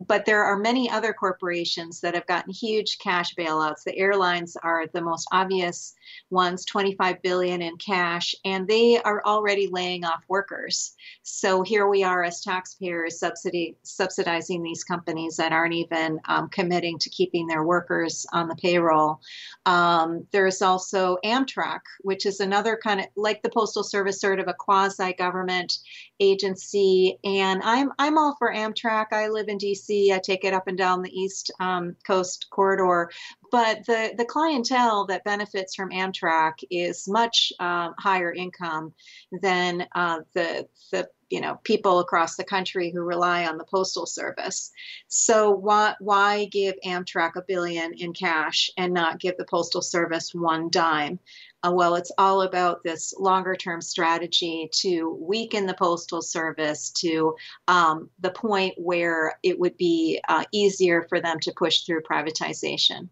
but 0.06 0.26
there 0.26 0.44
are 0.44 0.60
many 0.60 0.88
other 0.88 1.14
corporations 1.14 2.02
that 2.02 2.14
have 2.14 2.28
gotten 2.28 2.54
huge 2.54 3.00
cash 3.00 3.34
bailouts. 3.34 3.84
The 3.84 3.98
airlines 3.98 4.56
are 4.56 4.86
the 4.94 5.02
most 5.02 5.28
obvious 5.32 5.95
ones, 6.30 6.66
25 6.66 7.22
billion 7.22 7.62
in 7.62 7.78
cash, 7.78 8.36
and 8.43 8.68
they 8.68 8.99
are 9.01 9.22
already 9.26 9.68
laying 9.68 10.06
off 10.06 10.24
workers. 10.28 10.95
So 11.24 11.62
here 11.62 11.88
we 11.88 12.03
are 12.03 12.24
as 12.24 12.41
taxpayers 12.41 13.20
subsidy, 13.20 13.78
subsidizing 13.84 14.64
these 14.64 14.84
companies 14.84 15.38
that 15.38 15.51
aren't 15.51 15.74
even 15.74 16.20
um, 16.28 16.49
committing 16.49 16.99
to 16.99 17.10
keeping 17.10 17.47
their 17.47 17.64
workers 17.64 18.26
on 18.34 18.47
the 18.47 18.56
payroll. 18.56 19.20
Um, 19.66 20.28
there's 20.32 20.62
also 20.62 21.18
Amtrak, 21.24 21.82
which 22.01 22.26
is 22.26 22.39
another 22.39 22.78
kind 22.82 22.99
of 22.99 23.08
like 23.16 23.41
the 23.41 23.49
Postal 23.49 23.84
Service, 23.84 24.20
sort 24.20 24.39
of 24.39 24.47
a 24.47 24.53
quasi-government 24.53 25.80
agency. 26.20 27.18
And 27.24 27.62
I'm 27.64 27.91
I'm 27.99 28.18
all 28.18 28.36
for 28.38 28.53
Amtrak. 28.53 29.08
I 29.12 29.28
live 29.28 29.47
in 29.47 29.58
DC. 29.58 30.12
I 30.12 30.20
take 30.20 30.43
it 30.43 30.53
up 30.53 30.68
and 30.68 30.78
down 30.78 31.01
the 31.01 31.20
East 31.20 31.51
um, 31.60 31.95
Coast 32.06 32.47
corridor. 32.49 33.10
But 33.52 33.86
the 33.86 34.14
the 34.18 34.26
clientele 34.26 35.06
that 35.06 35.24
benefits 35.24 35.76
from 35.76 35.91
Amtrak 35.91 36.64
is 36.70 37.08
much 37.08 37.54
uh, 37.60 37.91
higher 37.98 38.34
income 38.34 38.93
than 39.32 39.88
uh, 39.93 40.22
the 40.34 40.68
the 40.91 41.10
you 41.30 41.41
know 41.41 41.60
people 41.64 42.00
across 42.00 42.36
the 42.36 42.43
country 42.43 42.91
who 42.91 43.02
rely 43.02 43.46
on 43.46 43.58
the 43.58 43.66
postal 43.66 44.06
service. 44.06 44.72
So 45.08 45.52
why 45.52 45.96
why 46.00 46.46
give 46.46 46.76
amtrak 46.86 47.36
a 47.36 47.41
billion 47.41 47.93
in 47.93 48.14
cash 48.14 48.70
and 48.78 48.93
not 48.93 49.20
give 49.20 49.38
the 49.38 49.46
postal 49.46 49.82
service 49.82 50.34
one 50.34 50.70
dime? 50.70 51.20
Uh, 51.64 51.72
well 51.74 51.96
it's 51.96 52.12
all 52.18 52.43
about 52.43 52.84
this 52.84 53.14
longer 53.18 53.56
term 53.56 53.82
strategy 53.82 54.70
to 54.72 55.18
weaken 55.20 55.66
the 55.66 55.74
postal 55.74 56.22
service 56.22 56.91
to 56.91 57.36
um, 57.68 58.10
the 58.20 58.32
point 58.32 58.76
where 58.78 59.39
it 59.41 59.60
would 59.60 59.76
be 59.78 60.22
uh, 60.28 60.43
easier 60.52 61.06
for 61.10 61.20
them 61.20 61.39
to 61.39 61.54
push 61.54 61.82
through 61.82 62.02
privatization 62.02 63.10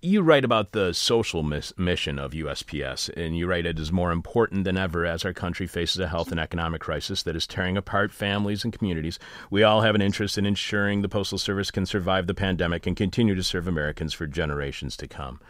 you 0.00 0.22
write 0.22 0.44
about 0.44 0.72
the 0.72 0.92
social 0.92 1.42
mis- 1.42 1.76
mission 1.76 2.18
of 2.18 2.32
USPS, 2.32 3.08
and 3.16 3.36
you 3.36 3.46
write 3.48 3.66
it 3.66 3.78
is 3.78 3.90
more 3.90 4.12
important 4.12 4.64
than 4.64 4.76
ever 4.76 5.04
as 5.04 5.24
our 5.24 5.32
country 5.32 5.66
faces 5.66 5.98
a 5.98 6.06
health 6.06 6.30
and 6.30 6.38
economic 6.38 6.80
crisis 6.80 7.22
that 7.24 7.34
is 7.34 7.46
tearing 7.46 7.76
apart 7.76 8.12
families 8.12 8.62
and 8.62 8.72
communities. 8.72 9.18
We 9.50 9.64
all 9.64 9.80
have 9.80 9.96
an 9.96 10.02
interest 10.02 10.38
in 10.38 10.46
ensuring 10.46 11.02
the 11.02 11.08
Postal 11.08 11.38
Service 11.38 11.72
can 11.72 11.84
survive 11.84 12.28
the 12.28 12.34
pandemic 12.34 12.86
and 12.86 12.96
continue 12.96 13.34
to 13.34 13.42
serve 13.42 13.66
Americans 13.66 14.14
for 14.14 14.26
generations 14.26 14.96
to 14.98 15.08
come. 15.08 15.40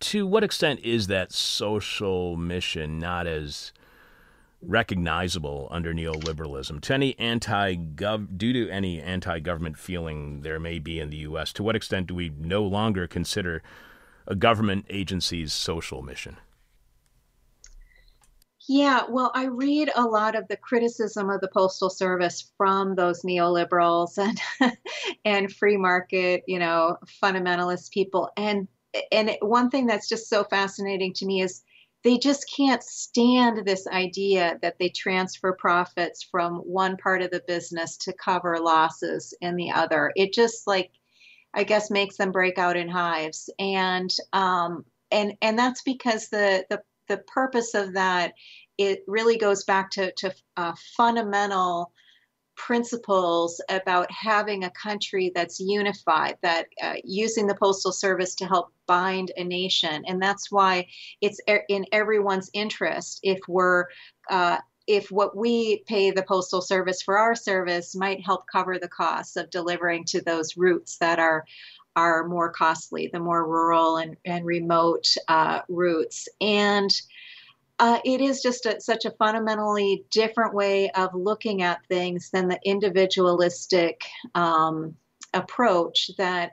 To 0.00 0.26
what 0.26 0.44
extent 0.44 0.80
is 0.80 1.06
that 1.06 1.32
social 1.32 2.36
mission 2.36 2.98
not 2.98 3.26
as 3.26 3.72
recognizable 4.66 5.68
under 5.70 5.94
neoliberalism 5.94 6.80
to 6.80 6.94
any 6.94 7.18
anti-gov 7.18 8.36
due 8.36 8.52
to 8.52 8.68
any 8.70 9.00
anti-government 9.00 9.78
feeling 9.78 10.40
there 10.40 10.58
may 10.58 10.78
be 10.78 10.98
in 10.98 11.10
the 11.10 11.18
US 11.18 11.52
to 11.52 11.62
what 11.62 11.76
extent 11.76 12.08
do 12.08 12.14
we 12.14 12.32
no 12.38 12.62
longer 12.62 13.06
consider 13.06 13.62
a 14.26 14.34
government 14.34 14.84
agency's 14.88 15.52
social 15.52 16.02
mission 16.02 16.36
yeah, 18.68 19.02
well, 19.08 19.30
I 19.32 19.44
read 19.44 19.92
a 19.94 20.02
lot 20.02 20.34
of 20.34 20.48
the 20.48 20.56
criticism 20.56 21.30
of 21.30 21.40
the 21.40 21.48
postal 21.48 21.88
service 21.88 22.50
from 22.56 22.96
those 22.96 23.22
neoliberals 23.22 24.18
and 24.18 24.76
and 25.24 25.52
free 25.52 25.76
market, 25.76 26.42
you 26.48 26.58
know, 26.58 26.96
fundamentalist 27.22 27.92
people. 27.92 28.30
And 28.36 28.66
and 29.12 29.36
one 29.40 29.70
thing 29.70 29.86
that's 29.86 30.08
just 30.08 30.28
so 30.28 30.42
fascinating 30.42 31.12
to 31.14 31.26
me 31.26 31.42
is 31.42 31.62
they 32.04 32.18
just 32.18 32.50
can't 32.54 32.82
stand 32.82 33.64
this 33.64 33.86
idea 33.86 34.58
that 34.62 34.78
they 34.78 34.88
transfer 34.88 35.52
profits 35.52 36.22
from 36.22 36.56
one 36.58 36.96
part 36.96 37.22
of 37.22 37.30
the 37.30 37.42
business 37.46 37.96
to 37.98 38.12
cover 38.12 38.58
losses 38.58 39.34
in 39.40 39.56
the 39.56 39.72
other. 39.72 40.12
It 40.14 40.32
just 40.32 40.66
like, 40.66 40.90
I 41.54 41.64
guess, 41.64 41.90
makes 41.90 42.16
them 42.16 42.32
break 42.32 42.58
out 42.58 42.76
in 42.76 42.88
hives, 42.88 43.50
and 43.58 44.14
um, 44.32 44.84
and 45.10 45.34
and 45.42 45.58
that's 45.58 45.82
because 45.82 46.28
the 46.28 46.64
the 46.70 46.82
the 47.08 47.18
purpose 47.18 47.74
of 47.74 47.94
that 47.94 48.34
it 48.78 49.04
really 49.06 49.38
goes 49.38 49.64
back 49.64 49.90
to, 49.92 50.12
to 50.12 50.34
uh, 50.56 50.74
fundamental 50.96 51.92
principles 52.56 53.60
about 53.68 54.10
having 54.10 54.64
a 54.64 54.70
country 54.70 55.30
that's 55.34 55.60
unified, 55.60 56.36
that 56.42 56.66
uh, 56.82 56.94
using 57.04 57.46
the 57.46 57.54
Postal 57.54 57.92
Service 57.92 58.34
to 58.36 58.46
help 58.46 58.72
bind 58.86 59.32
a 59.36 59.44
nation. 59.44 60.02
And 60.06 60.20
that's 60.20 60.50
why 60.50 60.86
it's 61.20 61.40
in 61.68 61.86
everyone's 61.92 62.50
interest 62.52 63.20
if 63.22 63.38
we're 63.48 63.86
uh, 64.30 64.58
if 64.86 65.10
what 65.10 65.36
we 65.36 65.82
pay 65.88 66.12
the 66.12 66.22
postal 66.22 66.62
service 66.62 67.02
for 67.02 67.18
our 67.18 67.34
service 67.34 67.96
might 67.96 68.24
help 68.24 68.44
cover 68.50 68.78
the 68.78 68.88
costs 68.88 69.36
of 69.36 69.50
delivering 69.50 70.04
to 70.04 70.20
those 70.20 70.56
routes 70.56 70.98
that 70.98 71.18
are 71.18 71.44
are 71.96 72.28
more 72.28 72.50
costly, 72.50 73.08
the 73.10 73.18
more 73.18 73.48
rural 73.48 73.96
and, 73.96 74.16
and 74.26 74.44
remote 74.44 75.06
uh, 75.28 75.62
routes. 75.68 76.28
And 76.42 76.90
uh, 77.78 77.98
it 78.04 78.20
is 78.20 78.42
just 78.42 78.66
a, 78.66 78.80
such 78.80 79.04
a 79.04 79.10
fundamentally 79.12 80.04
different 80.10 80.54
way 80.54 80.90
of 80.90 81.14
looking 81.14 81.62
at 81.62 81.86
things 81.88 82.30
than 82.30 82.48
the 82.48 82.58
individualistic 82.64 84.02
um, 84.34 84.96
approach 85.34 86.10
that 86.16 86.52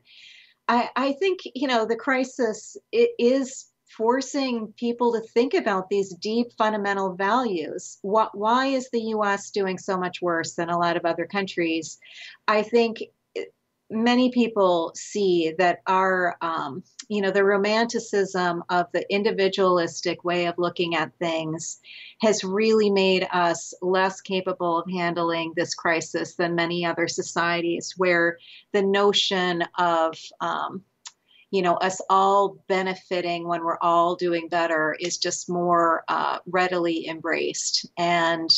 I, 0.68 0.90
I, 0.96 1.14
think 1.14 1.42
you 1.56 1.68
know 1.68 1.86
the 1.86 1.96
crisis 1.96 2.78
is 2.92 3.66
forcing 3.98 4.74
people 4.78 5.14
to 5.14 5.22
think 5.22 5.54
about 5.54 5.90
these 5.90 6.14
deep 6.16 6.48
fundamental 6.58 7.14
values. 7.16 8.00
What, 8.02 8.36
why 8.38 8.68
is 8.68 8.90
the 8.90 9.00
us 9.00 9.52
doing 9.52 9.78
so 9.78 9.98
much 9.98 10.22
worse 10.22 10.54
than 10.54 10.70
a 10.70 10.78
lot 10.78 10.98
of 10.98 11.06
other 11.06 11.26
countries? 11.26 12.00
I 12.48 12.64
think 12.64 13.04
many 13.94 14.32
people 14.32 14.92
see 14.96 15.54
that 15.58 15.82
our 15.88 16.36
um, 16.42 16.84
you 17.10 17.22
know 17.22 17.32
the 17.32 17.44
romanticism 17.44 18.64
of 18.70 18.88
the 18.92 19.06
individualistic 19.14 20.24
way 20.24 20.48
of 20.48 20.56
looking 20.58 20.96
at 20.96 21.16
things 21.20 21.80
has 22.22 22.44
really 22.44 22.90
made 22.90 23.28
us 23.32 23.74
less 23.82 24.22
capable 24.22 24.80
of 24.80 24.90
handling 24.92 25.54
this 25.56 25.76
crisis 25.76 26.36
than 26.36 26.56
many 26.56 26.86
other 26.86 27.08
societies 27.08 27.94
where 27.98 28.38
the 28.72 28.82
notion 28.82 29.64
of 29.78 30.18
um, 30.42 30.82
you 31.52 31.62
know 31.62 31.76
us 31.76 32.02
all 32.10 32.58
benefiting 32.68 33.48
when 33.48 33.64
we're 33.64 33.78
all 33.80 34.16
doing 34.16 34.48
better 34.50 34.96
is 35.00 35.18
just 35.18 35.50
more 35.50 36.04
uh, 36.08 36.40
readily 36.48 37.08
embraced. 37.08 37.88
And 37.98 38.50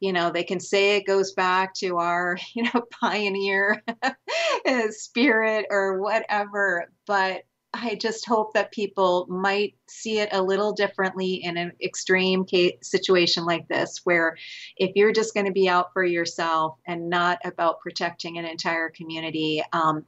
you 0.00 0.12
know 0.12 0.30
they 0.30 0.42
can 0.42 0.58
say 0.58 0.96
it 0.96 1.06
goes 1.06 1.32
back 1.32 1.74
to 1.74 1.98
our 1.98 2.36
you 2.54 2.64
know 2.64 2.82
pioneer 2.90 3.82
spirit 4.90 5.66
or 5.70 6.00
whatever 6.00 6.90
but 7.06 7.42
i 7.72 7.94
just 7.94 8.26
hope 8.26 8.52
that 8.54 8.72
people 8.72 9.26
might 9.28 9.74
see 9.88 10.18
it 10.18 10.30
a 10.32 10.42
little 10.42 10.72
differently 10.72 11.34
in 11.34 11.56
an 11.56 11.72
extreme 11.80 12.44
case, 12.44 12.72
situation 12.82 13.44
like 13.44 13.68
this 13.68 14.00
where 14.04 14.36
if 14.76 14.90
you're 14.96 15.12
just 15.12 15.34
going 15.34 15.46
to 15.46 15.52
be 15.52 15.68
out 15.68 15.92
for 15.92 16.02
yourself 16.02 16.76
and 16.86 17.08
not 17.08 17.38
about 17.44 17.80
protecting 17.80 18.38
an 18.38 18.44
entire 18.44 18.88
community 18.88 19.62
um, 19.72 20.04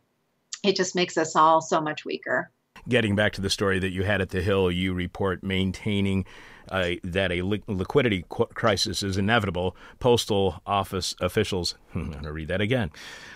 it 0.64 0.74
just 0.74 0.94
makes 0.94 1.16
us 1.16 1.36
all 1.36 1.60
so 1.60 1.80
much 1.80 2.04
weaker 2.04 2.50
getting 2.88 3.14
back 3.14 3.32
to 3.34 3.40
the 3.40 3.50
story 3.50 3.78
that 3.78 3.90
you 3.90 4.04
had 4.04 4.20
at 4.20 4.30
the 4.30 4.42
Hill, 4.42 4.70
you 4.70 4.94
report 4.94 5.42
maintaining 5.42 6.24
uh, 6.70 6.92
that 7.02 7.32
a 7.32 7.42
li- 7.42 7.62
liquidity 7.66 8.24
qu- 8.28 8.46
crisis 8.46 9.02
is 9.02 9.16
inevitable. 9.16 9.76
Postal 9.98 10.60
office 10.66 11.14
officials, 11.20 11.74
I'm 11.94 12.10
going 12.10 12.24
to 12.24 12.32
read 12.32 12.48
that 12.48 12.60
again. 12.60 12.90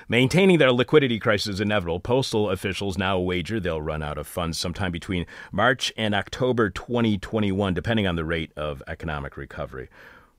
Maintaining 0.09 0.59
that 0.59 0.69
a 0.69 0.73
liquidity 0.73 1.19
crisis 1.19 1.55
is 1.55 1.61
inevitable, 1.61 2.01
postal 2.01 2.51
officials 2.51 2.97
now 2.97 3.19
wager 3.19 3.59
they'll 3.59 3.83
run 3.83 4.03
out 4.03 4.19
of 4.19 4.27
funds 4.27 4.59
sometime 4.59 4.93
between 4.93 5.27
March 5.51 5.93
and 5.97 6.15
October 6.15 6.71
2021, 6.71 7.75
depending 7.75 8.07
on 8.07 8.17
the 8.17 8.25
rate 8.25 8.53
of 8.57 8.83
economic 8.87 9.37
recovery. 9.37 9.89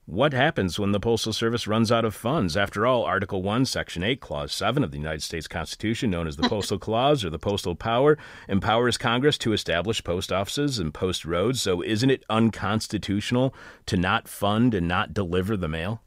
What 0.08 0.32
happens 0.32 0.80
when 0.80 0.94
the 0.94 1.02
Postal 1.02 1.34
Service 1.34 1.68
runs 1.68 1.92
out 1.92 2.06
of 2.06 2.16
funds? 2.16 2.56
After 2.56 2.88
all, 2.88 3.04
Article 3.04 3.44
1, 3.44 3.66
Section 3.66 4.04
8, 4.04 4.22
Clause 4.22 4.54
7 4.54 4.82
of 4.82 4.92
the 4.92 4.98
United 4.98 5.22
States 5.22 5.50
Constitution, 5.50 6.10
known 6.10 6.28
as 6.28 6.38
the 6.38 6.48
Postal 6.48 6.80
Clause 6.80 7.26
or 7.26 7.30
the 7.30 7.38
Postal 7.38 7.76
Power, 7.76 8.18
empowers 8.48 8.98
Congress 8.98 9.38
to 9.40 9.52
establish 9.52 10.02
post 10.02 10.32
offices 10.32 10.80
and 10.80 10.94
post 10.94 11.26
roads. 11.26 11.62
So 11.62 11.82
isn't 11.82 12.10
it 12.10 12.24
unconstitutional 12.30 13.54
to 13.88 13.98
not 13.98 14.30
fund 14.30 14.74
and 14.74 14.88
not 14.88 15.14
deliver 15.14 15.58
the 15.58 15.68
mail? 15.68 16.02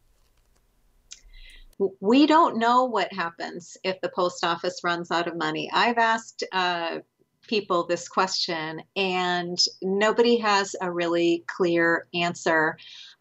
We 2.00 2.26
don't 2.26 2.56
know 2.56 2.86
what 2.86 3.12
happens 3.12 3.76
if 3.84 4.00
the 4.00 4.08
post 4.08 4.42
office 4.44 4.80
runs 4.82 5.10
out 5.10 5.28
of 5.28 5.36
money. 5.36 5.70
I've 5.74 5.98
asked 5.98 6.42
uh, 6.52 7.00
people 7.46 7.84
this 7.84 8.08
question, 8.08 8.82
and 8.96 9.58
nobody 9.82 10.38
has 10.38 10.74
a 10.80 10.90
really 10.90 11.44
clear 11.46 12.06
answer. 12.14 12.78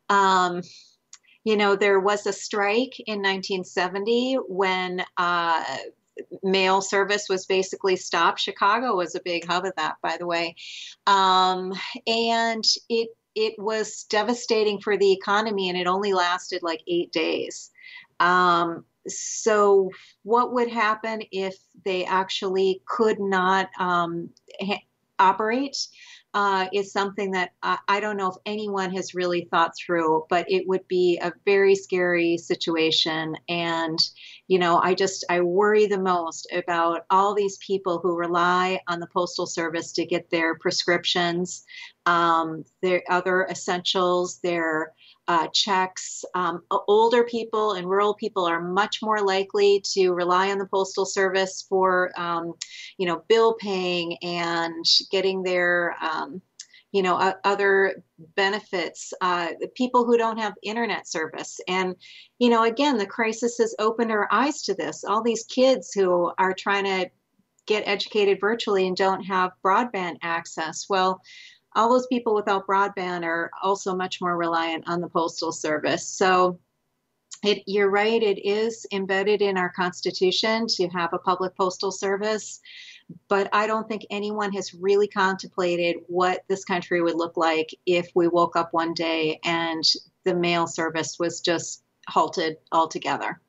Um, 0.09 0.61
you 1.43 1.55
know, 1.55 1.75
there 1.75 1.99
was 1.99 2.25
a 2.25 2.33
strike 2.33 2.99
in 3.05 3.19
1970 3.19 4.35
when 4.47 5.03
uh, 5.17 5.63
mail 6.43 6.81
service 6.81 7.27
was 7.29 7.45
basically 7.45 7.95
stopped. 7.95 8.39
Chicago 8.39 8.95
was 8.95 9.15
a 9.15 9.21
big 9.23 9.47
hub 9.47 9.65
of 9.65 9.73
that, 9.77 9.95
by 10.01 10.17
the 10.17 10.27
way, 10.27 10.55
um, 11.07 11.73
and 12.07 12.63
it 12.89 13.09
it 13.35 13.53
was 13.57 14.05
devastating 14.09 14.81
for 14.81 14.97
the 14.97 15.11
economy, 15.11 15.69
and 15.69 15.77
it 15.77 15.87
only 15.87 16.13
lasted 16.13 16.61
like 16.61 16.81
eight 16.87 17.11
days. 17.11 17.71
Um, 18.19 18.83
so, 19.07 19.91
what 20.23 20.53
would 20.53 20.69
happen 20.69 21.23
if 21.31 21.55
they 21.85 22.05
actually 22.05 22.81
could 22.85 23.19
not 23.19 23.69
um, 23.79 24.29
ha- 24.61 24.83
operate? 25.19 25.77
Uh, 26.33 26.67
is 26.71 26.91
something 26.91 27.31
that 27.31 27.51
I, 27.63 27.99
don't 27.99 28.17
know 28.17 28.29
if 28.29 28.35
anyone 28.45 28.91
has 28.91 29.15
really 29.15 29.47
thought 29.49 29.71
through, 29.75 30.25
but 30.29 30.49
it 30.49 30.67
would 30.67 30.87
be 30.87 31.17
a 31.21 31.33
very 31.45 31.73
scary 31.73 32.37
situation. 32.37 33.35
And, 33.47 33.97
you 34.47 34.59
know, 34.59 34.79
I 34.79 34.93
just, 34.93 35.25
I 35.29 35.41
worry 35.41 35.87
the 35.87 35.99
most 35.99 36.47
about 36.53 37.05
all 37.09 37.33
these 37.33 37.57
people 37.57 37.99
who 37.99 38.15
rely 38.15 38.79
on 38.87 38.99
the 38.99 39.07
Postal 39.07 39.47
Service 39.47 39.91
to 39.93 40.05
get 40.05 40.29
their 40.29 40.55
prescriptions, 40.55 41.65
um, 42.05 42.63
their 42.83 43.01
other 43.09 43.47
essentials, 43.49 44.39
their 44.39 44.93
uh, 45.29 45.47
checks. 45.53 46.25
Um, 46.33 46.63
older 46.87 47.23
people 47.23 47.73
and 47.73 47.87
rural 47.87 48.15
people 48.15 48.47
are 48.47 48.59
much 48.59 48.97
more 49.03 49.21
likely 49.21 49.79
to 49.93 50.11
rely 50.11 50.49
on 50.49 50.57
the 50.57 50.65
postal 50.65 51.05
service 51.05 51.63
for, 51.69 52.11
um, 52.19 52.55
you 52.97 53.05
know, 53.05 53.23
bill 53.29 53.53
paying 53.53 54.17
and 54.23 54.83
getting 55.11 55.43
their, 55.43 55.95
um, 56.01 56.41
you 56.91 57.03
know, 57.03 57.15
uh, 57.15 57.33
other 57.43 58.01
benefits. 58.35 59.13
Uh, 59.21 59.49
people 59.75 60.03
who 60.03 60.17
don't 60.17 60.39
have 60.39 60.55
internet 60.63 61.07
service, 61.07 61.59
and 61.67 61.95
you 62.39 62.49
know, 62.49 62.63
again, 62.63 62.97
the 62.97 63.05
crisis 63.05 63.59
has 63.59 63.75
opened 63.77 64.11
our 64.11 64.27
eyes 64.31 64.63
to 64.63 64.73
this. 64.73 65.03
All 65.03 65.21
these 65.21 65.43
kids 65.43 65.93
who 65.93 66.31
are 66.39 66.55
trying 66.55 66.85
to 66.85 67.11
get 67.67 67.87
educated 67.87 68.39
virtually 68.41 68.87
and 68.87 68.97
don't 68.97 69.21
have 69.21 69.51
broadband 69.63 70.17
access. 70.23 70.87
Well, 70.89 71.21
all 71.75 71.89
those 71.89 72.07
people 72.07 72.33
without 72.33 72.67
broadband 72.67 73.23
are 73.23 73.51
also 73.61 73.95
much 73.95 74.21
more 74.21 74.37
reliant 74.37 74.87
on 74.87 75.01
the 75.01 75.09
postal 75.09 75.51
service. 75.51 76.07
So 76.07 76.59
it, 77.43 77.63
you're 77.67 77.89
right, 77.89 78.21
it 78.21 78.45
is 78.45 78.85
embedded 78.91 79.41
in 79.41 79.57
our 79.57 79.69
Constitution 79.69 80.67
to 80.67 80.87
have 80.89 81.13
a 81.13 81.19
public 81.19 81.55
postal 81.55 81.91
service, 81.91 82.59
but 83.27 83.49
I 83.53 83.65
don't 83.65 83.87
think 83.87 84.05
anyone 84.09 84.51
has 84.53 84.73
really 84.73 85.07
contemplated 85.07 85.97
what 86.07 86.43
this 86.49 86.65
country 86.65 87.01
would 87.01 87.15
look 87.15 87.37
like 87.37 87.69
if 87.85 88.11
we 88.13 88.27
woke 88.27 88.55
up 88.55 88.73
one 88.73 88.93
day 88.93 89.39
and 89.45 89.83
the 90.25 90.35
mail 90.35 90.67
service 90.67 91.17
was 91.17 91.39
just 91.39 91.83
halted 92.07 92.57
altogether. 92.71 93.39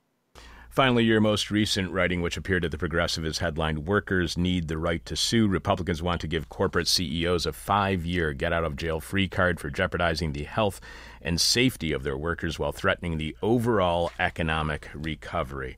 Finally, 0.71 1.03
your 1.03 1.21
most 1.21 1.51
recent 1.51 1.91
writing, 1.91 2.23
which 2.23 2.37
appeared 2.37 2.65
at 2.65 2.71
The 2.71 2.79
Progressive, 2.79 3.25
is 3.25 3.39
headlined 3.39 3.89
Workers 3.89 4.39
Need 4.39 4.69
the 4.69 4.79
Right 4.79 5.05
to 5.05 5.17
Sue. 5.17 5.49
Republicans 5.49 6.01
want 6.01 6.21
to 6.21 6.29
give 6.29 6.49
corporate 6.49 6.87
CEOs 6.87 7.45
a 7.45 7.53
five 7.53 8.07
year 8.07 8.33
get 8.33 8.53
out 8.53 8.63
of 8.63 8.77
jail 8.77 9.01
free 9.01 9.27
card 9.27 9.59
for 9.59 9.69
jeopardizing 9.69 10.33
the 10.33 10.45
health 10.45 10.81
and 11.21 11.41
safety 11.41 11.91
of 11.91 12.05
their 12.05 12.17
workers 12.17 12.61
while 12.61 12.71
threatening 12.71 13.19
the 13.19 13.37
overall 13.43 14.13
economic 14.21 14.89
recovery. 14.95 15.77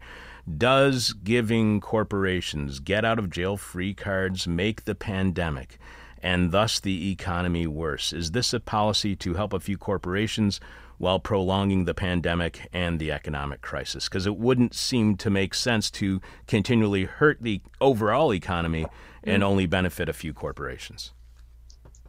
Does 0.59 1.15
giving 1.15 1.81
corporations 1.81 2.79
get 2.79 3.03
out 3.03 3.19
of 3.19 3.31
jail 3.31 3.57
free 3.57 3.95
cards 3.95 4.47
make 4.47 4.85
the 4.85 4.95
pandemic 4.95 5.79
and 6.23 6.53
thus 6.53 6.79
the 6.79 7.11
economy 7.11 7.67
worse? 7.67 8.13
Is 8.13 8.33
this 8.33 8.53
a 8.53 8.61
policy 8.61 9.17
to 9.17 9.35
help 9.35 9.55
a 9.55 9.61
few 9.61 9.79
corporations 9.79 10.61
while 10.99 11.19
prolonging 11.19 11.85
the 11.85 11.95
pandemic 11.95 12.69
and 12.73 12.99
the 12.99 13.11
economic 13.11 13.61
crisis 13.61 14.09
because 14.09 14.27
it 14.27 14.37
wouldn't 14.37 14.75
seem 14.75 15.17
to 15.17 15.31
make 15.31 15.55
sense 15.55 15.91
to 15.91 16.21
continually 16.47 17.05
hurt 17.05 17.39
the 17.41 17.61
overall 17.81 18.33
economy 18.33 18.87
and 19.25 19.43
mm. 19.43 19.47
only 19.47 19.67
benefit 19.67 20.09
a 20.09 20.13
few 20.13 20.33
corporations. 20.33 21.13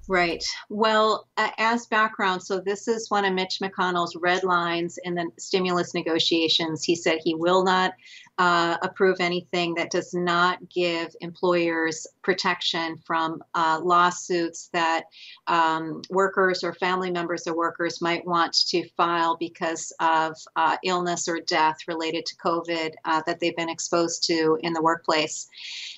Right. 0.07 0.43
Well, 0.69 1.27
uh, 1.37 1.49
as 1.57 1.85
background, 1.85 2.43
so 2.43 2.59
this 2.59 2.89
is 2.89 3.09
one 3.09 3.23
of 3.23 3.33
Mitch 3.33 3.59
McConnell's 3.61 4.17
red 4.17 4.43
lines 4.43 4.99
in 5.03 5.15
the 5.15 5.29
stimulus 5.37 5.93
negotiations. 5.93 6.83
He 6.83 6.95
said 6.95 7.19
he 7.23 7.35
will 7.35 7.63
not 7.63 7.93
uh, 8.39 8.77
approve 8.81 9.17
anything 9.19 9.75
that 9.75 9.91
does 9.91 10.13
not 10.13 10.57
give 10.69 11.15
employers 11.21 12.07
protection 12.23 12.97
from 13.05 13.43
uh, 13.53 13.79
lawsuits 13.83 14.69
that 14.73 15.03
um, 15.47 16.01
workers 16.09 16.63
or 16.63 16.73
family 16.73 17.11
members 17.11 17.45
of 17.45 17.55
workers 17.55 18.01
might 18.01 18.25
want 18.25 18.53
to 18.53 18.87
file 18.97 19.37
because 19.37 19.93
of 19.99 20.35
uh, 20.55 20.77
illness 20.83 21.27
or 21.27 21.39
death 21.41 21.77
related 21.87 22.25
to 22.25 22.35
COVID 22.37 22.93
uh, 23.05 23.21
that 23.27 23.39
they've 23.39 23.55
been 23.55 23.69
exposed 23.69 24.23
to 24.27 24.57
in 24.61 24.73
the 24.73 24.81
workplace. 24.81 25.47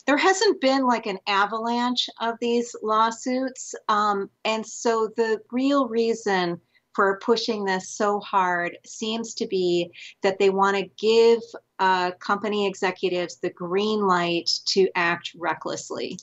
There 0.05 0.17
hasn't 0.17 0.59
been 0.59 0.85
like 0.85 1.05
an 1.05 1.19
avalanche 1.27 2.09
of 2.19 2.35
these 2.41 2.75
lawsuits. 2.83 3.73
Um, 3.87 4.29
and 4.43 4.65
so 4.65 5.09
the 5.15 5.39
real 5.51 5.87
reason 5.87 6.59
for 6.95 7.19
pushing 7.23 7.65
this 7.65 7.89
so 7.89 8.19
hard 8.19 8.77
seems 8.85 9.33
to 9.35 9.47
be 9.47 9.91
that 10.23 10.39
they 10.39 10.49
want 10.49 10.77
to 10.77 10.89
give 10.97 11.39
uh, 11.79 12.11
company 12.19 12.65
executives 12.65 13.37
the 13.37 13.49
green 13.49 14.01
light 14.07 14.49
to 14.65 14.87
act 14.95 15.31
recklessly. 15.37 16.17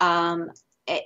Um, 0.00 0.50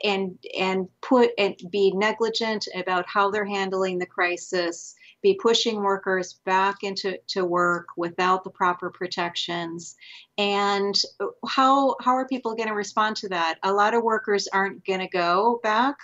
and 0.02 0.38
and 0.58 0.88
put 1.02 1.32
and 1.36 1.56
be 1.70 1.92
negligent 1.94 2.66
about 2.74 3.04
how 3.06 3.30
they're 3.30 3.44
handling 3.44 3.98
the 3.98 4.06
crisis 4.06 4.94
be 5.24 5.34
pushing 5.42 5.82
workers 5.82 6.40
back 6.44 6.76
into 6.82 7.18
to 7.28 7.46
work 7.46 7.86
without 7.96 8.44
the 8.44 8.50
proper 8.50 8.90
protections 8.90 9.96
and 10.36 11.00
how 11.46 11.94
how 12.00 12.12
are 12.12 12.26
people 12.26 12.56
going 12.56 12.68
to 12.68 12.74
respond 12.74 13.16
to 13.16 13.28
that? 13.28 13.58
A 13.62 13.72
lot 13.72 13.94
of 13.94 14.02
workers 14.02 14.48
aren't 14.52 14.84
going 14.84 15.00
to 15.00 15.08
go 15.08 15.60
back. 15.62 15.96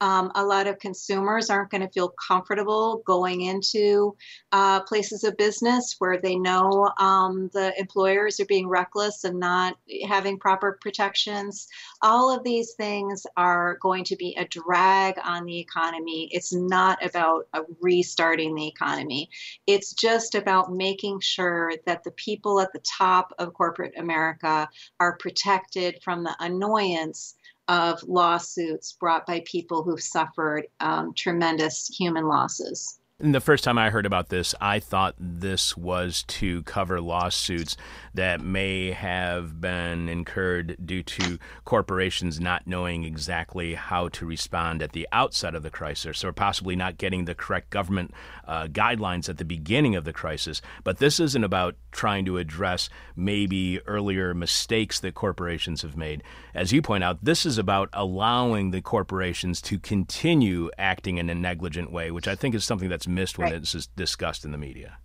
Um, 0.00 0.32
a 0.34 0.44
lot 0.44 0.66
of 0.66 0.78
consumers 0.78 1.50
aren't 1.50 1.70
going 1.70 1.82
to 1.82 1.88
feel 1.88 2.12
comfortable 2.28 3.02
going 3.06 3.42
into 3.42 4.16
uh, 4.52 4.80
places 4.82 5.22
of 5.24 5.36
business 5.36 5.96
where 5.98 6.18
they 6.20 6.36
know 6.36 6.90
um, 6.98 7.48
the 7.52 7.78
employers 7.78 8.40
are 8.40 8.46
being 8.46 8.68
reckless 8.68 9.24
and 9.24 9.38
not 9.38 9.76
having 10.06 10.38
proper 10.38 10.78
protections. 10.80 11.68
All 12.02 12.34
of 12.34 12.42
these 12.42 12.72
things 12.74 13.24
are 13.36 13.78
going 13.80 14.04
to 14.04 14.16
be 14.16 14.34
a 14.36 14.46
drag 14.46 15.14
on 15.24 15.44
the 15.44 15.58
economy. 15.58 16.28
It's 16.32 16.52
not 16.52 17.04
about 17.04 17.46
restarting 17.80 18.54
the 18.54 18.66
economy. 18.66 19.30
It's 19.66 19.92
just 19.92 20.34
about 20.34 20.72
making 20.72 21.20
sure 21.20 21.72
that 21.86 22.02
the 22.04 22.10
people 22.12 22.60
at 22.60 22.72
the 22.72 22.80
top 22.80 23.32
of 23.38 23.54
corporate 23.54 23.75
corporate 23.76 23.98
America 23.98 24.68
are 25.00 25.16
protected 25.18 26.02
from 26.02 26.24
the 26.24 26.34
annoyance 26.40 27.34
of 27.68 28.02
lawsuits 28.04 28.92
brought 28.92 29.26
by 29.26 29.42
people 29.44 29.82
who've 29.82 30.02
suffered 30.02 30.66
um, 30.80 31.12
tremendous 31.14 31.88
human 31.88 32.26
losses. 32.26 33.00
And 33.18 33.34
the 33.34 33.40
first 33.40 33.64
time 33.64 33.78
I 33.78 33.88
heard 33.88 34.04
about 34.04 34.28
this, 34.28 34.54
I 34.60 34.78
thought 34.78 35.14
this 35.18 35.74
was 35.74 36.22
to 36.24 36.62
cover 36.64 37.00
lawsuits 37.00 37.74
that 38.12 38.42
may 38.42 38.90
have 38.90 39.58
been 39.58 40.10
incurred 40.10 40.76
due 40.84 41.02
to 41.02 41.38
corporations 41.64 42.38
not 42.38 42.66
knowing 42.66 43.04
exactly 43.04 43.72
how 43.72 44.08
to 44.08 44.26
respond 44.26 44.82
at 44.82 44.92
the 44.92 45.08
outset 45.12 45.54
of 45.54 45.62
the 45.62 45.70
crisis 45.70 46.24
or 46.24 46.32
possibly 46.34 46.76
not 46.76 46.98
getting 46.98 47.24
the 47.24 47.34
correct 47.34 47.70
government 47.70 48.12
uh, 48.46 48.66
guidelines 48.66 49.30
at 49.30 49.38
the 49.38 49.46
beginning 49.46 49.96
of 49.96 50.04
the 50.04 50.12
crisis. 50.12 50.60
But 50.84 50.98
this 50.98 51.18
isn't 51.18 51.42
about 51.42 51.74
trying 51.92 52.26
to 52.26 52.36
address 52.36 52.90
maybe 53.16 53.80
earlier 53.86 54.34
mistakes 54.34 55.00
that 55.00 55.14
corporations 55.14 55.80
have 55.80 55.96
made. 55.96 56.22
As 56.54 56.70
you 56.70 56.82
point 56.82 57.02
out, 57.02 57.24
this 57.24 57.46
is 57.46 57.56
about 57.56 57.88
allowing 57.94 58.72
the 58.72 58.82
corporations 58.82 59.62
to 59.62 59.78
continue 59.78 60.70
acting 60.76 61.16
in 61.16 61.30
a 61.30 61.34
negligent 61.34 61.90
way, 61.90 62.10
which 62.10 62.28
I 62.28 62.34
think 62.34 62.54
is 62.54 62.62
something 62.62 62.90
that's 62.90 63.05
missed 63.08 63.38
when 63.38 63.52
right. 63.52 63.62
is 63.62 63.88
discussed 63.96 64.44
in 64.44 64.52
the 64.52 64.58
media. 64.58 64.98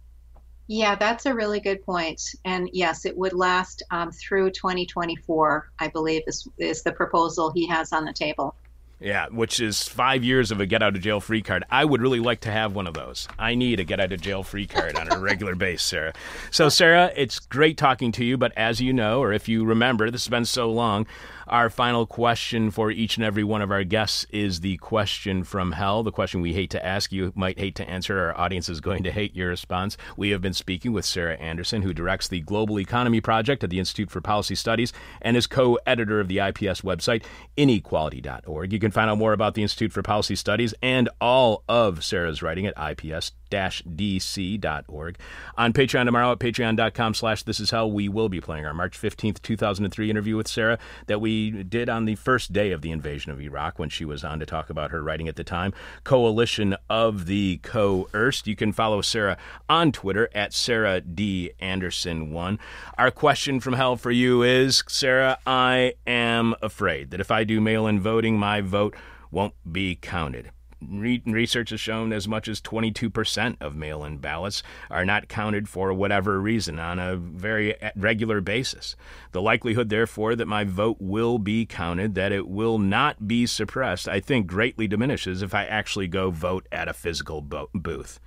Yeah, 0.68 0.96
that's 0.96 1.26
a 1.26 1.34
really 1.34 1.60
good 1.60 1.84
point. 1.84 2.22
And 2.46 2.70
yes, 2.72 3.06
it 3.06 3.18
would 3.18 3.34
last 3.34 3.84
um, 3.92 4.12
through 4.12 4.52
2024, 4.52 5.72
I 5.80 5.88
believe, 5.90 6.22
is, 6.28 6.48
is 6.58 6.82
the 6.84 6.94
proposal 6.94 7.52
he 7.52 7.68
has 7.68 7.92
on 7.92 8.06
the 8.06 8.14
table. 8.14 8.56
Yeah, 9.02 9.26
which 9.30 9.60
is 9.60 9.88
five 9.88 10.24
years 10.24 10.52
of 10.52 10.60
a 10.60 10.68
get 10.68 10.84
out 10.84 10.96
of 10.96 11.02
jail 11.02 11.20
free 11.20 11.42
card. 11.42 11.64
I 11.72 11.84
would 11.84 12.02
really 12.02 12.20
like 12.20 12.42
to 12.42 12.52
have 12.52 12.76
one 12.76 12.86
of 12.86 12.94
those. 12.94 13.28
I 13.40 13.56
need 13.56 13.80
a 13.80 13.84
get 13.84 14.00
out 14.00 14.14
of 14.14 14.22
jail 14.22 14.44
free 14.44 14.68
card 14.68 14.96
on 14.96 15.12
a 15.12 15.20
regular 15.20 15.56
basis, 15.56 15.88
Sarah. 15.88 16.14
So, 16.52 16.70
Sarah, 16.70 17.12
it's 17.16 17.40
great 17.40 17.78
talking 17.78 18.12
to 18.14 18.24
you, 18.24 18.38
but 18.38 18.54
as 18.56 18.80
you 18.80 18.94
know, 18.94 19.20
or 19.20 19.34
if 19.34 19.50
you 19.50 19.66
remember, 19.66 20.12
this 20.12 20.26
has 20.26 20.30
been 20.30 20.46
so 20.46 20.72
long, 20.72 21.08
our 21.52 21.70
final 21.70 22.06
question 22.06 22.72
for 22.72 22.90
each 22.90 23.18
and 23.18 23.26
every 23.26 23.44
one 23.44 23.62
of 23.62 23.72
our 23.72 23.84
guests 23.84 24.26
is 24.30 24.62
the 24.62 24.78
question 24.78 25.44
from 25.44 25.74
hell, 25.74 26.02
the 26.02 26.12
question 26.12 26.40
we 26.40 26.54
hate 26.54 26.70
to 26.70 26.86
ask. 26.86 27.12
You 27.12 27.34
might 27.36 27.60
hate 27.60 27.76
to 27.76 27.90
answer. 27.90 28.18
Our 28.18 28.38
audience 28.40 28.70
is 28.70 28.80
going 28.80 29.04
to 29.04 29.12
hate 29.12 29.36
your 29.36 29.50
response. 29.50 29.98
We 30.16 30.30
have 30.30 30.42
been 30.42 30.54
speaking 30.54 30.94
with 30.94 31.04
Sarah 31.04 31.36
Anderson, 31.36 31.82
who 31.82 31.94
directs 31.94 32.30
the 32.30 32.40
Global 32.40 32.80
Economy 32.80 33.20
Project 33.20 33.64
at 33.66 33.70
the 33.70 33.80
Institute 33.80 34.10
for 34.10 34.22
Policy 34.22 34.56
Studies 34.56 34.94
and 35.22 35.36
is 35.36 35.46
co 35.46 35.78
editor 35.86 36.22
of 36.22 36.30
the 36.30 36.40
IPS 36.40 36.82
website, 36.82 37.24
inequality.org. 37.58 38.72
You 38.72 38.80
can 38.80 38.92
find 38.92 39.10
out 39.10 39.18
more 39.18 39.34
about 39.34 39.54
the 39.54 39.62
Institute 39.62 39.92
for 39.92 40.02
Policy 40.02 40.38
Studies 40.38 40.74
and 40.82 41.10
all 41.20 41.64
of 41.68 42.04
Sarah's 42.06 42.42
writing 42.42 42.66
at 42.66 42.74
ips 42.78 43.34
dc.org. 43.52 45.18
On 45.58 45.74
Patreon 45.74 46.06
tomorrow 46.06 46.32
at 46.32 46.40
patreon.com 46.40 47.14
slash 47.14 47.44
this 47.44 47.60
is 47.60 47.72
hell, 47.72 47.92
we 47.92 48.10
will 48.10 48.30
be 48.30 48.42
playing 48.42 48.66
our 48.66 48.74
March 48.74 49.00
15th, 49.00 49.42
2003 49.42 50.10
interview 50.10 50.36
with 50.36 50.48
Sarah 50.48 50.80
that 51.08 51.22
we 51.22 51.64
did 51.64 51.90
on 51.90 52.06
the 52.06 52.16
first 52.16 52.54
day 52.54 52.72
of 52.72 52.82
the 52.82 52.92
invasion 52.92 53.32
of 53.32 53.42
Iraq 53.42 53.78
when 53.80 53.90
she 53.90 54.06
was 54.06 54.24
on 54.24 54.40
to 54.40 54.46
talk 54.46 54.70
about 54.70 54.92
her 54.92 55.04
writing 55.04 55.28
at 55.28 55.36
the 55.36 55.44
time, 55.44 55.74
Coalition 56.04 56.76
of 56.90 57.26
the 57.26 57.58
Coerced. 57.64 58.48
You 58.48 58.56
can 58.56 58.72
follow 58.72 59.02
Sarah 59.02 59.38
on 59.70 59.92
Twitter 59.92 60.30
at 60.34 60.54
Sarah 60.54 61.02
D. 61.02 61.52
Anderson1. 61.62 62.60
Our 62.98 63.12
question 63.12 63.60
from 63.60 63.74
hell 63.74 63.96
for 63.96 64.12
you 64.12 64.44
is, 64.44 64.84
Sarah, 64.88 65.38
I 65.46 65.94
am 66.08 66.56
afraid 66.62 67.12
that 67.12 67.20
if 67.20 67.32
I 67.32 67.44
do 67.44 67.62
mail-in 67.62 68.00
voting, 68.00 68.38
my 68.38 68.62
vote 68.62 68.96
won't 69.32 69.54
be 69.72 69.96
counted 69.96 70.52
research 70.82 71.70
has 71.70 71.80
shown 71.80 72.12
as 72.12 72.28
much 72.28 72.48
as 72.48 72.62
22% 72.62 73.58
of 73.62 73.76
mail 73.76 74.04
in 74.04 74.18
ballots 74.18 74.64
are 74.90 75.06
not 75.06 75.28
counted 75.28 75.70
for 75.70 75.94
whatever 75.94 76.40
reason 76.40 76.80
on 76.80 77.00
a 77.00 77.16
very 77.16 77.80
eh, 77.82 77.92
regular 77.96 78.42
basis. 78.42 78.96
The 79.32 79.42
likelihood, 79.42 79.90
therefore, 79.90 80.36
that 80.36 80.48
my 80.48 80.64
vote 80.64 80.98
will 81.00 81.40
be 81.40 81.66
counted, 81.66 82.16
that 82.16 82.32
it 82.32 82.48
will 82.48 82.78
not 82.78 83.28
be 83.28 83.46
suppressed, 83.46 84.08
I 84.08 84.20
think 84.20 84.48
greatly 84.48 84.88
diminishes 84.88 85.42
if 85.42 85.54
I 85.54 85.66
actually 85.66 86.08
go 86.08 86.32
vote 86.32 86.68
at 86.72 86.88
a 86.88 86.94
physical 86.94 87.42
bo- 87.42 87.70
booth. 87.74 88.20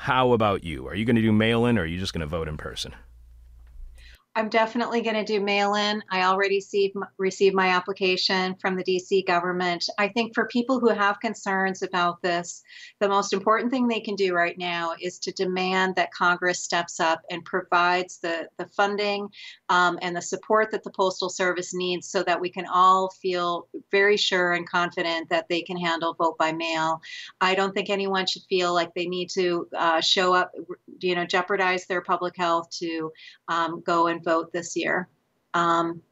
How 0.00 0.32
about 0.32 0.62
you? 0.62 0.86
Are 0.86 0.94
you 0.94 1.04
going 1.04 1.16
to 1.16 1.22
do 1.22 1.32
mail 1.32 1.64
in 1.66 1.78
or 1.78 1.82
are 1.82 1.86
you 1.86 1.98
just 1.98 2.12
going 2.12 2.20
to 2.20 2.26
vote 2.26 2.48
in 2.48 2.56
person? 2.56 2.94
I'm 4.36 4.50
definitely 4.50 5.00
going 5.00 5.16
to 5.16 5.24
do 5.24 5.40
mail 5.40 5.76
in. 5.76 6.02
I 6.10 6.24
already 6.24 6.56
received, 6.56 6.94
received 7.16 7.54
my 7.54 7.68
application 7.68 8.54
from 8.56 8.76
the 8.76 8.84
DC 8.84 9.26
government. 9.26 9.88
I 9.96 10.08
think 10.08 10.34
for 10.34 10.46
people 10.48 10.78
who 10.78 10.90
have 10.90 11.20
concerns 11.20 11.80
about 11.80 12.20
this, 12.20 12.62
the 13.00 13.08
most 13.08 13.32
important 13.32 13.72
thing 13.72 13.88
they 13.88 14.00
can 14.00 14.14
do 14.14 14.34
right 14.34 14.56
now 14.58 14.92
is 15.00 15.18
to 15.20 15.32
demand 15.32 15.96
that 15.96 16.12
Congress 16.12 16.62
steps 16.62 17.00
up 17.00 17.22
and 17.30 17.46
provides 17.46 18.18
the, 18.18 18.46
the 18.58 18.66
funding 18.76 19.26
um, 19.70 19.98
and 20.02 20.14
the 20.14 20.20
support 20.20 20.70
that 20.72 20.84
the 20.84 20.90
Postal 20.90 21.30
Service 21.30 21.72
needs 21.72 22.06
so 22.06 22.22
that 22.22 22.38
we 22.38 22.50
can 22.50 22.66
all 22.66 23.08
feel 23.22 23.68
very 23.90 24.18
sure 24.18 24.52
and 24.52 24.68
confident 24.68 25.30
that 25.30 25.48
they 25.48 25.62
can 25.62 25.78
handle 25.78 26.12
vote 26.12 26.36
by 26.36 26.52
mail. 26.52 27.00
I 27.40 27.54
don't 27.54 27.72
think 27.72 27.88
anyone 27.88 28.26
should 28.26 28.42
feel 28.50 28.74
like 28.74 28.92
they 28.92 29.06
need 29.06 29.30
to 29.30 29.66
uh, 29.74 30.02
show 30.02 30.34
up, 30.34 30.52
you 30.98 31.14
know, 31.14 31.24
jeopardize 31.24 31.86
their 31.86 32.02
public 32.02 32.36
health 32.36 32.68
to 32.80 33.10
um, 33.48 33.80
go 33.80 34.08
and 34.08 34.25
vote 34.26 34.52
this 34.52 34.76
year. 34.76 35.08
Um, 35.54 36.02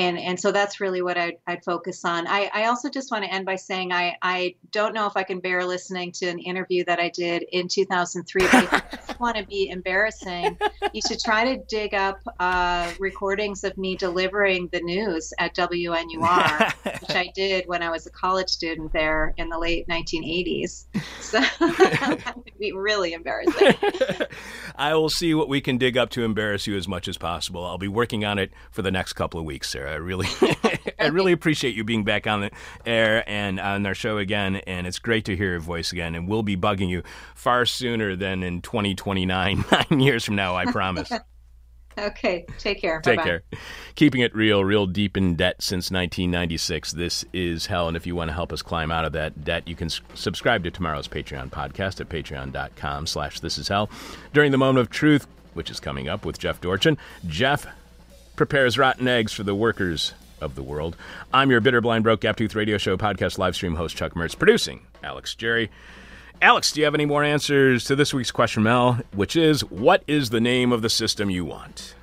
and 0.00 0.18
and 0.18 0.40
so 0.40 0.50
that's 0.50 0.80
really 0.80 1.02
what 1.02 1.18
I'd, 1.18 1.36
I'd 1.46 1.62
focus 1.62 2.04
on. 2.06 2.26
I, 2.26 2.50
I 2.54 2.64
also 2.66 2.88
just 2.88 3.10
want 3.10 3.24
to 3.24 3.32
end 3.32 3.44
by 3.44 3.56
saying 3.56 3.92
I, 3.92 4.16
I 4.22 4.54
don't 4.72 4.94
know 4.94 5.06
if 5.06 5.16
I 5.16 5.22
can 5.24 5.40
bear 5.40 5.64
listening 5.64 6.12
to 6.12 6.26
an 6.26 6.38
interview 6.38 6.84
that 6.84 6.98
I 6.98 7.10
did 7.10 7.44
in 7.52 7.68
2003, 7.68 8.46
but 8.50 9.16
want 9.20 9.36
to 9.36 9.44
be 9.44 9.68
embarrassing, 9.68 10.58
you 10.92 11.02
should 11.06 11.20
try 11.20 11.54
to 11.54 11.62
dig 11.68 11.94
up 11.94 12.20
uh, 12.38 12.90
recordings 12.98 13.62
of 13.62 13.76
me 13.76 13.94
delivering 13.94 14.68
the 14.72 14.80
news 14.80 15.32
at 15.38 15.54
WNUR, 15.54 16.72
which 17.00 17.16
I 17.16 17.30
did 17.34 17.68
when 17.68 17.82
I 17.82 17.90
was 17.90 18.06
a 18.06 18.10
college 18.10 18.48
student 18.48 18.92
there 18.92 19.34
in 19.36 19.50
the 19.50 19.58
late 19.58 19.86
1980s. 19.88 20.86
So 21.20 21.38
that 21.40 22.32
would 22.36 22.58
be 22.58 22.72
really 22.72 23.12
embarrassing. 23.12 23.74
I 24.76 24.94
will 24.94 25.10
see 25.10 25.34
what 25.34 25.48
we 25.48 25.60
can 25.60 25.76
dig 25.76 25.98
up 25.98 26.08
to 26.10 26.24
embarrass 26.24 26.66
you 26.66 26.76
as 26.76 26.88
much 26.88 27.06
as 27.06 27.18
possible. 27.18 27.64
I'll 27.64 27.78
be 27.78 27.88
working 27.88 28.24
on 28.24 28.38
it 28.38 28.50
for 28.70 28.80
the 28.82 28.90
next 28.90 29.12
couple 29.12 29.38
of 29.38 29.44
weeks, 29.44 29.68
Sarah. 29.68 29.89
I 29.90 29.96
really, 29.96 30.26
I 30.98 31.06
really 31.08 31.32
appreciate 31.32 31.74
you 31.74 31.84
being 31.84 32.04
back 32.04 32.26
on 32.26 32.40
the 32.42 32.50
air 32.86 33.22
and 33.28 33.58
on 33.60 33.84
our 33.86 33.94
show 33.94 34.18
again. 34.18 34.56
And 34.56 34.86
it's 34.86 34.98
great 34.98 35.24
to 35.26 35.36
hear 35.36 35.50
your 35.50 35.60
voice 35.60 35.92
again. 35.92 36.14
And 36.14 36.28
we'll 36.28 36.42
be 36.42 36.56
bugging 36.56 36.88
you 36.88 37.02
far 37.34 37.66
sooner 37.66 38.16
than 38.16 38.42
in 38.42 38.62
2029, 38.62 39.64
nine 39.90 40.00
years 40.00 40.24
from 40.24 40.36
now. 40.36 40.56
I 40.56 40.66
promise. 40.66 41.10
Okay, 41.98 42.46
take 42.58 42.80
care. 42.80 43.00
Take 43.00 43.16
Bye-bye. 43.18 43.28
care. 43.28 43.42
Keeping 43.94 44.20
it 44.22 44.34
real, 44.34 44.64
real 44.64 44.86
deep 44.86 45.16
in 45.16 45.34
debt 45.34 45.56
since 45.60 45.90
1996. 45.90 46.92
This 46.92 47.24
is 47.34 47.66
hell. 47.66 47.88
And 47.88 47.96
if 47.96 48.06
you 48.06 48.14
want 48.14 48.28
to 48.28 48.32
help 48.32 48.52
us 48.52 48.62
climb 48.62 48.90
out 48.90 49.04
of 49.04 49.12
that 49.12 49.44
debt, 49.44 49.66
you 49.68 49.74
can 49.74 49.86
s- 49.86 50.00
subscribe 50.14 50.62
to 50.64 50.70
tomorrow's 50.70 51.08
Patreon 51.08 51.50
podcast 51.50 52.00
at 52.00 52.08
patreon.com 52.08 53.06
slash 53.06 53.40
this 53.40 53.58
is 53.58 53.68
hell. 53.68 53.90
During 54.32 54.50
the 54.52 54.56
moment 54.56 54.78
of 54.78 54.88
truth, 54.88 55.26
which 55.52 55.68
is 55.68 55.80
coming 55.80 56.08
up 56.08 56.24
with 56.24 56.38
Jeff 56.38 56.60
Dorchen. 56.60 56.96
Jeff 57.26 57.66
prepares 58.40 58.78
rotten 58.78 59.06
eggs 59.06 59.34
for 59.34 59.42
the 59.42 59.54
workers 59.54 60.14
of 60.40 60.54
the 60.54 60.62
world. 60.62 60.96
I'm 61.30 61.50
your 61.50 61.60
bitter, 61.60 61.82
blind, 61.82 62.04
broke, 62.04 62.22
gap 62.22 62.36
tooth 62.36 62.54
radio 62.54 62.78
show 62.78 62.96
podcast 62.96 63.36
live 63.36 63.54
stream 63.54 63.74
host, 63.74 63.98
Chuck 63.98 64.14
Mertz, 64.14 64.34
producing 64.34 64.80
Alex 65.04 65.34
Jerry. 65.34 65.70
Alex, 66.40 66.72
do 66.72 66.80
you 66.80 66.86
have 66.86 66.94
any 66.94 67.04
more 67.04 67.22
answers 67.22 67.84
to 67.84 67.94
this 67.94 68.14
week's 68.14 68.30
question, 68.30 68.62
Mel? 68.62 68.98
Which 69.12 69.36
is, 69.36 69.60
what 69.64 70.02
is 70.06 70.30
the 70.30 70.40
name 70.40 70.72
of 70.72 70.80
the 70.80 70.88
system 70.88 71.28
you 71.28 71.44
want? 71.44 71.94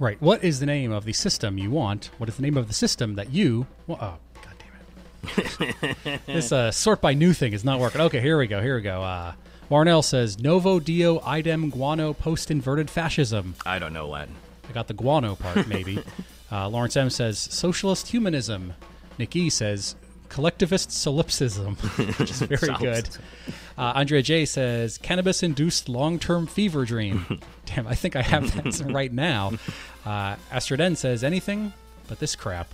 Right. 0.00 0.20
What 0.20 0.42
is 0.42 0.58
the 0.58 0.66
name 0.66 0.90
of 0.90 1.04
the 1.04 1.12
system 1.12 1.56
you 1.56 1.70
want? 1.70 2.10
What 2.18 2.28
is 2.28 2.34
the 2.34 2.42
name 2.42 2.56
of 2.56 2.66
the 2.66 2.74
system 2.74 3.14
that 3.14 3.30
you? 3.30 3.68
Well, 3.86 3.98
oh, 4.00 4.16
god 4.42 4.54
damn 4.58 5.34
it! 6.12 6.20
this 6.26 6.50
uh, 6.50 6.72
sort 6.72 7.00
by 7.00 7.14
new 7.14 7.32
thing 7.32 7.52
is 7.52 7.62
not 7.64 7.78
working. 7.78 8.00
Okay, 8.00 8.20
here 8.20 8.38
we 8.38 8.48
go. 8.48 8.60
Here 8.60 8.74
we 8.74 8.82
go. 8.82 9.04
Uh, 9.04 9.34
Marnell 9.70 10.02
says 10.02 10.40
Novo 10.40 10.80
Dio 10.80 11.20
idem 11.20 11.70
guano 11.70 12.12
post 12.12 12.50
inverted 12.50 12.90
fascism. 12.90 13.54
I 13.64 13.78
don't 13.78 13.92
know 13.92 14.08
Latin. 14.08 14.34
I 14.70 14.72
got 14.72 14.86
the 14.86 14.94
guano 14.94 15.34
part, 15.34 15.66
maybe. 15.68 16.02
uh, 16.52 16.68
Lawrence 16.68 16.96
M 16.96 17.10
says 17.10 17.38
socialist 17.38 18.08
humanism. 18.08 18.74
Nick 19.18 19.34
E 19.36 19.50
says 19.50 19.96
collectivist 20.28 20.92
solipsism, 20.92 21.74
which 22.18 22.30
is 22.30 22.40
very 22.42 22.72
good. 22.78 23.08
Uh, 23.76 23.92
Andrea 23.96 24.22
J 24.22 24.44
says 24.44 24.96
cannabis 24.96 25.42
induced 25.42 25.88
long 25.88 26.18
term 26.20 26.46
fever 26.46 26.84
dream. 26.84 27.40
Damn, 27.66 27.86
I 27.88 27.94
think 27.96 28.14
I 28.14 28.22
have 28.22 28.54
that 28.54 28.92
right 28.92 29.12
now. 29.12 29.52
Uh, 30.06 30.36
Astrid 30.52 30.80
N 30.80 30.94
says 30.94 31.24
anything 31.24 31.72
but 32.08 32.20
this 32.20 32.36
crap. 32.36 32.72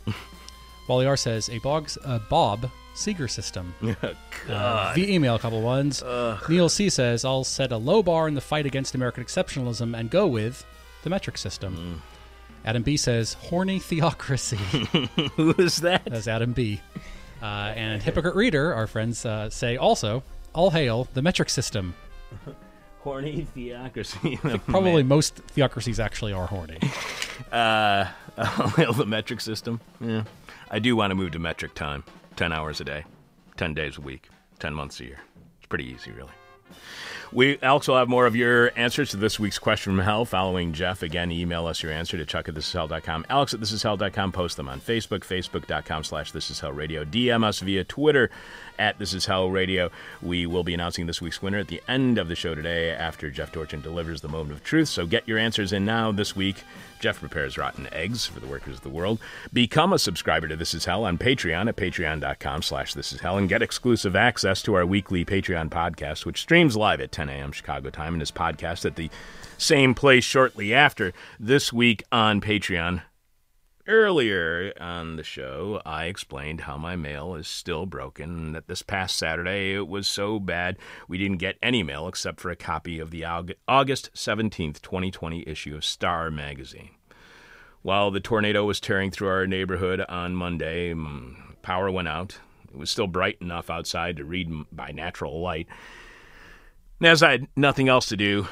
Wally 0.89 1.07
R 1.07 1.17
says 1.17 1.49
a 1.49 1.59
Boggs, 1.59 1.99
uh, 2.05 2.21
Bob 2.31 2.71
Seger 2.95 3.29
system. 3.29 3.75
Uh, 4.49 4.93
via 4.95 5.07
email, 5.09 5.35
a 5.35 5.39
couple 5.39 5.61
ones. 5.63 6.03
Neil 6.49 6.69
C 6.69 6.89
says 6.91 7.25
I'll 7.25 7.45
set 7.45 7.73
a 7.73 7.77
low 7.77 8.03
bar 8.03 8.29
in 8.29 8.35
the 8.35 8.41
fight 8.41 8.67
against 8.67 8.95
American 8.95 9.25
exceptionalism 9.25 9.99
and 9.99 10.11
go 10.11 10.27
with 10.27 10.65
the 11.07 11.11
metric 11.11 11.39
system. 11.39 12.03
Adam 12.65 12.83
B 12.83 12.97
says 12.97 13.35
horny 13.35 13.79
theocracy. 13.79 14.57
Who 15.37 15.55
is 15.57 15.77
that? 15.77 16.05
That's 16.05 16.27
Adam 16.27 16.53
B. 16.53 16.81
Uh, 17.41 17.45
and 17.77 18.03
Hypocrite 18.03 18.35
Reader, 18.35 18.75
our 18.75 18.89
friends 18.89 19.25
uh, 19.25 19.49
say 19.49 19.77
also, 19.77 20.25
all 20.53 20.71
hail 20.71 21.07
the 21.15 21.23
metric 21.23 21.49
system. 21.49 21.95
Horny 23.05 23.47
theocracy. 23.55 24.37
Probably 24.67 25.05
most 25.05 25.37
theocracies 25.37 26.01
actually 26.01 26.33
are 26.33 26.49
horny. 26.49 26.81
Uh, 27.53 28.07
I'll 28.37 28.71
hail 28.71 28.93
the 28.93 29.07
metric 29.07 29.41
system. 29.41 29.81
Yeah. 30.01 30.25
I 30.73 30.81
do 30.81 30.97
want 30.97 31.13
to 31.13 31.15
move 31.15 31.31
to 31.31 31.39
metric 31.39 31.75
time 31.75 32.03
10 32.35 32.53
hours 32.53 32.81
a 32.81 32.85
day, 32.85 33.05
10 33.59 33.75
days 33.75 33.97
a 33.97 34.01
week, 34.01 34.29
10 34.59 34.75
months 34.75 34.99
a 34.99 35.05
year. 35.05 35.21
It's 35.59 35.69
pretty 35.69 35.85
easy, 35.85 36.11
really. 36.11 36.33
We 37.33 37.59
Alex 37.61 37.89
will 37.89 37.97
have 37.97 38.09
more 38.09 38.27
of 38.27 38.37
your 38.37 38.71
answers 38.77 39.11
to 39.11 39.17
this 39.17 39.39
week's 39.39 39.59
question 39.59 39.95
from 39.95 40.05
hell 40.05 40.25
following 40.25 40.73
Jeff. 40.73 41.03
Again, 41.03 41.31
email 41.33 41.67
us 41.67 41.83
your 41.83 41.93
answer 41.93 42.17
to 42.17 42.25
chuck 42.25 42.49
at 42.49 42.55
thisishell.com. 42.55 43.27
Alex 43.29 43.55
at 43.55 43.61
thisishell.com. 43.61 44.33
Post 44.33 44.57
them 44.57 44.69
on 44.69 44.81
Facebook, 44.81 45.21
facebook.com 45.21 46.05
slash 46.05 46.33
thisishellradio. 46.33 47.05
DM 47.05 47.45
us 47.45 47.61
via 47.61 47.85
Twitter 47.85 48.31
at 48.79 48.99
This 48.99 49.15
Is 49.15 49.27
Hell 49.27 49.51
Radio. 49.51 49.91
We 50.23 50.47
will 50.47 50.65
be 50.65 50.75
announcing 50.75 51.07
this 51.07 51.21
week's 51.21 51.43
winner 51.43 51.59
at 51.59 51.69
the 51.69 51.83
end 51.89 52.19
of 52.19 52.29
the 52.29 52.35
show 52.35 52.55
today 52.55 52.91
after 52.91 53.31
Jeff 53.31 53.53
Dorchen 53.53 53.81
delivers 53.81 54.21
the 54.21 54.29
moment 54.29 54.53
of 54.53 54.65
truth. 54.65 54.89
So 54.89 55.07
get 55.07 55.27
your 55.27 55.39
answers 55.39 55.73
in 55.73 55.85
now 55.85 56.13
this 56.13 56.35
week. 56.35 56.57
Jeff 56.99 57.21
prepares 57.21 57.59
rotten 57.59 57.89
eggs 57.93 58.27
for 58.27 58.41
the 58.41 58.47
workers 58.47 58.77
of 58.77 58.83
the 58.83 58.89
world. 58.89 59.19
Become 59.53 59.93
a 59.93 59.99
subscriber 59.99 60.49
to 60.49 60.57
This 60.57 60.75
Is 60.75 60.87
Hell 60.87 61.05
on 61.05 61.19
Patreon 61.19 61.69
at 61.69 61.77
patreon.com 61.77 62.63
slash 62.63 62.95
This 62.95 63.13
Is 63.13 63.21
Hell 63.21 63.37
and 63.37 63.49
get 63.49 63.63
exclusive 63.63 64.17
access 64.17 64.63
to 64.63 64.75
our 64.75 64.87
weekly 64.87 65.25
Patreon 65.25 65.69
podcast, 65.69 66.25
which 66.25 66.41
streams 66.41 66.77
live 66.77 67.01
at 67.01 67.13
10 67.13 67.29
a.m. 67.29 67.53
Chicago 67.53 67.91
time 67.91 68.15
and 68.15 68.23
is 68.23 68.31
podcast 68.31 68.85
at 68.85 68.97
the 68.97 69.11
same 69.59 69.95
place 69.95 70.25
shortly 70.25 70.73
after. 70.73 71.13
This 71.39 71.73
week 71.73 72.03
on 72.11 72.41
Patreon, 72.41 73.03
Earlier 73.89 74.73
on 74.81 75.15
the 75.15 75.23
show, 75.23 75.81
I 75.87 76.07
explained 76.07 76.63
how 76.63 76.77
my 76.77 76.97
mail 76.97 77.37
is 77.37 77.47
still 77.47 77.87
broken, 77.87 78.31
and 78.31 78.55
that 78.57 78.67
this 78.67 78.83
past 78.83 79.15
Saturday 79.15 79.75
it 79.75 79.87
was 79.87 80.09
so 80.09 80.41
bad 80.41 80.77
we 81.07 81.19
didn't 81.19 81.37
get 81.37 81.57
any 81.63 81.85
mail 81.85 82.09
except 82.09 82.41
for 82.41 82.51
a 82.51 82.57
copy 82.57 82.99
of 82.99 83.13
the 83.13 83.25
August 83.25 84.11
17th, 84.13 84.83
2020 84.83 85.45
issue 85.47 85.77
of 85.77 85.85
Star 85.85 86.33
magazine. 86.33 86.91
While 87.83 88.11
the 88.11 88.19
tornado 88.19 88.65
was 88.65 88.81
tearing 88.81 89.13
through 89.13 89.29
our 89.29 89.47
neighborhood 89.47 90.05
on 90.09 90.35
Monday, 90.35 90.93
mm, 90.93 91.37
power 91.63 91.89
went 91.89 92.09
out. 92.09 92.41
It 92.69 92.77
was 92.77 92.91
still 92.91 93.07
bright 93.07 93.39
enough 93.41 93.71
outside 93.71 94.17
to 94.17 94.25
read 94.25 94.51
by 94.73 94.91
natural 94.91 95.41
light. 95.41 95.69
And 96.99 97.07
as 97.07 97.23
I 97.23 97.31
had 97.31 97.47
nothing 97.55 97.89
else 97.89 98.07
to 98.07 98.17
do, 98.17 98.49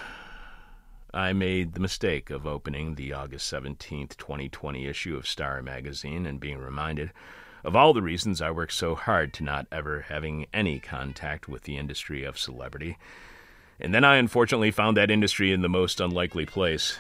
I 1.15 1.33
made 1.33 1.75
the 1.75 1.81
mistake 1.81 2.29
of 2.29 2.45
opening 2.45 2.97
the 2.97 3.13
August 3.13 3.53
17th, 3.53 4.17
2020 4.17 4.89
issue 4.89 5.17
of 5.17 5.29
Star 5.29 5.63
magazine 5.63 6.27
and 6.27 6.41
being 6.41 6.59
reminded 6.59 7.13
of 7.63 7.77
all 7.77 7.95
the 7.95 8.03
reasons 8.03 8.43
I 8.43 8.51
worked 8.51 8.73
so 8.73 8.97
hard 8.97 9.33
to 9.35 9.45
not 9.45 9.69
ever 9.71 10.07
having 10.09 10.47
any 10.53 10.81
contact 10.81 11.49
with 11.49 11.63
the 11.63 11.79
industry 11.79 12.25
of 12.25 12.37
celebrity. 12.37 12.99
And 13.79 13.95
then 13.95 14.03
I 14.03 14.17
unfortunately 14.17 14.73
found 14.73 14.97
that 14.97 15.09
industry 15.09 15.53
in 15.53 15.63
the 15.63 15.69
most 15.69 16.01
unlikely 16.01 16.47
place. 16.47 16.99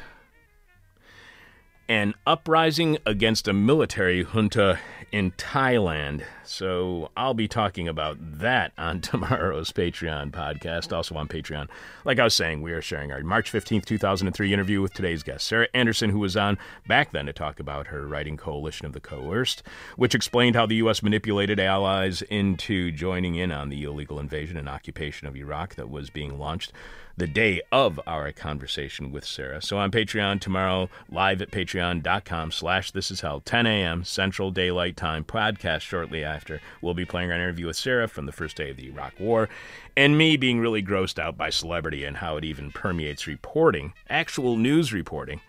An 1.88 2.14
uprising 2.26 2.96
against 3.04 3.46
a 3.46 3.52
military 3.52 4.24
junta 4.24 4.78
in 5.12 5.32
Thailand. 5.32 6.24
So 6.44 7.10
I'll 7.14 7.34
be 7.34 7.46
talking 7.46 7.86
about 7.88 8.16
that 8.40 8.72
on 8.78 9.00
tomorrow's 9.02 9.70
Patreon 9.70 10.30
podcast, 10.30 10.96
also 10.96 11.14
on 11.14 11.28
Patreon. 11.28 11.68
Like 12.06 12.18
I 12.18 12.24
was 12.24 12.32
saying, 12.32 12.62
we 12.62 12.72
are 12.72 12.80
sharing 12.80 13.12
our 13.12 13.20
March 13.20 13.52
15th, 13.52 13.84
2003 13.84 14.52
interview 14.52 14.80
with 14.80 14.94
today's 14.94 15.22
guest, 15.22 15.46
Sarah 15.46 15.68
Anderson, 15.74 16.08
who 16.08 16.18
was 16.18 16.38
on 16.38 16.56
back 16.88 17.12
then 17.12 17.26
to 17.26 17.34
talk 17.34 17.60
about 17.60 17.88
her 17.88 18.06
writing 18.08 18.38
Coalition 18.38 18.86
of 18.86 18.92
the 18.92 19.00
Coerced, 19.00 19.62
which 19.96 20.14
explained 20.14 20.56
how 20.56 20.64
the 20.64 20.76
U.S. 20.76 21.02
manipulated 21.02 21.60
allies 21.60 22.22
into 22.22 22.90
joining 22.90 23.34
in 23.34 23.52
on 23.52 23.68
the 23.68 23.84
illegal 23.84 24.18
invasion 24.18 24.56
and 24.56 24.70
occupation 24.70 25.28
of 25.28 25.36
Iraq 25.36 25.74
that 25.74 25.90
was 25.90 26.08
being 26.08 26.38
launched 26.38 26.72
the 27.16 27.26
day 27.26 27.60
of 27.70 28.00
our 28.06 28.32
conversation 28.32 29.12
with 29.12 29.24
Sarah. 29.24 29.62
So 29.62 29.78
on 29.78 29.90
Patreon 29.90 30.40
tomorrow, 30.40 30.88
live 31.08 31.40
at 31.40 31.50
patreon.com 31.50 32.50
slash 32.50 32.90
this 32.90 33.10
is 33.10 33.20
hell, 33.20 33.40
10 33.40 33.66
a.m. 33.66 34.04
Central 34.04 34.50
Daylight 34.50 34.96
Time 34.96 35.24
podcast 35.24 35.82
shortly 35.82 36.24
after. 36.24 36.60
We'll 36.80 36.94
be 36.94 37.04
playing 37.04 37.30
our 37.30 37.36
interview 37.36 37.66
with 37.66 37.76
Sarah 37.76 38.08
from 38.08 38.26
the 38.26 38.32
first 38.32 38.56
day 38.56 38.70
of 38.70 38.76
the 38.76 38.88
Iraq 38.88 39.18
War 39.20 39.48
and 39.96 40.18
me 40.18 40.36
being 40.36 40.58
really 40.58 40.82
grossed 40.82 41.18
out 41.18 41.36
by 41.36 41.50
celebrity 41.50 42.04
and 42.04 42.16
how 42.16 42.36
it 42.36 42.44
even 42.44 42.72
permeates 42.72 43.26
reporting, 43.26 43.92
actual 44.08 44.56
news 44.56 44.92
reporting 44.92 45.40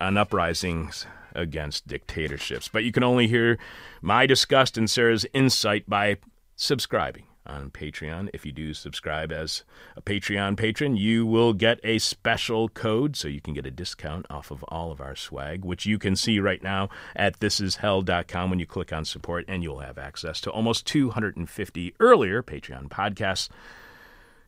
on 0.00 0.16
uprisings 0.16 1.06
against 1.34 1.86
dictatorships. 1.86 2.68
But 2.68 2.84
you 2.84 2.92
can 2.92 3.02
only 3.02 3.26
hear 3.26 3.58
my 4.00 4.24
disgust 4.26 4.78
and 4.78 4.88
Sarah's 4.88 5.26
insight 5.34 5.88
by 5.88 6.16
subscribing 6.56 7.26
on 7.46 7.70
Patreon. 7.70 8.30
If 8.32 8.46
you 8.46 8.52
do 8.52 8.74
subscribe 8.74 9.32
as 9.32 9.64
a 9.96 10.02
Patreon 10.02 10.56
patron, 10.56 10.96
you 10.96 11.26
will 11.26 11.52
get 11.52 11.80
a 11.84 11.98
special 11.98 12.68
code 12.68 13.16
so 13.16 13.28
you 13.28 13.40
can 13.40 13.54
get 13.54 13.66
a 13.66 13.70
discount 13.70 14.26
off 14.30 14.50
of 14.50 14.62
all 14.64 14.90
of 14.90 15.00
our 15.00 15.16
swag, 15.16 15.64
which 15.64 15.86
you 15.86 15.98
can 15.98 16.16
see 16.16 16.40
right 16.40 16.62
now 16.62 16.88
at 17.14 17.40
thisishell.com 17.40 18.50
when 18.50 18.58
you 18.58 18.66
click 18.66 18.92
on 18.92 19.04
support, 19.04 19.44
and 19.48 19.62
you'll 19.62 19.80
have 19.80 19.98
access 19.98 20.40
to 20.42 20.50
almost 20.50 20.86
250 20.86 21.94
earlier 22.00 22.42
Patreon 22.42 22.88
podcasts. 22.88 23.48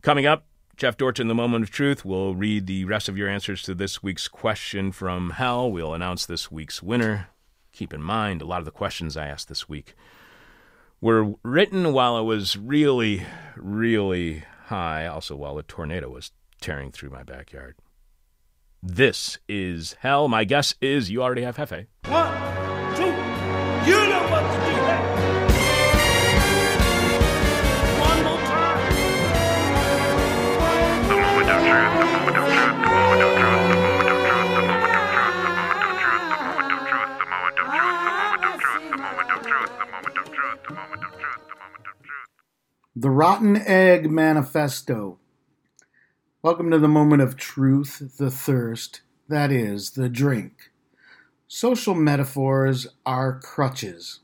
Coming 0.03 0.27
up, 0.27 0.47
Jeff 0.77 0.97
Dorchen, 0.97 1.29
The 1.29 1.35
Moment 1.35 1.65
of 1.65 1.71
Truth, 1.71 2.05
will 2.05 2.35
read 2.35 2.67
the 2.67 2.85
rest 2.85 3.09
of 3.09 3.17
your 3.17 3.29
answers 3.29 3.63
to 3.63 3.75
this 3.75 4.03
week's 4.03 4.29
question 4.29 4.93
from 4.93 5.31
hell. 5.31 5.71
We'll 5.71 5.95
announce 5.95 6.27
this 6.27 6.51
week's 6.51 6.83
winner. 6.83 7.29
Keep 7.73 7.95
in 7.95 8.03
mind, 8.03 8.43
a 8.43 8.47
lot 8.47 8.59
of 8.59 8.67
the 8.67 8.71
questions 8.71 9.17
I 9.17 9.27
asked 9.27 9.49
this 9.49 9.69
week 9.69 9.95
were 11.01 11.35
written 11.43 11.93
while 11.93 12.19
it 12.19 12.23
was 12.23 12.57
really, 12.57 13.27
really 13.57 14.45
high, 14.67 15.07
also 15.07 15.37
while 15.37 15.59
a 15.59 15.63
tornado 15.63 16.11
was 16.11 16.33
tearing 16.61 16.91
through 16.91 17.11
my 17.11 17.23
backyard. 17.23 17.77
This 18.83 19.39
is 19.49 19.97
hell. 20.01 20.29
My 20.29 20.45
guess 20.45 20.75
is 20.81 21.11
you 21.11 21.23
already 21.23 21.43
have 21.43 21.57
Hefe. 21.57 21.87
One, 22.07 22.36
The 42.99 43.11
Rotten 43.11 43.59
Egg 43.59 44.11
Manifesto. 44.11 45.19
Welcome 46.41 46.71
to 46.71 46.79
the 46.79 46.89
moment 46.89 47.21
of 47.21 47.37
truth, 47.37 48.17
the 48.17 48.31
thirst, 48.31 49.03
that 49.29 49.53
is, 49.53 49.91
the 49.91 50.09
drink. 50.09 50.71
Social 51.47 51.95
metaphors 51.95 52.87
are 53.05 53.39
crutches. 53.39 54.21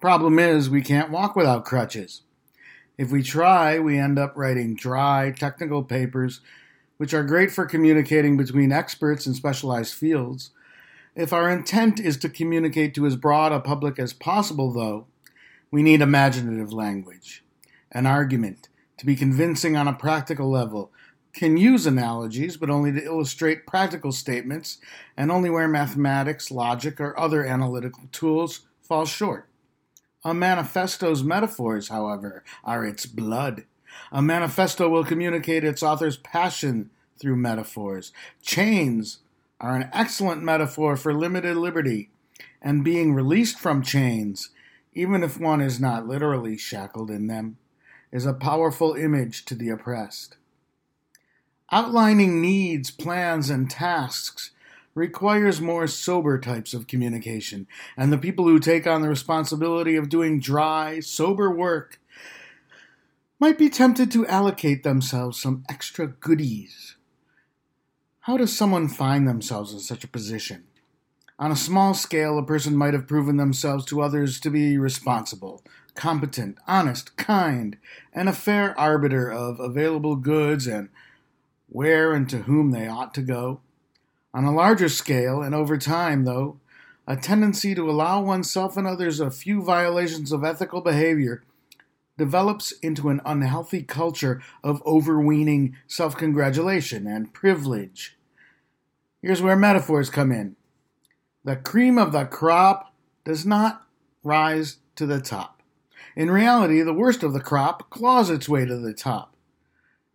Problem 0.00 0.40
is, 0.40 0.68
we 0.68 0.82
can't 0.82 1.12
walk 1.12 1.36
without 1.36 1.64
crutches. 1.64 2.22
If 2.98 3.12
we 3.12 3.22
try, 3.22 3.78
we 3.78 3.96
end 3.96 4.18
up 4.18 4.32
writing 4.34 4.74
dry, 4.74 5.30
technical 5.30 5.84
papers 5.84 6.40
which 6.96 7.14
are 7.14 7.22
great 7.22 7.52
for 7.52 7.64
communicating 7.64 8.36
between 8.36 8.72
experts 8.72 9.24
in 9.24 9.34
specialized 9.34 9.94
fields. 9.94 10.50
If 11.14 11.32
our 11.32 11.48
intent 11.48 12.00
is 12.00 12.16
to 12.16 12.28
communicate 12.28 12.92
to 12.96 13.06
as 13.06 13.14
broad 13.14 13.52
a 13.52 13.60
public 13.60 14.00
as 14.00 14.12
possible, 14.12 14.72
though, 14.72 15.06
we 15.70 15.82
need 15.82 16.00
imaginative 16.00 16.72
language. 16.72 17.44
An 17.92 18.06
argument, 18.06 18.68
to 18.98 19.06
be 19.06 19.16
convincing 19.16 19.76
on 19.76 19.88
a 19.88 19.92
practical 19.92 20.50
level, 20.50 20.90
can 21.32 21.56
use 21.56 21.86
analogies, 21.86 22.56
but 22.56 22.70
only 22.70 22.90
to 22.92 23.04
illustrate 23.04 23.66
practical 23.66 24.10
statements, 24.10 24.78
and 25.16 25.30
only 25.30 25.50
where 25.50 25.68
mathematics, 25.68 26.50
logic, 26.50 26.98
or 26.98 27.18
other 27.18 27.44
analytical 27.44 28.04
tools 28.10 28.60
fall 28.80 29.04
short. 29.04 29.48
A 30.24 30.32
manifesto's 30.32 31.22
metaphors, 31.22 31.88
however, 31.88 32.42
are 32.64 32.84
its 32.84 33.06
blood. 33.06 33.64
A 34.10 34.22
manifesto 34.22 34.88
will 34.88 35.04
communicate 35.04 35.62
its 35.62 35.82
author's 35.82 36.16
passion 36.16 36.90
through 37.20 37.36
metaphors. 37.36 38.12
Chains 38.42 39.18
are 39.60 39.76
an 39.76 39.88
excellent 39.92 40.42
metaphor 40.42 40.96
for 40.96 41.14
limited 41.14 41.56
liberty 41.56 42.10
and 42.60 42.84
being 42.84 43.14
released 43.14 43.58
from 43.58 43.82
chains, 43.82 44.50
even 44.96 45.22
if 45.22 45.38
one 45.38 45.60
is 45.60 45.78
not 45.78 46.08
literally 46.08 46.56
shackled 46.56 47.10
in 47.10 47.26
them, 47.26 47.58
is 48.10 48.24
a 48.24 48.32
powerful 48.32 48.94
image 48.94 49.44
to 49.44 49.54
the 49.54 49.68
oppressed. 49.68 50.38
Outlining 51.70 52.40
needs, 52.40 52.90
plans, 52.90 53.50
and 53.50 53.70
tasks 53.70 54.52
requires 54.94 55.60
more 55.60 55.86
sober 55.86 56.40
types 56.40 56.72
of 56.72 56.86
communication, 56.86 57.66
and 57.94 58.10
the 58.10 58.16
people 58.16 58.46
who 58.46 58.58
take 58.58 58.86
on 58.86 59.02
the 59.02 59.08
responsibility 59.10 59.96
of 59.96 60.08
doing 60.08 60.40
dry, 60.40 60.98
sober 61.00 61.50
work 61.50 62.00
might 63.38 63.58
be 63.58 63.68
tempted 63.68 64.10
to 64.10 64.26
allocate 64.26 64.82
themselves 64.82 65.38
some 65.38 65.62
extra 65.68 66.06
goodies. 66.06 66.96
How 68.20 68.38
does 68.38 68.56
someone 68.56 68.88
find 68.88 69.28
themselves 69.28 69.74
in 69.74 69.80
such 69.80 70.04
a 70.04 70.08
position? 70.08 70.65
On 71.38 71.52
a 71.52 71.56
small 71.56 71.92
scale, 71.92 72.38
a 72.38 72.42
person 72.42 72.74
might 72.74 72.94
have 72.94 73.06
proven 73.06 73.36
themselves 73.36 73.84
to 73.86 74.00
others 74.00 74.40
to 74.40 74.50
be 74.50 74.78
responsible, 74.78 75.62
competent, 75.94 76.56
honest, 76.66 77.14
kind, 77.18 77.76
and 78.10 78.26
a 78.26 78.32
fair 78.32 78.78
arbiter 78.78 79.30
of 79.30 79.60
available 79.60 80.16
goods 80.16 80.66
and 80.66 80.88
where 81.68 82.14
and 82.14 82.28
to 82.30 82.42
whom 82.42 82.70
they 82.70 82.88
ought 82.88 83.12
to 83.14 83.20
go. 83.20 83.60
On 84.32 84.44
a 84.44 84.54
larger 84.54 84.88
scale, 84.88 85.42
and 85.42 85.54
over 85.54 85.76
time, 85.76 86.24
though, 86.24 86.58
a 87.06 87.16
tendency 87.16 87.74
to 87.74 87.90
allow 87.90 88.22
oneself 88.22 88.78
and 88.78 88.86
others 88.86 89.20
a 89.20 89.30
few 89.30 89.62
violations 89.62 90.32
of 90.32 90.42
ethical 90.42 90.80
behavior 90.80 91.42
develops 92.16 92.72
into 92.80 93.10
an 93.10 93.20
unhealthy 93.26 93.82
culture 93.82 94.42
of 94.64 94.82
overweening 94.86 95.76
self 95.86 96.16
congratulation 96.16 97.06
and 97.06 97.34
privilege. 97.34 98.16
Here's 99.20 99.42
where 99.42 99.56
metaphors 99.56 100.08
come 100.08 100.32
in 100.32 100.56
the 101.46 101.54
cream 101.54 101.96
of 101.96 102.10
the 102.10 102.24
crop 102.24 102.92
does 103.24 103.46
not 103.46 103.86
rise 104.24 104.78
to 104.96 105.06
the 105.06 105.20
top. 105.20 105.62
In 106.16 106.28
reality, 106.28 106.82
the 106.82 106.92
worst 106.92 107.22
of 107.22 107.32
the 107.32 107.40
crop 107.40 107.88
claws 107.88 108.30
its 108.30 108.48
way 108.48 108.66
to 108.66 108.76
the 108.76 108.92
top. 108.92 109.32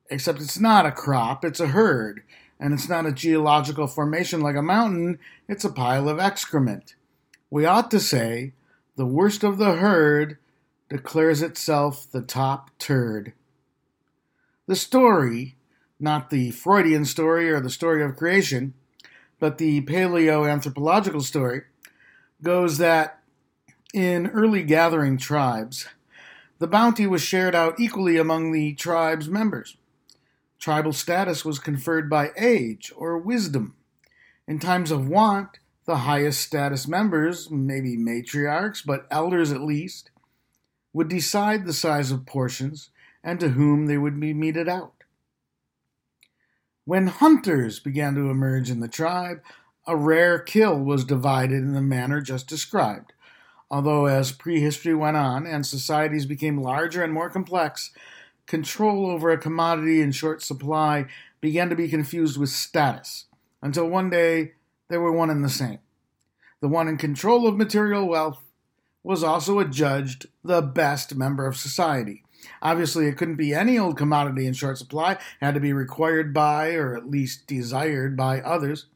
Except 0.09 0.41
it's 0.41 0.59
not 0.59 0.85
a 0.85 0.91
crop, 0.91 1.45
it's 1.45 1.61
a 1.61 1.67
herd, 1.67 2.21
and 2.59 2.73
it's 2.73 2.89
not 2.89 3.05
a 3.05 3.13
geological 3.13 3.87
formation 3.87 4.41
like 4.41 4.57
a 4.57 4.61
mountain, 4.61 5.19
it's 5.47 5.63
a 5.63 5.71
pile 5.71 6.09
of 6.09 6.19
excrement. 6.19 6.95
We 7.49 7.65
ought 7.65 7.89
to 7.91 8.01
say, 8.01 8.51
the 8.97 9.05
worst 9.05 9.41
of 9.41 9.57
the 9.57 9.75
herd 9.75 10.37
declares 10.89 11.41
itself 11.41 12.11
the 12.11 12.21
top 12.21 12.71
turd. 12.77 13.31
The 14.67 14.75
story, 14.75 15.55
not 15.97 16.29
the 16.29 16.51
Freudian 16.51 17.05
story 17.05 17.49
or 17.49 17.61
the 17.61 17.69
story 17.69 18.03
of 18.03 18.17
creation, 18.17 18.73
but 19.41 19.57
the 19.57 19.81
paleoanthropological 19.81 21.23
story, 21.23 21.63
goes 22.43 22.77
that 22.77 23.23
in 23.91 24.27
early 24.27 24.61
gathering 24.61 25.17
tribes, 25.17 25.87
the 26.59 26.67
bounty 26.67 27.07
was 27.07 27.23
shared 27.23 27.55
out 27.55 27.79
equally 27.79 28.17
among 28.17 28.51
the 28.51 28.75
tribe's 28.75 29.27
members. 29.27 29.77
Tribal 30.59 30.93
status 30.93 31.43
was 31.43 31.57
conferred 31.57 32.07
by 32.07 32.29
age 32.37 32.93
or 32.95 33.17
wisdom. 33.17 33.73
In 34.47 34.59
times 34.59 34.91
of 34.91 35.09
want, 35.09 35.57
the 35.85 35.97
highest 35.97 36.41
status 36.41 36.87
members, 36.87 37.49
maybe 37.49 37.97
matriarchs, 37.97 38.85
but 38.85 39.07
elders 39.09 39.51
at 39.51 39.61
least, 39.61 40.11
would 40.93 41.07
decide 41.07 41.65
the 41.65 41.73
size 41.73 42.11
of 42.11 42.27
portions 42.27 42.91
and 43.23 43.39
to 43.39 43.49
whom 43.49 43.87
they 43.87 43.97
would 43.97 44.19
be 44.19 44.35
meted 44.35 44.69
out. 44.69 45.00
When 46.85 47.07
hunters 47.07 47.79
began 47.79 48.15
to 48.15 48.29
emerge 48.31 48.71
in 48.71 48.79
the 48.79 48.87
tribe, 48.87 49.41
a 49.85 49.95
rare 49.95 50.39
kill 50.39 50.79
was 50.79 51.05
divided 51.05 51.59
in 51.59 51.73
the 51.73 51.81
manner 51.81 52.21
just 52.21 52.47
described. 52.47 53.13
Although, 53.69 54.07
as 54.07 54.31
prehistory 54.31 54.95
went 54.95 55.15
on 55.15 55.45
and 55.45 55.65
societies 55.65 56.25
became 56.25 56.61
larger 56.61 57.03
and 57.03 57.13
more 57.13 57.29
complex, 57.29 57.91
control 58.47 59.05
over 59.05 59.29
a 59.29 59.37
commodity 59.37 60.01
in 60.01 60.11
short 60.11 60.41
supply 60.41 61.05
began 61.39 61.69
to 61.69 61.75
be 61.75 61.87
confused 61.87 62.37
with 62.37 62.49
status, 62.49 63.25
until 63.61 63.87
one 63.87 64.09
day 64.09 64.53
they 64.89 64.97
were 64.97 65.11
one 65.11 65.29
and 65.29 65.43
the 65.43 65.49
same. 65.49 65.79
The 66.61 66.67
one 66.67 66.87
in 66.87 66.97
control 66.97 67.47
of 67.47 67.57
material 67.57 68.07
wealth 68.07 68.41
was 69.03 69.23
also 69.23 69.59
adjudged 69.59 70.27
the 70.43 70.61
best 70.61 71.15
member 71.15 71.45
of 71.45 71.57
society. 71.57 72.23
Obviously, 72.61 73.07
it 73.07 73.17
couldn't 73.17 73.35
be 73.35 73.53
any 73.53 73.77
old 73.77 73.97
commodity 73.97 74.47
in 74.47 74.53
short 74.53 74.77
supply, 74.77 75.13
it 75.13 75.19
had 75.41 75.53
to 75.53 75.59
be 75.59 75.73
required 75.73 76.33
by, 76.33 76.73
or 76.73 76.95
at 76.95 77.09
least 77.09 77.47
desired 77.47 78.15
by, 78.17 78.41
others. 78.41 78.87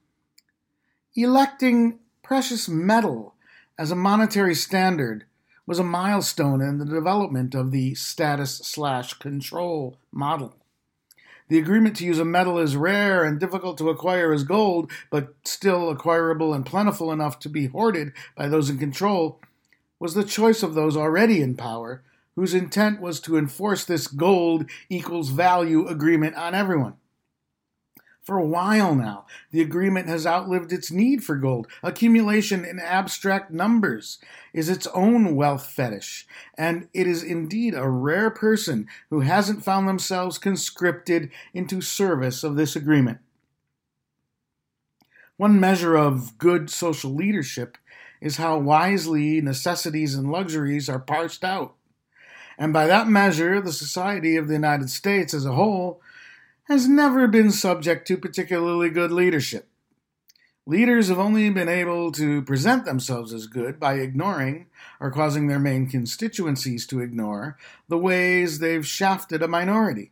Electing 1.15 1.99
precious 2.23 2.67
metal 2.67 3.35
as 3.77 3.91
a 3.91 3.95
monetary 3.95 4.55
standard 4.55 5.25
was 5.65 5.79
a 5.79 5.83
milestone 5.83 6.61
in 6.61 6.77
the 6.77 6.85
development 6.85 7.55
of 7.55 7.71
the 7.71 7.95
status 7.95 8.57
slash 8.57 9.13
control 9.15 9.97
model. 10.11 10.55
The 11.47 11.59
agreement 11.59 11.95
to 11.97 12.05
use 12.05 12.19
a 12.19 12.25
metal 12.25 12.57
as 12.57 12.75
rare 12.75 13.23
and 13.23 13.39
difficult 13.39 13.77
to 13.77 13.89
acquire 13.89 14.33
as 14.33 14.43
gold, 14.43 14.91
but 15.11 15.35
still 15.43 15.89
acquirable 15.89 16.53
and 16.53 16.65
plentiful 16.65 17.11
enough 17.11 17.39
to 17.39 17.49
be 17.49 17.67
hoarded 17.67 18.13
by 18.35 18.47
those 18.47 18.69
in 18.69 18.79
control, 18.79 19.39
was 19.99 20.15
the 20.15 20.23
choice 20.23 20.63
of 20.63 20.73
those 20.73 20.97
already 20.97 21.41
in 21.41 21.55
power, 21.55 22.03
whose 22.35 22.53
intent 22.53 23.01
was 23.01 23.19
to 23.21 23.37
enforce 23.37 23.85
this 23.85 24.07
gold 24.07 24.69
equals 24.89 25.29
value 25.29 25.87
agreement 25.87 26.35
on 26.35 26.53
everyone. 26.53 26.95
For 28.25 28.39
a 28.39 28.45
while 28.45 28.95
now, 28.95 29.27
the 29.51 29.61
agreement 29.61 30.07
has 30.07 30.25
outlived 30.25 30.73
its 30.73 30.89
need 30.89 31.23
for 31.23 31.35
gold. 31.35 31.67
Accumulation 31.83 32.65
in 32.65 32.79
abstract 32.79 33.51
numbers 33.51 34.17
is 34.51 34.67
its 34.67 34.87
own 34.87 35.35
wealth 35.35 35.67
fetish, 35.67 36.25
and 36.57 36.89
it 36.91 37.05
is 37.05 37.21
indeed 37.21 37.75
a 37.75 37.87
rare 37.87 38.31
person 38.31 38.87
who 39.11 39.19
hasn't 39.19 39.63
found 39.63 39.87
themselves 39.87 40.39
conscripted 40.39 41.29
into 41.53 41.81
service 41.81 42.43
of 42.43 42.55
this 42.55 42.75
agreement. 42.75 43.19
One 45.37 45.59
measure 45.59 45.95
of 45.95 46.39
good 46.39 46.71
social 46.71 47.13
leadership 47.13 47.77
is 48.21 48.37
how 48.37 48.57
wisely 48.57 49.39
necessities 49.39 50.15
and 50.15 50.31
luxuries 50.31 50.89
are 50.89 50.97
parsed 50.97 51.43
out. 51.43 51.74
And 52.57 52.71
by 52.71 52.87
that 52.87 53.07
measure, 53.07 53.61
the 53.61 53.73
society 53.73 54.35
of 54.37 54.47
the 54.47 54.53
United 54.53 54.89
States 54.89 55.33
as 55.33 55.45
a 55.45 55.53
whole 55.53 56.01
has 56.65 56.87
never 56.87 57.27
been 57.27 57.51
subject 57.51 58.07
to 58.07 58.17
particularly 58.17 58.89
good 58.89 59.11
leadership. 59.11 59.67
Leaders 60.67 61.09
have 61.09 61.19
only 61.19 61.47
been 61.51 61.69
able 61.69 62.11
to 62.11 62.41
present 62.41 62.85
themselves 62.85 63.31
as 63.31 63.45
good 63.45 63.79
by 63.79 63.95
ignoring, 63.95 64.65
or 64.99 65.11
causing 65.11 65.45
their 65.45 65.59
main 65.59 65.87
constituencies 65.87 66.87
to 66.87 67.01
ignore, 67.01 67.55
the 67.87 67.99
ways 67.99 68.57
they've 68.57 68.87
shafted 68.87 69.43
a 69.43 69.47
minority, 69.47 70.11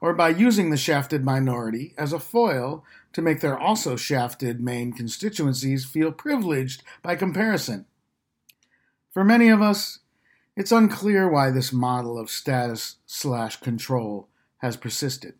or 0.00 0.14
by 0.14 0.28
using 0.28 0.70
the 0.70 0.76
shafted 0.76 1.24
minority 1.24 1.92
as 1.98 2.12
a 2.12 2.20
foil 2.20 2.84
to 3.12 3.22
make 3.22 3.40
their 3.40 3.58
also 3.58 3.96
shafted 3.96 4.60
main 4.60 4.92
constituencies 4.92 5.84
feel 5.84 6.12
privileged 6.12 6.84
by 7.02 7.16
comparison. 7.16 7.84
For 9.10 9.24
many 9.24 9.48
of 9.48 9.60
us, 9.60 9.99
it's 10.60 10.72
unclear 10.72 11.26
why 11.26 11.50
this 11.50 11.72
model 11.72 12.18
of 12.18 12.28
status 12.28 12.96
slash 13.06 13.56
control 13.60 14.28
has 14.58 14.76
persisted. 14.76 15.32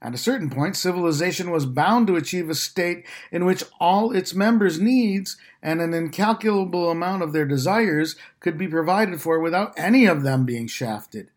At 0.00 0.14
a 0.14 0.18
certain 0.18 0.48
point, 0.48 0.76
civilization 0.76 1.50
was 1.50 1.66
bound 1.66 2.06
to 2.06 2.16
achieve 2.16 2.48
a 2.48 2.54
state 2.54 3.04
in 3.30 3.44
which 3.44 3.64
all 3.78 4.12
its 4.16 4.32
members' 4.32 4.80
needs 4.80 5.36
and 5.62 5.82
an 5.82 5.92
incalculable 5.92 6.90
amount 6.90 7.22
of 7.22 7.34
their 7.34 7.44
desires 7.44 8.16
could 8.40 8.56
be 8.56 8.66
provided 8.66 9.20
for 9.20 9.40
without 9.40 9.74
any 9.76 10.06
of 10.06 10.22
them 10.22 10.46
being 10.46 10.68
shafted. 10.68 11.30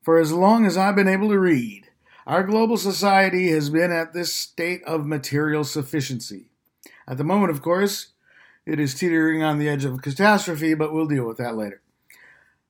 For 0.00 0.18
as 0.18 0.32
long 0.32 0.64
as 0.64 0.78
I've 0.78 0.96
been 0.96 1.08
able 1.08 1.28
to 1.28 1.38
read, 1.38 1.90
our 2.26 2.42
global 2.42 2.78
society 2.78 3.50
has 3.50 3.68
been 3.68 3.92
at 3.92 4.14
this 4.14 4.34
state 4.34 4.82
of 4.84 5.04
material 5.04 5.64
sufficiency. 5.64 6.48
At 7.06 7.18
the 7.18 7.24
moment, 7.24 7.50
of 7.50 7.60
course, 7.60 8.14
it 8.64 8.80
is 8.80 8.94
teetering 8.94 9.42
on 9.42 9.58
the 9.58 9.68
edge 9.68 9.84
of 9.84 10.00
catastrophe, 10.00 10.72
but 10.72 10.94
we'll 10.94 11.06
deal 11.06 11.26
with 11.26 11.36
that 11.36 11.54
later. 11.54 11.82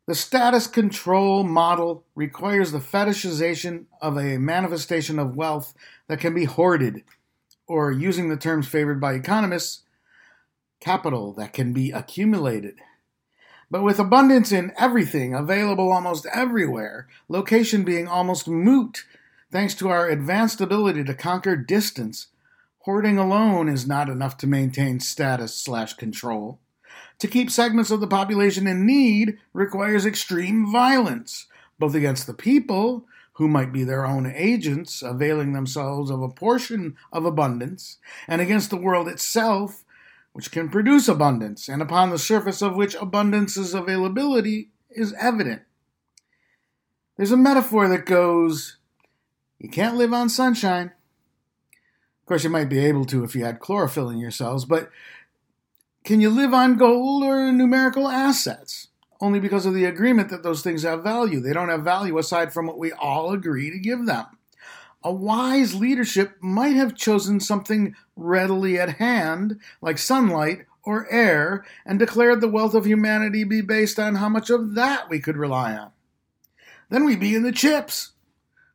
The 0.07 0.15
status 0.15 0.69
control 0.69 1.43
model 1.43 2.05
requires 2.15 2.71
the 2.71 2.79
fetishization 2.79 3.87
of 4.01 4.17
a 4.17 4.39
manifestation 4.39 5.19
of 5.19 5.35
wealth 5.35 5.75
that 6.07 6.21
can 6.21 6.33
be 6.33 6.45
hoarded, 6.45 7.03
or 7.67 7.91
using 7.91 8.29
the 8.29 8.37
terms 8.37 8.69
favored 8.69 9.01
by 9.01 9.15
economists, 9.15 9.83
capital 10.79 11.33
that 11.33 11.53
can 11.53 11.73
be 11.73 11.91
accumulated. 11.91 12.79
But 13.69 13.83
with 13.83 13.99
abundance 13.99 14.53
in 14.53 14.73
everything 14.79 15.35
available 15.35 15.91
almost 15.91 16.25
everywhere, 16.33 17.09
location 17.29 17.83
being 17.83 18.07
almost 18.07 18.47
moot 18.47 19.05
thanks 19.51 19.75
to 19.75 19.89
our 19.89 20.09
advanced 20.09 20.61
ability 20.61 21.03
to 21.03 21.15
conquer 21.15 21.57
distance, 21.57 22.29
hoarding 22.81 23.19
alone 23.19 23.69
is 23.69 23.89
not 23.89 24.09
enough 24.09 24.37
to 24.37 24.47
maintain 24.47 25.01
status 25.01 25.57
slash 25.57 25.95
control. 25.95 26.61
To 27.21 27.29
keep 27.29 27.51
segments 27.51 27.91
of 27.91 28.01
the 28.01 28.07
population 28.07 28.67
in 28.67 28.87
need 28.87 29.39
requires 29.53 30.05
extreme 30.05 30.71
violence, 30.71 31.47
both 31.79 31.95
against 31.95 32.27
the 32.27 32.35
people, 32.35 33.07
who 33.35 33.49
might 33.49 33.73
be 33.73 33.85
their 33.85 34.07
own 34.07 34.27
agents, 34.27 35.03
availing 35.03 35.53
themselves 35.53 36.11
of 36.11 36.23
a 36.23 36.29
portion 36.29 36.97
of 37.13 37.27
abundance, 37.27 37.99
and 38.27 38.41
against 38.41 38.71
the 38.71 38.77
world 38.77 39.09
itself, 39.09 39.85
which 40.33 40.51
can 40.51 40.69
produce 40.69 41.07
abundance, 41.07 41.69
and 41.69 41.83
upon 41.83 42.11
the 42.11 42.19
surface 42.19 42.63
of 42.63 42.77
which 42.77 42.95
abundance's 42.97 43.75
availability 43.75 44.71
is 44.91 45.15
evident. 45.21 45.63
There's 47.17 47.33
a 47.33 47.37
metaphor 47.37 47.89
that 47.89 48.07
goes, 48.07 48.77
You 49.59 49.69
can't 49.69 49.97
live 49.97 50.13
on 50.13 50.29
sunshine. 50.29 50.93
Of 52.23 52.27
course, 52.27 52.45
you 52.45 52.51
might 52.51 52.69
be 52.69 52.85
able 52.85 53.05
to 53.07 53.23
if 53.23 53.35
you 53.37 53.45
had 53.45 53.61
chlorophyll 53.61 54.11
in 54.11 54.19
your 54.19 54.31
cells, 54.31 54.65
but 54.65 54.91
can 56.07 56.21
you 56.21 56.31
live 56.31 56.55
on 56.55 56.77
gold 56.77 57.25
or 57.25 57.51
numerical 57.51 58.09
assets? 58.09 58.89
Only 59.21 59.41
because 59.41 59.67
of 59.67 59.75
the 59.75 59.87
agreement 59.87 60.29
that 60.31 60.45
those 60.45 60.63
things 60.63 60.85
have 60.85 61.03
value. 61.03 61.41
They 61.41 61.53
don't 61.53 61.69
have 61.69 61.83
value 61.83 62.17
aside 62.17 62.53
from 62.53 62.69
what 62.69 62.79
we 62.79 62.93
all 62.93 63.33
agree 63.33 63.73
to 63.73 63.79
give 63.79 64.07
them. 64.07 64.27
A 65.03 65.13
wise 65.13 65.75
leadership 65.75 66.37
might 66.41 66.77
have 66.77 66.95
chosen 66.95 67.41
something 67.41 67.97
readily 68.15 68.79
at 68.79 68.97
hand, 68.99 69.59
like 69.83 69.99
sunlight 69.99 70.67
or 70.85 71.11
air, 71.11 71.65
and 71.85 71.99
declared 71.99 72.41
the 72.41 72.49
wealth 72.49 72.75
of 72.75 72.87
humanity 72.87 73.43
be 73.43 73.61
based 73.61 73.99
on 73.99 74.15
how 74.15 74.29
much 74.29 74.49
of 74.49 74.77
that 74.77 75.11
we 75.11 75.19
could 75.19 75.37
rely 75.37 75.77
on. 75.77 75.91
Then 76.89 77.05
we'd 77.05 77.19
be 77.19 77.35
in 77.35 77.43
the 77.43 77.51
chips. 77.51 78.13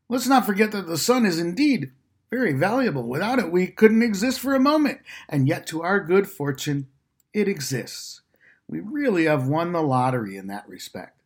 Let's 0.09 0.27
not 0.27 0.45
forget 0.45 0.73
that 0.73 0.85
the 0.85 0.97
sun 0.97 1.25
is 1.25 1.39
indeed 1.39 1.93
very 2.29 2.51
valuable. 2.51 3.03
Without 3.03 3.39
it, 3.39 3.51
we 3.51 3.67
couldn't 3.67 4.03
exist 4.03 4.41
for 4.41 4.53
a 4.53 4.59
moment, 4.59 4.99
and 5.29 5.47
yet, 5.47 5.65
to 5.67 5.81
our 5.81 6.01
good 6.01 6.29
fortune, 6.29 6.87
it 7.33 7.47
exists. 7.47 8.21
We 8.67 8.79
really 8.79 9.25
have 9.25 9.47
won 9.47 9.73
the 9.73 9.81
lottery 9.81 10.37
in 10.37 10.47
that 10.47 10.67
respect. 10.67 11.21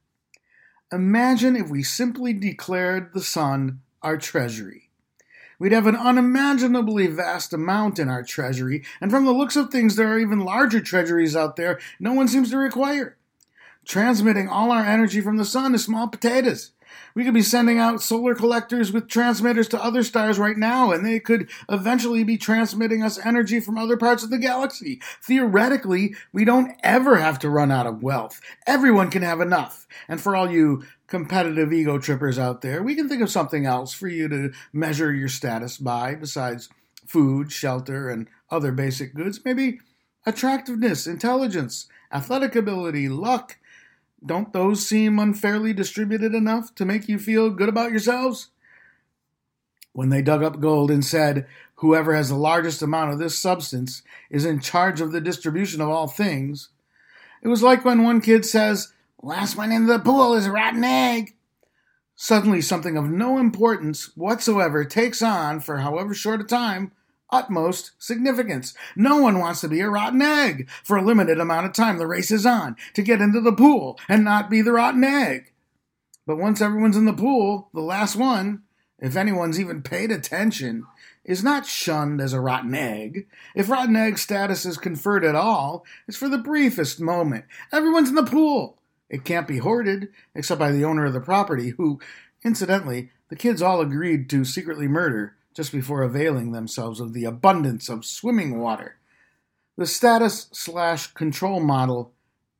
Imagine 0.92 1.56
if 1.56 1.70
we 1.70 1.84
simply 1.84 2.34
declared 2.34 3.14
the 3.14 3.22
sun 3.22 3.82
our 4.02 4.18
treasury. 4.18 4.90
We'd 5.58 5.72
have 5.72 5.88
an 5.88 5.96
unimaginably 5.96 7.08
vast 7.08 7.54
amount 7.54 7.98
in 7.98 8.10
our 8.10 8.24
treasury, 8.24 8.84
and 9.00 9.10
from 9.10 9.26
the 9.26 9.32
looks 9.32 9.56
of 9.56 9.70
things, 9.70 9.96
there 9.96 10.10
are 10.10 10.20
even 10.20 10.40
larger 10.40 10.82
treasuries 10.82 11.36
out 11.36 11.56
there 11.56 11.80
no 12.00 12.14
one 12.14 12.28
seems 12.28 12.52
to 12.52 12.58
require. 12.58 13.18
Transmitting 13.86 14.50
all 14.50 14.72
our 14.72 14.84
energy 14.84 15.22
from 15.22 15.38
the 15.38 15.46
sun 15.46 15.74
is 15.76 15.84
small 15.84 16.08
potatoes. 16.08 16.72
We 17.14 17.24
could 17.24 17.34
be 17.34 17.42
sending 17.42 17.80
out 17.80 18.02
solar 18.02 18.36
collectors 18.36 18.92
with 18.92 19.08
transmitters 19.08 19.68
to 19.70 19.84
other 19.84 20.04
stars 20.04 20.38
right 20.38 20.58
now, 20.58 20.92
and 20.92 21.06
they 21.06 21.20
could 21.20 21.50
eventually 21.70 22.24
be 22.24 22.38
transmitting 22.38 23.04
us 23.04 23.24
energy 23.24 23.60
from 23.60 23.78
other 23.78 23.98
parts 23.98 24.24
of 24.24 24.30
the 24.30 24.38
galaxy. 24.38 25.02
Theoretically, 25.22 26.16
we 26.34 26.46
don't 26.46 26.76
ever 26.84 27.18
have 27.18 27.40
to 27.40 27.50
run 27.50 27.72
out 27.72 27.88
of 27.88 28.04
wealth. 28.04 28.42
Everyone 28.68 29.10
can 29.10 29.22
have 29.22 29.42
enough. 29.42 29.88
And 30.08 30.20
for 30.20 30.36
all 30.36 30.52
you 30.52 30.84
competitive 31.08 31.72
ego 31.72 31.98
trippers 32.00 32.40
out 32.40 32.62
there, 32.62 32.82
we 32.84 32.96
can 32.96 33.08
think 33.08 33.22
of 33.22 33.30
something 33.30 33.66
else 33.66 33.94
for 33.94 34.08
you 34.08 34.28
to 34.28 34.52
measure 34.74 35.14
your 35.14 35.30
status 35.30 35.78
by 35.78 36.16
besides 36.16 36.70
food, 37.06 37.52
shelter, 37.52 38.10
and 38.10 38.28
other 38.50 38.72
basic 38.72 39.14
goods. 39.14 39.40
Maybe 39.44 39.80
attractiveness, 40.26 41.08
intelligence, 41.08 41.88
athletic 42.12 42.56
ability, 42.56 43.10
luck, 43.10 43.58
don't 44.26 44.54
those 44.54 44.86
seem 44.86 45.20
unfairly 45.20 45.74
distributed 45.74 46.34
enough 46.34 46.74
to 46.76 46.86
make 46.86 47.08
you 47.08 47.20
feel 47.20 47.50
good 47.50 47.70
about 47.70 47.92
yourselves? 47.92 48.50
When 49.94 50.10
they 50.10 50.22
dug 50.22 50.44
up 50.44 50.60
gold 50.60 50.92
and 50.92 51.06
said, 51.06 51.48
Whoever 51.76 52.16
has 52.16 52.30
the 52.30 52.36
largest 52.36 52.82
amount 52.82 53.14
of 53.14 53.20
this 53.20 53.38
substance 53.38 54.02
is 54.30 54.46
in 54.46 54.60
charge 54.60 55.02
of 55.02 55.12
the 55.12 55.22
distribution 55.22 55.82
of 55.82 55.90
all 55.90 56.08
things, 56.08 56.70
it 57.42 57.48
was 57.48 57.64
like 57.64 57.86
when 57.86 58.04
one 58.04 58.22
kid 58.22 58.46
says, 58.46 58.94
Last 59.22 59.56
one 59.58 59.72
into 59.72 59.92
the 59.92 60.00
pool 60.00 60.34
is 60.34 60.46
a 60.46 60.52
rotten 60.52 60.84
egg. 60.84 61.36
Suddenly, 62.16 62.62
something 62.62 62.96
of 62.96 63.10
no 63.10 63.38
importance 63.38 64.16
whatsoever 64.16 64.86
takes 64.86 65.22
on, 65.22 65.60
for 65.60 65.78
however 65.78 66.14
short 66.14 66.42
a 66.42 66.46
time, 66.46 66.92
utmost 67.30 67.92
significance. 67.98 68.74
No 68.96 69.18
one 69.18 69.40
wants 69.40 69.62
to 69.62 69.68
be 69.68 69.82
a 69.82 69.90
rotten 69.90 70.22
egg 70.22 70.70
for 70.84 70.98
a 70.98 71.04
limited 71.04 71.40
amount 71.40 71.66
of 71.66 71.74
time. 71.74 71.98
The 71.98 72.08
race 72.08 72.32
is 72.32 72.46
on 72.46 72.76
to 72.94 73.02
get 73.02 73.22
into 73.22 73.42
the 73.42 73.54
pool 73.54 74.00
and 74.08 74.24
not 74.24 74.50
be 74.50 74.62
the 74.62 74.72
rotten 74.72 75.04
egg. 75.04 75.52
But 76.26 76.38
once 76.38 76.62
everyone's 76.62 76.98
in 76.98 77.06
the 77.06 77.14
pool, 77.14 77.70
the 77.74 77.82
last 77.82 78.16
one, 78.16 78.64
if 79.00 79.16
anyone's 79.16 79.60
even 79.60 79.82
paid 79.82 80.12
attention, 80.12 80.86
is 81.24 81.44
not 81.44 81.66
shunned 81.66 82.22
as 82.22 82.34
a 82.34 82.40
rotten 82.40 82.74
egg. 82.74 83.28
If 83.56 83.70
rotten 83.70 83.96
egg 83.96 84.18
status 84.18 84.66
is 84.66 84.78
conferred 84.78 85.26
at 85.26 85.36
all, 85.36 85.86
it's 86.08 86.18
for 86.18 86.30
the 86.30 86.38
briefest 86.38 87.00
moment. 87.00 87.46
Everyone's 87.72 88.10
in 88.10 88.16
the 88.16 88.24
pool. 88.24 88.78
It 89.10 89.24
can't 89.24 89.48
be 89.48 89.58
hoarded, 89.58 90.10
except 90.34 90.60
by 90.60 90.72
the 90.72 90.86
owner 90.86 91.06
of 91.06 91.14
the 91.14 91.22
property, 91.22 91.70
who, 91.78 92.00
incidentally, 92.44 93.12
the 93.30 93.36
kids 93.36 93.62
all 93.62 93.82
agreed 93.82 94.30
to 94.30 94.46
secretly 94.46 94.88
murder 94.88 95.36
just 95.56 95.72
before 95.72 96.04
availing 96.04 96.52
themselves 96.52 97.00
of 97.00 97.14
the 97.14 97.24
abundance 97.24 97.88
of 97.88 98.06
swimming 98.06 98.60
water. 98.60 98.98
The 99.78 99.86
status 99.86 100.48
slash 100.52 101.08
control 101.14 101.60
model 101.60 102.14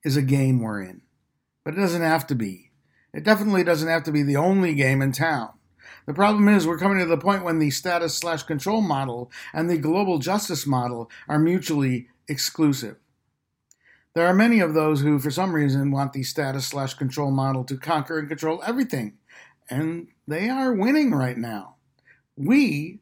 is 0.04 0.16
a 0.16 0.22
game 0.22 0.62
we're 0.62 0.82
in, 0.82 1.02
but 1.64 1.74
it 1.74 1.78
doesn't 1.78 2.02
have 2.02 2.26
to 2.28 2.36
be. 2.36 2.72
It 3.14 3.24
definitely 3.24 3.64
doesn't 3.64 3.88
have 3.88 4.04
to 4.04 4.12
be 4.12 4.24
the 4.24 4.38
only 4.38 4.74
game 4.74 5.02
in 5.02 5.12
town. 5.12 5.50
The 6.06 6.14
problem 6.14 6.48
is 6.48 6.68
we're 6.68 6.78
coming 6.78 7.00
to 7.00 7.06
the 7.06 7.18
point 7.18 7.44
when 7.44 7.60
the 7.60 7.72
status 7.72 8.16
slash 8.16 8.44
control 8.44 8.82
model 8.82 9.32
and 9.54 9.70
the 9.70 9.78
global 9.78 10.20
justice 10.20 10.66
model 10.66 11.10
are 11.28 11.40
mutually 11.40 12.08
exclusive. 12.28 12.98
There 14.14 14.28
are 14.28 14.34
many 14.34 14.60
of 14.60 14.74
those 14.74 15.02
who, 15.02 15.20
for 15.20 15.32
some 15.32 15.54
reason, 15.54 15.92
want 15.92 16.14
the 16.14 16.24
status 16.24 16.68
slash 16.68 16.94
control 16.94 17.32
model 17.32 17.66
to 17.66 17.78
conquer 17.78 18.20
and 18.20 18.30
control 18.30 18.62
everything, 18.66 19.18
and 19.70 20.08
they 20.28 20.50
are 20.50 20.74
winning 20.74 21.12
right 21.12 21.38
now 21.38 21.75
we, 22.38 23.00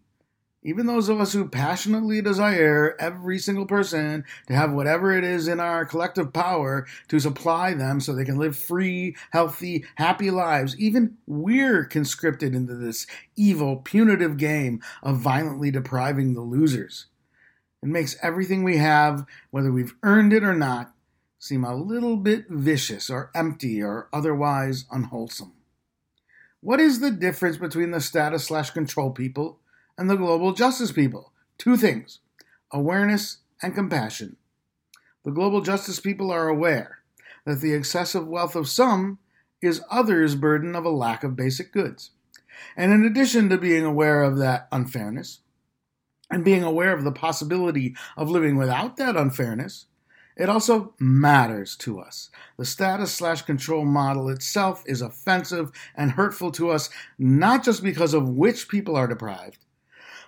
even 0.66 0.86
those 0.86 1.10
of 1.10 1.20
us 1.20 1.34
who 1.34 1.48
passionately 1.50 2.22
desire 2.22 2.96
every 3.00 3.38
single 3.38 3.66
person 3.66 4.24
to 4.48 4.54
have 4.54 4.72
whatever 4.72 5.12
it 5.16 5.24
is 5.24 5.48
in 5.48 5.60
our 5.60 5.86
collective 5.86 6.32
power 6.32 6.86
to 7.10 7.20
supply 7.20 7.74
them 7.74 8.00
so 8.00 8.14
they 8.14 8.24
can 8.24 8.38
live 8.38 8.56
free, 8.56 9.16
healthy, 9.32 9.84
happy 9.96 10.32
lives, 10.32 10.78
even 10.78 11.18
we're 11.28 11.84
conscripted 11.84 12.56
into 12.56 12.76
this 12.76 13.06
evil, 13.36 13.78
punitive 13.78 14.38
game 14.38 14.82
of 15.02 15.18
violently 15.18 15.70
depriving 15.70 16.34
the 16.34 16.42
losers. 16.42 17.08
It 17.82 17.90
makes 17.90 18.16
everything 18.22 18.64
we 18.64 18.78
have, 18.78 19.26
whether 19.52 19.72
we've 19.72 19.96
earned 20.04 20.32
it 20.32 20.44
or 20.44 20.56
not, 20.56 20.94
seem 21.38 21.66
a 21.66 21.76
little 21.76 22.16
bit 22.16 22.46
vicious 22.48 23.10
or 23.10 23.30
empty 23.36 23.82
or 23.84 24.08
otherwise 24.14 24.86
unwholesome. 24.90 25.52
What 26.64 26.80
is 26.80 27.01
the 27.01 27.11
difference 27.11 27.57
between 27.57 27.91
the 27.91 27.99
status 27.99 28.45
slash 28.45 28.70
control 28.70 29.11
people 29.11 29.59
and 29.97 30.09
the 30.09 30.16
global 30.16 30.53
justice 30.53 30.93
people? 30.93 31.34
Two 31.57 31.76
things 31.76 32.20
awareness 32.72 33.39
and 33.61 33.76
compassion. 33.76 34.38
The 35.26 35.32
global 35.32 35.59
justice 35.59 35.99
people 35.99 36.32
are 36.32 36.47
aware 36.47 36.99
that 37.45 37.59
the 37.59 37.74
excessive 37.74 38.26
wealth 38.26 38.55
of 38.55 38.70
some 38.70 39.20
is 39.61 39.82
others' 39.91 40.36
burden 40.36 40.74
of 40.74 40.86
a 40.86 40.89
lack 40.89 41.26
of 41.26 41.36
basic 41.36 41.74
goods. 41.74 42.11
And 42.78 42.93
in 42.93 43.03
addition 43.03 43.49
to 43.49 43.57
being 43.57 43.84
aware 43.84 44.24
of 44.24 44.38
that 44.38 44.70
unfairness 44.72 45.41
and 46.32 46.45
being 46.45 46.64
aware 46.64 46.93
of 46.93 47.03
the 47.03 47.11
possibility 47.11 47.93
of 48.16 48.30
living 48.30 48.55
without 48.55 48.95
that 48.95 49.18
unfairness, 49.18 49.88
it 50.36 50.50
also 50.50 50.94
matters 51.00 51.76
to 51.78 52.00
us. 52.00 52.30
The 52.58 52.66
status 52.66 53.14
slash 53.14 53.44
control 53.44 53.86
model 53.86 54.30
itself 54.30 54.84
is 54.86 55.02
offensive 55.02 55.72
and 55.96 56.12
hurtful 56.12 56.52
to 56.54 56.70
us, 56.70 56.90
not 57.18 57.64
just 57.64 57.84
because 57.84 58.14
of 58.14 58.30
which 58.30 58.68
people 58.68 58.96
are 58.96 59.08
deprived, 59.08 59.66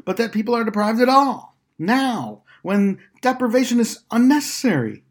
but 0.03 0.17
that 0.17 0.31
people 0.31 0.55
are 0.55 0.63
deprived 0.63 1.01
at 1.01 1.09
all, 1.09 1.55
now, 1.77 2.43
when 2.61 2.99
deprivation 3.21 3.79
is 3.79 4.03
unnecessary. 4.11 5.03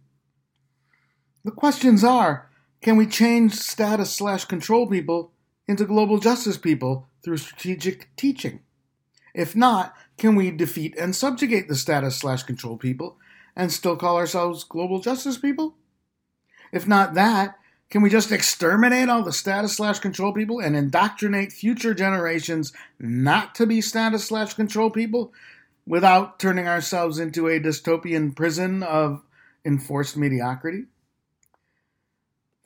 The 1.45 1.51
questions 1.51 2.03
are 2.03 2.51
can 2.81 2.97
we 2.97 3.07
change 3.07 3.55
status 3.55 4.15
slash 4.15 4.45
control 4.45 4.87
people 4.87 5.33
into 5.67 5.87
global 5.87 6.19
justice 6.19 6.59
people 6.59 7.09
through 7.23 7.39
strategic 7.39 8.15
teaching? 8.17 8.61
If 9.35 9.57
not, 9.57 9.95
can 10.19 10.37
we 10.37 10.51
defeat 10.51 10.95
and 10.99 11.17
subjugate 11.17 11.67
the 11.67 11.77
status 11.77 12.17
slash 12.17 12.43
control 12.43 12.77
people 12.77 13.19
and 13.57 13.73
still 13.73 13.97
call 13.97 14.17
ourselves 14.17 14.65
global 14.65 15.01
justice 15.01 15.39
people? 15.39 15.77
If 16.73 16.87
not 16.89 17.15
that, 17.15 17.57
Can 17.95 18.03
we 18.03 18.11
just 18.11 18.33
exterminate 18.33 19.09
all 19.09 19.23
the 19.23 19.33
status 19.33 19.77
slash 19.77 20.01
control 20.01 20.33
people 20.33 20.59
and 20.59 20.75
indoctrinate 20.75 21.53
future 21.53 21.95
generations 21.95 22.73
not 22.99 23.55
to 23.55 23.67
be 23.67 23.81
status 23.81 24.25
slash 24.25 24.55
control 24.55 24.91
people 24.91 25.33
without 25.87 26.41
turning 26.41 26.67
ourselves 26.67 27.21
into 27.21 27.47
a 27.47 27.61
dystopian 27.61 28.35
prison 28.35 28.83
of 28.83 29.23
enforced 29.65 30.17
mediocrity? 30.17 30.87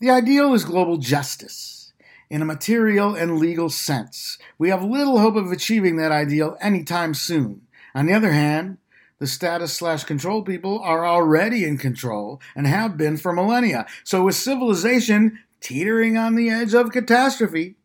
The 0.01 0.09
ideal 0.09 0.55
is 0.55 0.65
global 0.65 0.97
justice 0.97 1.93
in 2.31 2.41
a 2.41 2.47
material 2.47 3.15
and 3.15 3.39
legal 3.39 3.69
sense. 3.69 4.39
We 4.57 4.71
have 4.71 4.83
little 4.83 5.19
hope 5.19 5.37
of 5.37 5.53
achieving 5.53 5.97
that 5.97 6.11
ideal 6.11 6.57
anytime 6.61 7.13
soon. 7.13 7.67
On 7.95 8.07
the 8.07 8.15
other 8.15 8.33
hand, 8.33 8.79
the 9.19 9.27
status 9.27 9.73
slash 9.73 10.05
control 10.05 10.43
people 10.43 10.79
are 10.81 11.07
already 11.07 11.65
in 11.65 11.79
control 11.79 12.41
and 12.55 12.67
have 12.67 12.97
been 12.97 13.17
for 13.17 13.33
millennia. 13.33 13.87
So, 14.05 14.25
with 14.25 14.37
civilization 14.37 15.41
teetering 15.61 16.17
on 16.17 16.35
the 16.35 16.51
edge 16.51 16.75
of 16.75 16.93
catastrophe, 16.93 17.77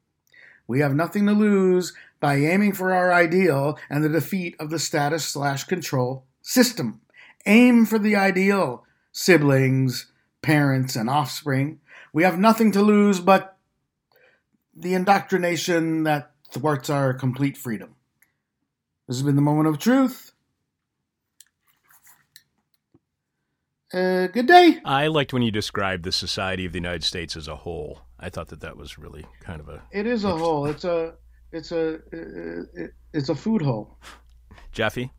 we 0.67 0.79
have 0.79 0.95
nothing 0.95 1.25
to 1.25 1.33
lose 1.33 1.93
by 2.19 2.35
aiming 2.35 2.73
for 2.73 2.93
our 2.93 3.11
ideal 3.11 3.77
and 3.89 4.03
the 4.03 4.09
defeat 4.09 4.55
of 4.59 4.69
the 4.69 4.79
status 4.79 5.25
slash 5.25 5.65
control 5.65 6.25
system. 6.41 7.01
Aim 7.45 7.85
for 7.85 7.99
the 7.99 8.15
ideal, 8.15 8.85
siblings, 9.11 10.11
parents, 10.41 10.95
and 10.95 11.09
offspring. 11.09 11.79
We 12.13 12.23
have 12.23 12.39
nothing 12.39 12.71
to 12.73 12.81
lose 12.81 13.19
but 13.19 13.57
the 14.75 14.93
indoctrination 14.93 16.03
that 16.03 16.31
thwarts 16.49 16.89
our 16.89 17.13
complete 17.13 17.57
freedom. 17.57 17.95
This 19.07 19.17
has 19.17 19.23
been 19.23 19.35
the 19.35 19.41
moment 19.41 19.67
of 19.67 19.79
truth. 19.79 20.32
Uh, 23.93 24.27
good 24.27 24.47
day. 24.47 24.79
I 24.83 25.07
liked 25.07 25.33
when 25.33 25.43
you 25.43 25.51
described 25.51 26.03
the 26.03 26.11
society 26.11 26.65
of 26.65 26.71
the 26.71 26.79
United 26.79 27.03
States 27.03 27.37
as 27.37 27.47
a 27.47 27.55
whole. 27.55 27.99
I 28.19 28.29
thought 28.29 28.47
that 28.47 28.61
that 28.61 28.75
was 28.75 28.97
really 28.97 29.25
kind 29.41 29.59
of 29.61 29.69
a 29.69 29.81
It 29.91 30.07
is 30.07 30.23
a 30.23 30.35
hole. 30.35 30.65
It's 30.65 30.83
a 30.83 31.13
it's 31.51 31.71
a 31.71 31.99
it's 33.13 33.29
a 33.29 33.35
food 33.35 33.61
hole. 33.61 33.99
Jeffy. 34.71 35.11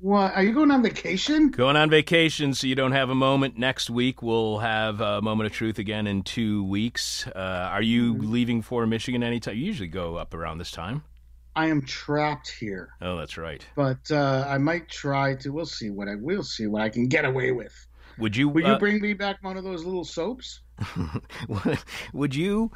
What? 0.00 0.34
Are 0.34 0.42
you 0.44 0.52
going 0.52 0.70
on 0.70 0.82
vacation? 0.82 1.48
Going 1.50 1.76
on 1.76 1.88
vacation, 1.90 2.52
so 2.54 2.66
you 2.66 2.74
don't 2.74 2.92
have 2.92 3.10
a 3.10 3.14
moment. 3.14 3.56
Next 3.58 3.88
week 3.90 4.22
we'll 4.22 4.58
have 4.58 5.00
a 5.00 5.20
moment 5.22 5.46
of 5.46 5.52
truth 5.52 5.78
again 5.78 6.06
in 6.06 6.22
two 6.22 6.62
weeks. 6.64 7.26
Uh, 7.28 7.68
are 7.72 7.82
you 7.82 8.14
leaving 8.18 8.60
for 8.62 8.86
Michigan 8.86 9.22
anytime? 9.24 9.56
You 9.56 9.64
usually 9.64 9.88
go 9.88 10.16
up 10.16 10.34
around 10.34 10.58
this 10.58 10.70
time. 10.70 11.02
I 11.56 11.68
am 11.68 11.82
trapped 11.82 12.50
here, 12.50 12.90
Oh, 13.00 13.16
that's 13.16 13.36
right. 13.38 13.64
but 13.76 14.10
uh, 14.10 14.44
I 14.48 14.58
might 14.58 14.88
try 14.88 15.36
to. 15.36 15.50
We'll 15.52 15.66
see 15.66 15.88
what 15.90 16.06
I 16.08 16.16
will 16.16 16.42
see 16.42 16.66
what 16.66 16.82
I 16.82 16.88
can 16.90 17.08
get 17.08 17.24
away 17.24 17.50
with. 17.52 17.72
Would 18.18 18.36
you? 18.36 18.48
Will 18.48 18.66
uh, 18.66 18.72
you 18.72 18.78
bring 18.78 19.00
me 19.00 19.14
back 19.14 19.42
one 19.42 19.56
of 19.56 19.64
those 19.64 19.84
little 19.84 20.04
soaps? 20.04 20.60
would 22.12 22.34
you 22.34 22.70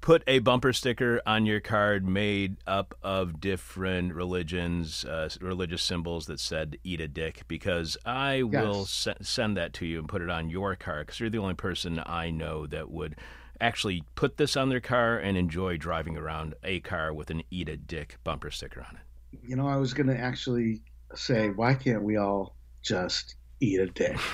put 0.00 0.22
a 0.26 0.38
bumper 0.40 0.72
sticker 0.72 1.20
on 1.26 1.46
your 1.46 1.60
card 1.60 2.06
made 2.06 2.56
up 2.66 2.94
of 3.02 3.40
different 3.40 4.14
religions, 4.14 5.04
uh, 5.04 5.28
religious 5.40 5.82
symbols 5.82 6.26
that 6.26 6.38
said 6.40 6.78
"Eat 6.84 7.00
a 7.00 7.08
dick"? 7.08 7.42
Because 7.48 7.96
I 8.04 8.42
will 8.42 8.80
Yes. 8.80 8.90
se- 8.90 9.16
send 9.22 9.56
that 9.56 9.72
to 9.74 9.86
you 9.86 9.98
and 9.98 10.08
put 10.08 10.22
it 10.22 10.30
on 10.30 10.50
your 10.50 10.76
car. 10.76 11.00
Because 11.00 11.20
you're 11.20 11.30
the 11.30 11.38
only 11.38 11.54
person 11.54 12.00
I 12.04 12.30
know 12.30 12.66
that 12.66 12.90
would 12.90 13.16
actually 13.60 14.04
put 14.14 14.36
this 14.36 14.56
on 14.56 14.68
their 14.68 14.80
car 14.80 15.18
and 15.18 15.36
enjoy 15.36 15.76
driving 15.78 16.16
around 16.16 16.54
a 16.62 16.80
car 16.80 17.12
with 17.12 17.30
an 17.30 17.42
"Eat 17.50 17.68
a 17.68 17.76
dick" 17.76 18.18
bumper 18.22 18.50
sticker 18.50 18.80
on 18.80 18.96
it. 18.96 19.48
You 19.48 19.56
know, 19.56 19.66
I 19.66 19.76
was 19.76 19.92
going 19.94 20.06
to 20.08 20.16
actually 20.16 20.82
say, 21.14 21.50
why 21.50 21.74
can't 21.74 22.02
we 22.02 22.16
all 22.16 22.54
just 22.82 23.36
eat 23.60 23.80
a 23.80 23.86
dick? 23.86 24.16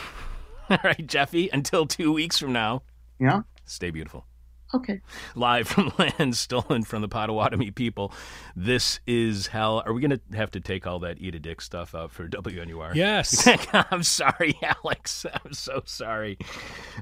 All 0.71 0.79
right, 0.85 1.07
Jeffy. 1.07 1.49
Until 1.53 1.87
two 1.87 2.13
weeks 2.13 2.39
from 2.39 2.53
now, 2.53 2.83
Yeah. 3.19 3.43
stay 3.65 3.91
beautiful. 3.91 4.27
Okay. 4.75 5.03
live 5.35 5.69
from 5.69 5.93
land 5.99 6.35
stolen 6.35 6.83
from 6.83 7.03
the 7.03 7.09
Potawatomi 7.09 7.71
people. 7.73 8.11
This 8.57 9.01
is 9.07 9.49
hell. 9.49 9.83
Are 9.85 9.93
we 9.93 10.01
going 10.01 10.19
to 10.19 10.21
have 10.35 10.51
to 10.53 10.61
take 10.61 10.87
all 10.87 10.99
that 11.01 11.19
eat 11.21 11.35
a 11.35 11.39
dick 11.39 11.61
stuff 11.61 11.95
out 11.95 12.11
for 12.11 12.27
WNUR? 12.27 12.95
Yes. 12.95 13.47
I'm 13.91 14.03
sorry, 14.03 14.59
Alex. 14.63 15.27
I'm 15.45 15.53
so 15.53 15.83
sorry. 15.85 16.39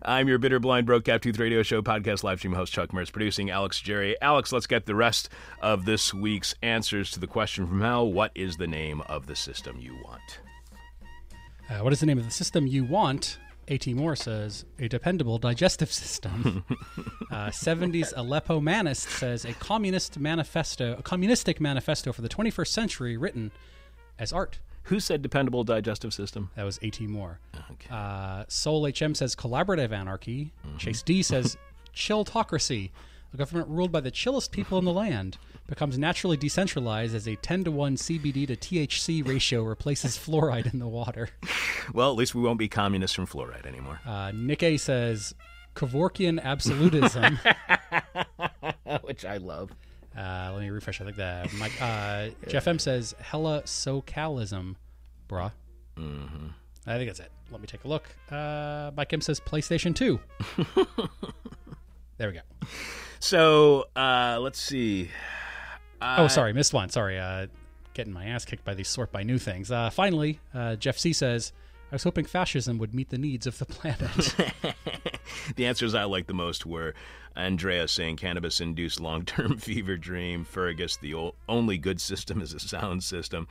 I'm 0.03 0.27
your 0.27 0.39
bitter, 0.39 0.59
blind, 0.59 0.85
broke, 0.87 1.05
gap 1.05 1.23
tooth 1.23 1.39
radio 1.39 1.63
show 1.63 1.81
podcast 1.81 2.25
live 2.25 2.39
stream 2.41 2.55
host 2.55 2.73
Chuck 2.73 2.91
Mertz, 2.91 3.13
producing 3.13 3.51
Alex 3.51 3.81
Jerry. 3.81 4.21
Alex, 4.21 4.51
let's 4.51 4.67
get 4.67 4.87
the 4.87 4.97
rest 4.97 5.29
of 5.63 5.85
this 5.85 6.13
week's 6.13 6.57
answers 6.63 7.13
to 7.13 7.21
the 7.21 7.29
question 7.29 7.69
from 7.69 7.81
hell. 7.83 8.11
What 8.13 8.33
is 8.35 8.57
the 8.57 8.67
name 8.67 9.01
of 9.03 9.27
the 9.29 9.37
system 9.37 9.79
you 9.79 9.95
want? 10.05 10.41
Uh, 11.69 11.85
what 11.85 11.93
is 11.93 12.01
the 12.01 12.07
name 12.07 12.19
of 12.19 12.25
the 12.25 12.33
system 12.33 12.67
you 12.67 12.83
want? 12.83 13.39
AT 13.71 13.87
Moore 13.89 14.17
says 14.17 14.65
a 14.81 14.89
dependable 14.89 15.39
digestive 15.39 15.93
system. 15.93 16.65
uh, 17.31 17.47
70s 17.47 18.13
Aleppo 18.17 18.61
Manist 18.61 19.09
says 19.09 19.45
a 19.45 19.53
communist 19.55 20.19
manifesto, 20.19 20.97
a 20.99 21.03
communistic 21.03 21.61
manifesto 21.61 22.13
for 22.13 22.23
the 22.23 22.29
21st 22.29 22.69
century 22.69 23.17
written 23.17 23.53
as 24.19 24.33
art. 24.33 24.59
Who 24.85 24.99
said 24.99 25.23
dependable 25.23 25.63
digestive 25.63 26.13
system? 26.13 26.51
That 26.57 26.65
was 26.65 26.81
AT 26.83 27.01
Moore. 27.03 27.39
Okay. 27.71 27.89
Uh, 27.91 28.45
Soul 28.49 28.87
HM 28.87 29.15
says 29.15 29.37
collaborative 29.37 29.93
anarchy. 29.93 30.53
Chase 30.79 31.03
D 31.03 31.23
says 31.23 31.57
chilltocracy. 31.95 32.91
A 33.33 33.37
government 33.37 33.69
ruled 33.69 33.93
by 33.93 34.01
the 34.01 34.11
chillest 34.11 34.51
people 34.51 34.79
in 34.79 34.85
the 34.85 34.93
land 34.93 35.39
becomes 35.71 35.97
naturally 35.97 36.37
decentralized 36.37 37.15
as 37.15 37.27
a 37.27 37.37
10 37.37 37.65
to 37.65 37.71
1 37.71 37.97
CBD 37.97 38.47
to 38.49 38.57
THC 38.57 39.27
ratio 39.27 39.63
replaces 39.63 40.19
fluoride 40.27 40.71
in 40.73 40.81
the 40.81 40.89
water. 40.89 41.31
Well, 41.95 42.11
at 42.11 42.17
least 42.17 42.35
we 42.35 42.43
won't 42.43 42.59
be 42.59 42.69
communists 42.69 43.15
from 43.15 43.27
fluoride 43.27 43.65
anymore. 43.67 44.01
Uh, 44.05 44.33
Nick 44.35 44.63
A 44.63 44.77
says 44.77 45.35
Kevorkian 45.75 46.43
absolutism. 46.43 47.39
Which 49.03 49.25
I 49.25 49.37
love. 49.39 49.71
uh, 50.19 50.51
let 50.53 50.61
me 50.61 50.71
refresh. 50.71 51.01
I 51.01 51.05
think 51.05 51.17
that 51.17 51.53
Mike, 51.59 51.81
uh, 51.81 52.29
Jeff 52.49 52.67
M 52.67 52.79
says 52.79 53.15
hella 53.21 53.63
SoCalism, 53.63 54.75
bruh. 55.29 55.53
Mm-hmm. 55.97 56.47
I 56.87 56.97
think 56.97 57.09
that's 57.09 57.21
it. 57.21 57.31
Let 57.53 57.61
me 57.61 57.67
take 57.69 57.85
a 57.85 57.89
look. 57.89 58.09
Uh, 58.31 58.91
Mike 58.97 59.13
M 59.13 59.21
says 59.21 59.39
PlayStation 59.39 59.95
2. 59.95 60.19
there 62.19 62.29
we 62.29 62.35
go. 62.35 62.41
So 63.21 63.85
uh, 63.95 64.39
let's 64.41 64.61
see. 64.61 65.11
Oh, 66.03 66.29
sorry, 66.29 66.53
missed 66.53 66.73
one. 66.73 66.89
Sorry, 66.89 67.19
uh, 67.19 67.47
getting 67.95 68.13
my 68.13 68.27
ass 68.27 68.45
kicked 68.45 68.65
by 68.65 68.75
these 68.75 68.89
sort 68.89 69.13
by 69.13 69.23
new 69.23 69.39
things. 69.39 69.71
Uh, 69.71 69.91
finally, 69.91 70.41
uh, 70.55 70.77
Jeff 70.77 70.99
C 70.99 71.13
says, 71.13 71.53
"I 71.91 71.95
was 71.95 72.03
hoping 72.05 72.25
fascism 72.25 72.79
would 72.79 72.95
meet 72.95 73.11
the 73.11 73.19
needs 73.19 73.47
of 73.47 73.59
the 73.59 73.67
planet." 73.67 74.35
the 75.57 75.67
answers 75.67 75.95
I 75.95 76.05
liked 76.05 76.29
the 76.29 76.35
most 76.35 76.65
were 76.67 76.95
Andrea 77.37 77.87
saying 77.89 78.17
cannabis 78.17 78.61
induced 78.61 79.01
long 79.01 79.25
term 79.25 79.57
fever 79.59 79.97
dream, 79.97 80.45
Fergus, 80.45 80.97
the 80.97 81.15
o- 81.15 81.35
only 81.49 81.79
good 81.79 82.01
system 82.01 82.41
is 82.41 82.55
a 82.55 82.61
sound 82.61 83.03
system. 83.03 83.47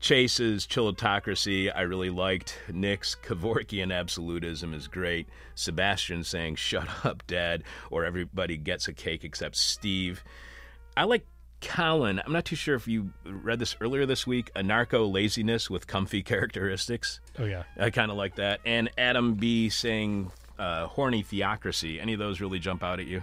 Chase's 0.00 0.66
chillotocracy, 0.66 1.70
I 1.74 1.82
really 1.82 2.08
liked. 2.08 2.58
Nick's 2.72 3.14
Kevorkian 3.14 3.94
absolutism 3.94 4.72
is 4.72 4.88
great. 4.88 5.28
Sebastian 5.54 6.24
saying, 6.24 6.54
shut 6.54 6.88
up, 7.04 7.22
dad, 7.26 7.64
or 7.90 8.06
everybody 8.06 8.56
gets 8.56 8.88
a 8.88 8.94
cake 8.94 9.24
except 9.24 9.56
Steve. 9.56 10.24
I 10.96 11.04
like 11.04 11.26
Colin. 11.60 12.20
I'm 12.24 12.32
not 12.32 12.44
too 12.44 12.56
sure 12.56 12.74
if 12.74 12.88
you 12.88 13.10
read 13.24 13.58
this 13.58 13.76
earlier 13.80 14.06
this 14.06 14.26
week. 14.26 14.50
Anarcho 14.54 15.10
laziness 15.10 15.68
with 15.70 15.86
comfy 15.86 16.22
characteristics. 16.24 17.20
oh 17.38 17.44
yeah, 17.44 17.64
I 17.78 17.90
kind 17.90 18.10
of 18.10 18.16
like 18.16 18.36
that. 18.36 18.60
And 18.64 18.90
Adam 18.98 19.34
B 19.34 19.68
saying 19.68 20.32
uh, 20.58 20.86
horny 20.86 21.22
theocracy. 21.22 22.00
Any 22.00 22.12
of 22.14 22.18
those 22.18 22.40
really 22.40 22.58
jump 22.58 22.82
out 22.82 23.00
at 23.00 23.06
you? 23.06 23.22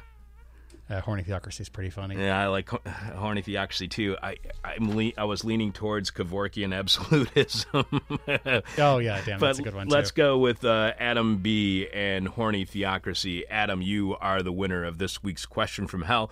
uh, 0.90 1.02
horny 1.02 1.22
theocracy 1.22 1.62
is 1.64 1.68
pretty 1.70 1.90
funny. 1.90 2.16
Yeah, 2.16 2.40
I 2.40 2.48
like 2.48 2.70
horny 3.16 3.42
theocracy 3.42 3.90
too. 3.90 4.16
I 4.24 4.38
I'm 4.64 4.96
le- 4.96 5.12
I 5.18 5.26
was 5.26 5.44
leaning 5.44 5.74
towards 5.74 6.12
Kevorkian 6.12 6.74
absolutism. 6.74 7.86
Oh 8.78 9.00
yeah, 9.00 9.22
damn, 9.26 9.40
that's 9.40 9.60
a 9.60 9.64
good 9.64 9.76
one 9.76 9.88
let's 9.90 10.12
too. 10.12 10.16
go 10.22 10.38
with 10.38 10.64
uh, 10.64 10.94
Adam 11.00 11.38
B 11.40 11.88
and 11.94 12.28
horny 12.28 12.64
theocracy. 12.66 13.44
Adam, 13.50 13.82
you 13.82 14.16
are 14.16 14.42
the 14.42 14.52
winner 14.52 14.84
of 14.86 14.98
this 14.98 15.22
week's 15.24 15.46
question 15.46 15.88
from 15.88 16.04
hell. 16.04 16.32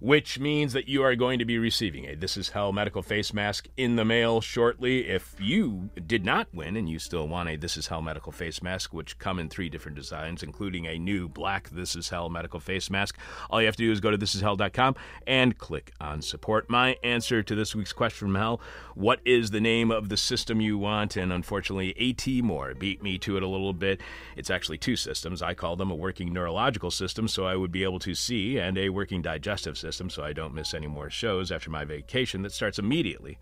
Which 0.00 0.38
means 0.38 0.72
that 0.72 0.88
you 0.88 1.02
are 1.02 1.14
going 1.14 1.38
to 1.40 1.44
be 1.44 1.58
receiving 1.58 2.06
a 2.06 2.14
This 2.14 2.38
Is 2.38 2.48
Hell 2.48 2.72
medical 2.72 3.02
face 3.02 3.34
mask 3.34 3.68
in 3.76 3.96
the 3.96 4.04
mail 4.04 4.40
shortly. 4.40 5.06
If 5.06 5.36
you 5.38 5.90
did 6.06 6.24
not 6.24 6.48
win 6.54 6.74
and 6.74 6.88
you 6.88 6.98
still 6.98 7.28
want 7.28 7.50
a 7.50 7.56
This 7.56 7.76
Is 7.76 7.88
Hell 7.88 8.00
medical 8.00 8.32
face 8.32 8.62
mask, 8.62 8.94
which 8.94 9.18
come 9.18 9.38
in 9.38 9.50
three 9.50 9.68
different 9.68 9.98
designs, 9.98 10.42
including 10.42 10.86
a 10.86 10.98
new 10.98 11.28
black 11.28 11.68
This 11.68 11.94
Is 11.94 12.08
Hell 12.08 12.30
medical 12.30 12.60
face 12.60 12.88
mask, 12.88 13.18
all 13.50 13.60
you 13.60 13.66
have 13.66 13.76
to 13.76 13.82
do 13.82 13.92
is 13.92 14.00
go 14.00 14.10
to 14.10 14.16
thisishell.com 14.16 14.96
and 15.26 15.58
click 15.58 15.92
on 16.00 16.22
support. 16.22 16.70
My 16.70 16.96
answer 17.04 17.42
to 17.42 17.54
this 17.54 17.74
week's 17.74 17.92
question 17.92 18.28
from 18.28 18.36
hell 18.36 18.60
what 18.94 19.20
is 19.24 19.50
the 19.50 19.60
name 19.60 19.90
of 19.90 20.08
the 20.08 20.16
system 20.16 20.60
you 20.60 20.76
want? 20.76 21.16
And 21.16 21.32
unfortunately, 21.32 21.94
AT 21.98 22.26
Moore 22.44 22.74
beat 22.74 23.02
me 23.02 23.18
to 23.18 23.36
it 23.36 23.42
a 23.42 23.46
little 23.46 23.72
bit. 23.72 24.00
It's 24.36 24.50
actually 24.50 24.78
two 24.78 24.96
systems. 24.96 25.42
I 25.42 25.54
call 25.54 25.76
them 25.76 25.90
a 25.90 25.94
working 25.94 26.32
neurological 26.32 26.90
system, 26.90 27.26
so 27.26 27.46
I 27.46 27.56
would 27.56 27.72
be 27.72 27.82
able 27.82 27.98
to 28.00 28.14
see, 28.14 28.58
and 28.58 28.76
a 28.76 28.90
working 28.90 29.22
digestive 29.22 29.78
system, 29.78 29.89
so 29.92 30.22
I 30.22 30.32
don't 30.32 30.54
miss 30.54 30.74
any 30.74 30.86
more 30.86 31.10
shows 31.10 31.50
after 31.50 31.70
my 31.70 31.84
vacation 31.84 32.42
that 32.42 32.52
starts 32.52 32.78
immediately 32.78 33.38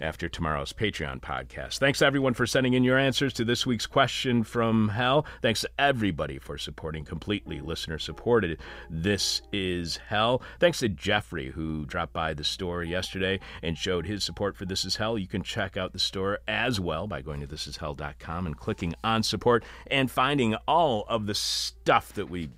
after 0.00 0.28
tomorrow's 0.28 0.72
Patreon 0.72 1.20
podcast. 1.20 1.78
Thanks 1.78 2.02
everyone 2.02 2.34
for 2.34 2.46
sending 2.46 2.74
in 2.74 2.84
your 2.84 2.98
answers 2.98 3.32
to 3.34 3.44
this 3.44 3.66
week's 3.66 3.86
question 3.86 4.42
from 4.42 4.88
hell. 4.88 5.26
Thanks 5.42 5.62
to 5.62 5.70
everybody 5.78 6.38
for 6.38 6.58
supporting 6.58 7.04
completely 7.04 7.60
listener 7.60 7.98
supported 7.98 8.60
This 8.90 9.42
is 9.52 9.96
Hell. 9.96 10.42
Thanks 10.60 10.80
to 10.80 10.88
Jeffrey 10.88 11.50
who 11.50 11.86
dropped 11.86 12.12
by 12.12 12.34
the 12.34 12.44
store 12.44 12.82
yesterday 12.82 13.40
and 13.62 13.78
showed 13.78 14.06
his 14.06 14.24
support 14.24 14.56
for 14.56 14.64
This 14.64 14.84
is 14.84 14.96
Hell. 14.96 15.18
You 15.18 15.26
can 15.26 15.42
check 15.42 15.76
out 15.76 15.92
the 15.92 15.98
store 15.98 16.40
as 16.46 16.78
well 16.78 17.06
by 17.06 17.22
going 17.22 17.40
to 17.40 17.46
thisishell.com 17.46 18.46
and 18.46 18.56
clicking 18.56 18.94
on 19.02 19.22
support 19.22 19.64
and 19.86 20.10
finding 20.10 20.54
all 20.68 21.04
of 21.08 21.26
the 21.26 21.34
stuff 21.34 22.12
that 22.14 22.28
we 22.28 22.50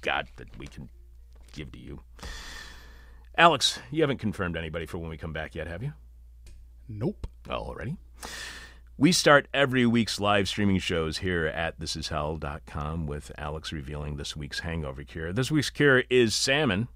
got 0.00 0.26
that 0.36 0.58
we 0.58 0.66
can 0.66 0.88
give 1.52 1.72
to 1.72 1.78
you. 1.78 2.00
Alex, 3.40 3.78
you 3.90 4.02
haven't 4.02 4.18
confirmed 4.18 4.54
anybody 4.54 4.84
for 4.84 4.98
when 4.98 5.08
we 5.08 5.16
come 5.16 5.32
back 5.32 5.54
yet, 5.54 5.66
have 5.66 5.82
you? 5.82 5.94
Nope. 6.90 7.26
Oh, 7.48 7.54
already. 7.54 7.96
We 8.98 9.12
start 9.12 9.48
every 9.54 9.86
week's 9.86 10.20
live 10.20 10.46
streaming 10.46 10.78
shows 10.78 11.16
here 11.16 11.46
at 11.46 11.80
thisishell.com 11.80 13.06
with 13.06 13.32
Alex 13.38 13.72
revealing 13.72 14.16
this 14.16 14.36
week's 14.36 14.60
hangover 14.60 15.04
cure. 15.04 15.32
This 15.32 15.50
week's 15.50 15.70
cure 15.70 16.04
is 16.10 16.34
salmon. 16.34 16.88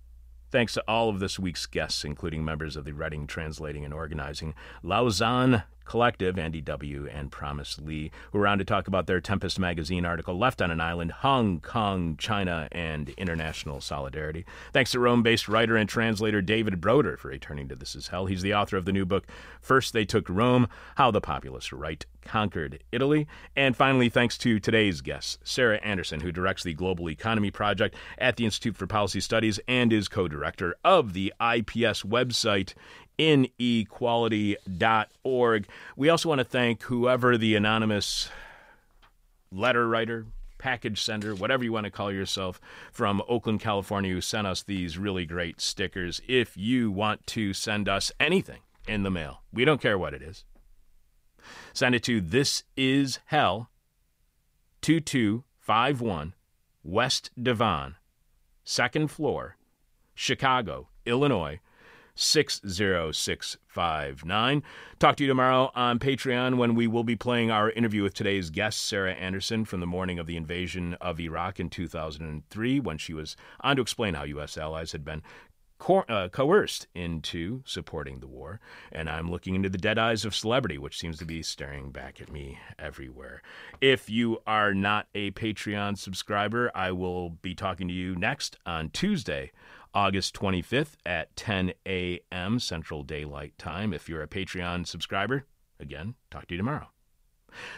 Thanks 0.51 0.75
to 0.75 0.85
all 0.87 1.09
of 1.09 1.19
this 1.19 1.39
week's 1.39 1.65
guests, 1.65 2.05
including 2.05 2.45
members 2.45 2.77
of 2.77 2.85
the 2.85 2.93
writing, 2.93 3.27
translating, 3.27 3.83
and 3.83 3.95
organizing 3.95 4.55
Lausan 4.85 5.65
Collective, 5.85 6.39
Andy 6.39 6.61
W., 6.61 7.09
and 7.13 7.31
Promise 7.31 7.79
Li, 7.81 8.11
who 8.33 8.39
are 8.39 8.47
on 8.47 8.59
to 8.59 8.65
talk 8.65 8.89
about 8.89 9.07
their 9.07 9.21
Tempest 9.21 9.59
magazine 9.59 10.05
article, 10.05 10.39
Left 10.39 10.63
on 10.63 10.71
an 10.71 10.81
Island, 10.81 11.13
Hong 11.13 11.61
Kong, 11.61 12.17
China, 12.17 12.69
and 12.73 13.11
International 13.11 13.81
Solidarity. 13.81 14.45
Thanks 14.73 14.93
to 14.93 15.01
Rome 15.01 15.23
based 15.23 15.49
writer 15.49 15.77
and 15.77 15.89
translator 15.89 16.43
David 16.43 16.81
Broder 16.81 17.17
for 17.17 17.29
returning 17.29 17.69
to 17.69 17.77
This 17.77 17.95
Is 17.95 18.09
Hell. 18.09 18.27
He's 18.27 18.43
the 18.43 18.55
author 18.55 18.77
of 18.77 18.85
the 18.85 18.93
new 18.93 19.05
book, 19.05 19.27
First 19.61 19.93
They 19.93 20.05
Took 20.05 20.29
Rome 20.29 20.69
How 20.97 21.11
the 21.11 21.21
Populist 21.21 21.73
Right 21.73 22.05
Conquered 22.25 22.83
Italy. 22.91 23.27
And 23.55 23.77
finally, 23.77 24.09
thanks 24.09 24.39
to 24.39 24.59
today's 24.59 25.01
guest, 25.01 25.41
Sarah 25.45 25.79
Anderson, 25.79 26.21
who 26.21 26.33
directs 26.33 26.63
the 26.63 26.75
Global 26.75 27.11
Economy 27.11 27.51
Project 27.51 27.95
at 28.19 28.37
the 28.37 28.45
Institute 28.45 28.77
for 28.77 28.87
Policy 28.87 29.21
Studies 29.21 29.61
and 29.69 29.93
is 29.93 30.09
co 30.09 30.29
director 30.29 30.75
of 30.85 31.13
the 31.13 31.33
IPS 31.41 32.03
website 32.03 32.75
inequality.org. 33.19 35.67
We 35.97 36.09
also 36.09 36.29
want 36.29 36.41
to 36.41 36.45
thank 36.45 36.83
whoever 36.85 37.39
the 37.39 37.55
anonymous 37.55 38.29
letter 39.53 39.89
writer, 39.89 40.27
package 40.59 41.03
sender, 41.03 41.35
whatever 41.35 41.65
you 41.65 41.73
want 41.73 41.85
to 41.85 41.91
call 41.91 42.13
yourself, 42.13 42.61
from 42.93 43.23
Oakland, 43.29 43.61
California, 43.61 44.13
who 44.13 44.21
sent 44.21 44.47
us 44.47 44.63
these 44.63 44.99
really 44.99 45.27
great 45.27 45.61
stickers. 45.61 46.21
If 46.27 46.57
you 46.57 46.91
want 46.91 47.27
to 47.29 47.53
send 47.53 47.89
us 47.89 48.11
anything 48.19 48.61
in 48.89 49.03
the 49.03 49.11
mail, 49.11 49.43
we 49.53 49.65
don't 49.65 49.81
care 49.81 49.99
what 49.99 50.15
it 50.15 50.23
is. 50.23 50.45
Send 51.73 51.95
it 51.95 52.03
to 52.05 52.21
This 52.21 52.65
Is 52.77 53.21
Hell 53.27 53.71
2251 54.83 56.35
West 56.83 57.31
Devon, 57.41 57.97
second 58.65 59.09
floor, 59.09 59.57
Chicago, 60.15 60.89
Illinois 61.07 61.61
60659. 62.15 64.63
Talk 64.99 65.17
to 65.17 65.25
you 65.25 65.29
tomorrow 65.29 65.71
on 65.75 65.99
Patreon 65.99 66.57
when 66.57 66.75
we 66.75 66.87
will 66.87 67.05
be 67.05 67.17
playing 67.17 67.51
our 67.51 67.71
interview 67.71 68.03
with 68.03 68.15
today's 68.15 68.51
guest, 68.51 68.85
Sarah 68.85 69.15
Anderson, 69.15 69.65
from 69.65 69.81
the 69.81 69.87
morning 69.87 70.19
of 70.19 70.27
the 70.27 70.37
invasion 70.37 70.95
of 71.01 71.19
Iraq 71.19 71.59
in 71.59 71.71
2003, 71.71 72.81
when 72.81 72.99
she 72.99 73.13
was 73.13 73.37
on 73.61 73.77
to 73.77 73.83
explain 73.83 74.15
how 74.15 74.25
U.S. 74.25 74.57
allies 74.57 74.93
had 74.93 75.05
been 75.05 75.23
co- 75.79 76.05
uh, 76.09 76.29
coerced 76.29 76.87
into 76.95 77.63
supporting 77.67 78.21
the 78.21 78.27
war. 78.27 78.61
And 78.93 79.11
I'm 79.11 79.31
looking 79.31 79.55
into 79.55 79.69
the 79.69 79.79
dead 79.79 79.99
eyes 79.99 80.25
of 80.25 80.35
celebrity, 80.35 80.79
which 80.79 80.99
seems 80.99 81.19
to 81.19 81.25
be 81.25 81.43
staring 81.43 81.91
back 81.91 82.21
at 82.21 82.33
me 82.33 82.59
everywhere. 82.79 83.43
If 83.81 84.09
you 84.09 84.39
are 84.47 84.73
not 84.73 85.09
a 85.15 85.33
Patreon 85.33 85.99
subscriber, 85.99 86.71
I 86.75 86.93
will 86.93 87.31
be 87.31 87.55
talking 87.55 87.89
to 87.89 87.95
you 87.95 88.15
next 88.17 88.57
on 88.65 88.91
Tuesday. 88.91 89.53
August 89.95 90.35
25th 90.35 90.95
at 91.07 91.35
10 91.37 91.73
a.m. 91.87 92.59
Central 92.59 93.03
Daylight 93.03 93.57
Time. 93.59 93.93
If 93.93 94.09
you're 94.09 94.23
a 94.23 94.29
Patreon 94.29 94.87
subscriber, 94.87 95.47
again, 95.79 96.15
talk 96.31 96.49
to 96.49 96.55
you 96.55 96.59
tomorrow. 96.59 96.89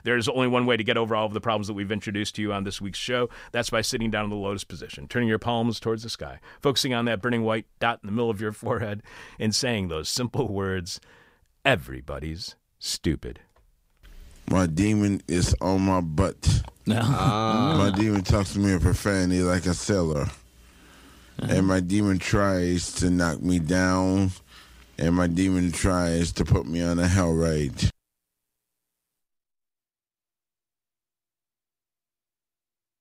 There's 0.04 0.28
only 0.28 0.48
one 0.48 0.64
way 0.66 0.76
to 0.76 0.84
get 0.84 0.96
over 0.96 1.14
all 1.14 1.26
of 1.26 1.34
the 1.34 1.40
problems 1.40 1.66
that 1.66 1.74
we've 1.74 1.92
introduced 1.92 2.36
to 2.36 2.42
you 2.42 2.52
on 2.52 2.64
this 2.64 2.80
week's 2.80 2.98
show. 2.98 3.28
That's 3.52 3.70
by 3.70 3.82
sitting 3.82 4.10
down 4.10 4.24
in 4.24 4.30
the 4.30 4.36
lotus 4.36 4.64
position, 4.64 5.06
turning 5.06 5.28
your 5.28 5.38
palms 5.38 5.78
towards 5.80 6.02
the 6.02 6.08
sky, 6.08 6.40
focusing 6.60 6.94
on 6.94 7.04
that 7.04 7.20
burning 7.20 7.42
white 7.42 7.66
dot 7.78 8.00
in 8.02 8.06
the 8.06 8.12
middle 8.12 8.30
of 8.30 8.40
your 8.40 8.52
forehead, 8.52 9.02
and 9.38 9.54
saying 9.54 9.88
those 9.88 10.08
simple 10.08 10.48
words 10.48 11.00
Everybody's 11.64 12.54
stupid. 12.78 13.40
My 14.48 14.66
demon 14.66 15.22
is 15.26 15.54
on 15.60 15.82
my 15.82 16.00
butt. 16.00 16.62
Ah. 16.88 17.74
My 17.76 17.98
demon 17.98 18.22
talks 18.22 18.52
to 18.52 18.60
me 18.60 18.70
in 18.70 18.78
profanity 18.78 19.42
like 19.42 19.66
a 19.66 19.74
sailor. 19.74 20.28
And 21.38 21.66
my 21.66 21.80
demon 21.80 22.18
tries 22.18 22.92
to 22.94 23.10
knock 23.10 23.42
me 23.42 23.58
down. 23.58 24.30
And 24.98 25.14
my 25.14 25.26
demon 25.26 25.72
tries 25.72 26.32
to 26.32 26.44
put 26.44 26.66
me 26.66 26.82
on 26.82 26.98
a 26.98 27.06
hell 27.06 27.32
ride. 27.32 27.90